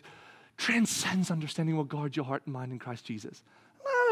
transcends 0.56 1.32
understanding 1.32 1.76
will 1.76 1.84
guard 1.84 2.16
your 2.16 2.26
heart 2.26 2.44
and 2.46 2.54
mind 2.54 2.72
in 2.72 2.78
Christ 2.78 3.06
Jesus. 3.06 3.42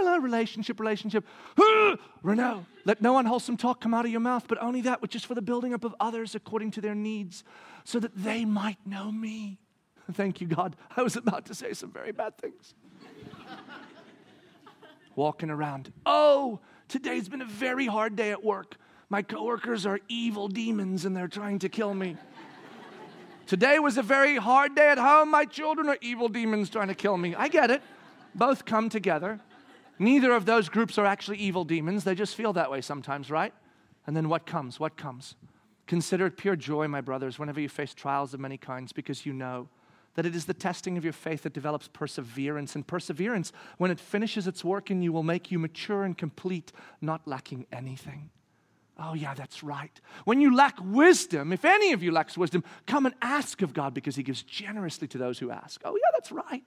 La, 0.06 0.16
relationship, 0.16 0.80
relationship. 0.80 1.26
Renault, 2.24 2.66
let 2.86 3.02
no 3.02 3.18
unwholesome 3.18 3.58
talk 3.58 3.82
come 3.82 3.94
out 3.94 4.06
of 4.06 4.12
your 4.12 4.22
mouth, 4.22 4.46
but 4.48 4.62
only 4.62 4.82
that 4.82 5.02
which 5.02 5.16
is 5.16 5.24
for 5.24 5.36
the 5.36 5.42
building 5.42 5.74
up 5.74 5.84
of 5.84 5.94
others 6.00 6.36
according 6.36 6.72
to 6.72 6.82
their 6.82 6.96
needs, 6.96 7.44
so 7.84 8.00
that 8.00 8.16
they 8.16 8.46
might 8.46 8.78
know 8.86 9.12
me. 9.12 9.60
Thank 10.14 10.40
you, 10.40 10.48
God. 10.48 10.76
I 10.96 11.02
was 11.02 11.16
about 11.16 11.46
to 11.48 11.56
say 11.56 11.74
some 11.74 11.92
very 11.92 12.12
bad 12.12 12.38
things. 12.38 12.74
Walking 15.16 15.50
around. 15.50 15.92
Oh, 16.06 16.60
Today's 16.88 17.28
been 17.28 17.42
a 17.42 17.46
very 17.46 17.88
hard 17.88 18.16
day 18.16 18.32
at 18.32 18.44
work. 18.44 18.78
My 19.10 19.22
coworkers 19.22 19.86
are 19.86 20.00
evil 20.08 20.48
demons 20.48 21.06
and 21.06 21.16
they're 21.18 21.28
trying 21.28 21.60
to 21.60 21.70
kill 21.70 21.94
me. 21.94 22.16
Today 23.48 23.80
was 23.80 23.98
a 23.98 24.04
very 24.04 24.38
hard 24.38 24.76
day 24.76 24.90
at 24.90 24.98
home. 24.98 25.32
My 25.32 25.46
children 25.46 25.90
are 25.90 25.98
evil 26.02 26.28
demons 26.28 26.70
trying 26.70 26.90
to 26.90 26.96
kill 26.96 27.18
me. 27.18 27.34
I 27.34 27.48
get 27.48 27.72
it. 27.72 27.82
Both 28.36 28.66
come 28.66 28.90
together. 28.90 29.40
Neither 29.98 30.34
of 30.34 30.46
those 30.46 30.70
groups 30.70 30.98
are 30.98 31.06
actually 31.06 31.38
evil 31.38 31.64
demons. 31.64 32.04
They 32.04 32.16
just 32.16 32.36
feel 32.36 32.54
that 32.54 32.70
way 32.70 32.82
sometimes, 32.82 33.32
right? 33.32 33.54
And 34.08 34.16
then 34.16 34.30
what 34.30 34.46
comes? 34.46 34.80
What 34.80 34.98
comes? 34.98 35.36
Consider 35.88 36.26
it 36.26 36.38
pure 36.38 36.56
joy, 36.56 36.88
my 36.88 37.02
brothers, 37.02 37.40
whenever 37.40 37.60
you 37.60 37.70
face 37.70 37.94
trials 37.94 38.34
of 38.34 38.40
many 38.40 38.58
kinds, 38.58 38.92
because 38.92 39.26
you 39.26 39.34
know 39.34 39.70
that 40.16 40.26
it 40.26 40.36
is 40.36 40.46
the 40.46 40.54
testing 40.54 40.98
of 40.98 41.04
your 41.04 41.14
faith 41.14 41.44
that 41.44 41.54
develops 41.54 41.88
perseverance. 41.88 42.76
And 42.76 42.86
perseverance, 42.88 43.52
when 43.78 43.92
it 43.92 44.00
finishes 44.00 44.48
its 44.48 44.64
work 44.64 44.90
in 44.90 45.02
you, 45.02 45.12
will 45.12 45.24
make 45.24 45.52
you 45.52 45.60
mature 45.60 46.04
and 46.04 46.18
complete, 46.18 46.72
not 47.02 47.28
lacking 47.28 47.66
anything. 47.72 48.30
Oh, 48.98 49.14
yeah, 49.14 49.34
that's 49.34 49.62
right. 49.62 50.00
When 50.24 50.40
you 50.40 50.56
lack 50.56 50.78
wisdom, 50.82 51.52
if 51.52 51.66
any 51.66 51.92
of 51.92 52.02
you 52.02 52.12
lacks 52.12 52.38
wisdom, 52.38 52.64
come 52.88 53.06
and 53.06 53.14
ask 53.22 53.62
of 53.62 53.74
God 53.74 53.94
because 53.94 54.16
He 54.16 54.24
gives 54.24 54.42
generously 54.42 55.08
to 55.10 55.18
those 55.18 55.38
who 55.40 55.52
ask. 55.52 55.82
Oh, 55.84 55.96
yeah, 55.96 56.10
that's 56.14 56.32
right. 56.32 56.64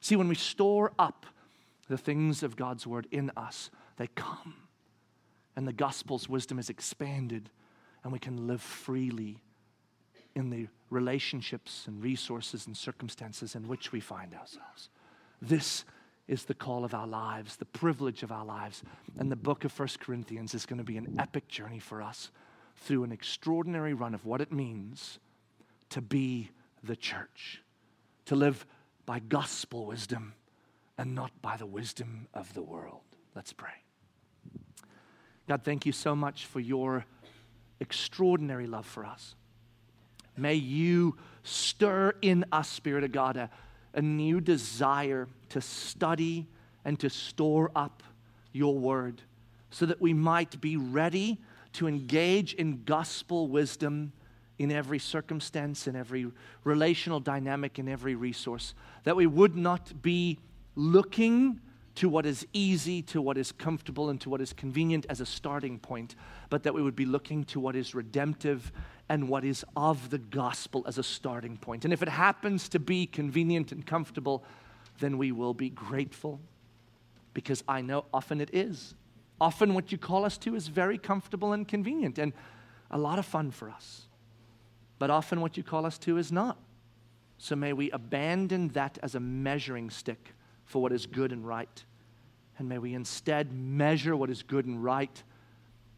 See, 0.00 0.16
when 0.16 0.28
we 0.28 0.34
store 0.34 0.92
up 0.98 1.24
the 1.92 1.98
things 1.98 2.42
of 2.42 2.56
God's 2.56 2.86
word 2.86 3.06
in 3.10 3.30
us, 3.36 3.70
they 3.98 4.06
come. 4.14 4.54
And 5.54 5.68
the 5.68 5.74
gospel's 5.74 6.26
wisdom 6.26 6.58
is 6.58 6.70
expanded, 6.70 7.50
and 8.02 8.10
we 8.10 8.18
can 8.18 8.46
live 8.46 8.62
freely 8.62 9.42
in 10.34 10.48
the 10.48 10.68
relationships 10.88 11.84
and 11.86 12.02
resources 12.02 12.66
and 12.66 12.74
circumstances 12.74 13.54
in 13.54 13.68
which 13.68 13.92
we 13.92 14.00
find 14.00 14.32
ourselves. 14.32 14.88
This 15.42 15.84
is 16.28 16.46
the 16.46 16.54
call 16.54 16.86
of 16.86 16.94
our 16.94 17.06
lives, 17.06 17.56
the 17.56 17.66
privilege 17.66 18.22
of 18.22 18.32
our 18.32 18.46
lives. 18.46 18.82
And 19.18 19.30
the 19.30 19.36
book 19.36 19.66
of 19.66 19.70
First 19.70 20.00
Corinthians 20.00 20.54
is 20.54 20.64
going 20.64 20.78
to 20.78 20.84
be 20.84 20.96
an 20.96 21.16
epic 21.18 21.46
journey 21.46 21.78
for 21.78 22.00
us 22.00 22.30
through 22.78 23.04
an 23.04 23.12
extraordinary 23.12 23.92
run 23.92 24.14
of 24.14 24.24
what 24.24 24.40
it 24.40 24.50
means 24.50 25.18
to 25.90 26.00
be 26.00 26.48
the 26.82 26.96
church, 26.96 27.60
to 28.24 28.34
live 28.34 28.64
by 29.04 29.18
gospel 29.18 29.84
wisdom 29.84 30.32
and 30.98 31.14
not 31.14 31.30
by 31.42 31.56
the 31.56 31.66
wisdom 31.66 32.28
of 32.34 32.52
the 32.54 32.62
world. 32.62 33.00
Let's 33.34 33.52
pray. 33.52 33.70
God, 35.48 35.62
thank 35.64 35.86
you 35.86 35.92
so 35.92 36.14
much 36.14 36.46
for 36.46 36.60
your 36.60 37.04
extraordinary 37.80 38.66
love 38.66 38.86
for 38.86 39.04
us. 39.04 39.34
May 40.36 40.54
you 40.54 41.16
stir 41.42 42.14
in 42.22 42.44
us, 42.52 42.68
Spirit 42.68 43.04
of 43.04 43.12
God, 43.12 43.36
a, 43.36 43.50
a 43.94 44.00
new 44.00 44.40
desire 44.40 45.28
to 45.50 45.60
study 45.60 46.46
and 46.84 46.98
to 47.00 47.10
store 47.10 47.70
up 47.74 48.02
your 48.52 48.78
word 48.78 49.22
so 49.70 49.86
that 49.86 50.00
we 50.00 50.12
might 50.12 50.60
be 50.60 50.76
ready 50.76 51.38
to 51.74 51.88
engage 51.88 52.54
in 52.54 52.84
gospel 52.84 53.48
wisdom 53.48 54.12
in 54.58 54.70
every 54.70 54.98
circumstance, 54.98 55.86
in 55.86 55.96
every 55.96 56.30
relational 56.62 57.18
dynamic, 57.18 57.78
in 57.78 57.88
every 57.88 58.14
resource. 58.14 58.74
That 59.04 59.16
we 59.16 59.26
would 59.26 59.56
not 59.56 60.02
be 60.02 60.38
looking 60.74 61.60
to 61.94 62.08
what 62.08 62.24
is 62.24 62.46
easy, 62.52 63.02
to 63.02 63.20
what 63.20 63.36
is 63.36 63.52
comfortable, 63.52 64.08
and 64.08 64.20
to 64.20 64.30
what 64.30 64.40
is 64.40 64.52
convenient 64.52 65.04
as 65.10 65.20
a 65.20 65.26
starting 65.26 65.78
point, 65.78 66.14
but 66.48 66.62
that 66.62 66.72
we 66.72 66.82
would 66.82 66.96
be 66.96 67.04
looking 67.04 67.44
to 67.44 67.60
what 67.60 67.76
is 67.76 67.94
redemptive 67.94 68.72
and 69.08 69.28
what 69.28 69.44
is 69.44 69.64
of 69.76 70.08
the 70.10 70.18
gospel 70.18 70.82
as 70.86 70.96
a 70.96 71.02
starting 71.02 71.56
point. 71.58 71.84
And 71.84 71.92
if 71.92 72.02
it 72.02 72.08
happens 72.08 72.68
to 72.70 72.78
be 72.78 73.06
convenient 73.06 73.72
and 73.72 73.84
comfortable, 73.84 74.42
then 75.00 75.18
we 75.18 75.32
will 75.32 75.52
be 75.52 75.68
grateful 75.68 76.40
because 77.34 77.62
I 77.68 77.82
know 77.82 78.06
often 78.12 78.40
it 78.40 78.50
is. 78.54 78.94
Often 79.40 79.74
what 79.74 79.92
you 79.92 79.98
call 79.98 80.24
us 80.24 80.38
to 80.38 80.54
is 80.54 80.68
very 80.68 80.96
comfortable 80.96 81.52
and 81.52 81.66
convenient 81.66 82.18
and 82.18 82.32
a 82.90 82.98
lot 82.98 83.18
of 83.18 83.26
fun 83.26 83.50
for 83.50 83.68
us. 83.68 84.06
But 84.98 85.10
often 85.10 85.40
what 85.40 85.56
you 85.56 85.62
call 85.62 85.84
us 85.84 85.98
to 85.98 86.16
is 86.16 86.30
not. 86.30 86.58
So 87.38 87.56
may 87.56 87.72
we 87.72 87.90
abandon 87.90 88.68
that 88.68 88.98
as 89.02 89.14
a 89.14 89.20
measuring 89.20 89.90
stick 89.90 90.34
for 90.72 90.80
what 90.80 90.90
is 90.90 91.04
good 91.04 91.32
and 91.32 91.46
right. 91.46 91.84
And 92.58 92.68
may 92.68 92.78
we 92.78 92.94
instead 92.94 93.52
measure 93.52 94.16
what 94.16 94.30
is 94.30 94.42
good 94.42 94.64
and 94.64 94.82
right 94.82 95.22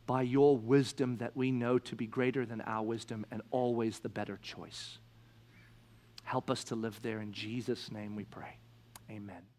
by 0.07 0.23
your 0.23 0.59
wisdom 0.59 1.17
that 1.19 1.37
we 1.37 1.53
know 1.53 1.79
to 1.79 1.95
be 1.95 2.07
greater 2.07 2.45
than 2.45 2.61
our 2.63 2.83
wisdom 2.83 3.25
and 3.31 3.41
always 3.53 4.01
the 4.01 4.09
better 4.09 4.39
choice. 4.43 4.99
Help 6.25 6.51
us 6.51 6.65
to 6.65 6.75
live 6.75 7.01
there. 7.03 7.21
In 7.21 7.33
Jesus' 7.33 7.91
name 7.91 8.17
we 8.17 8.25
pray. 8.25 8.59
Amen. 9.11 9.54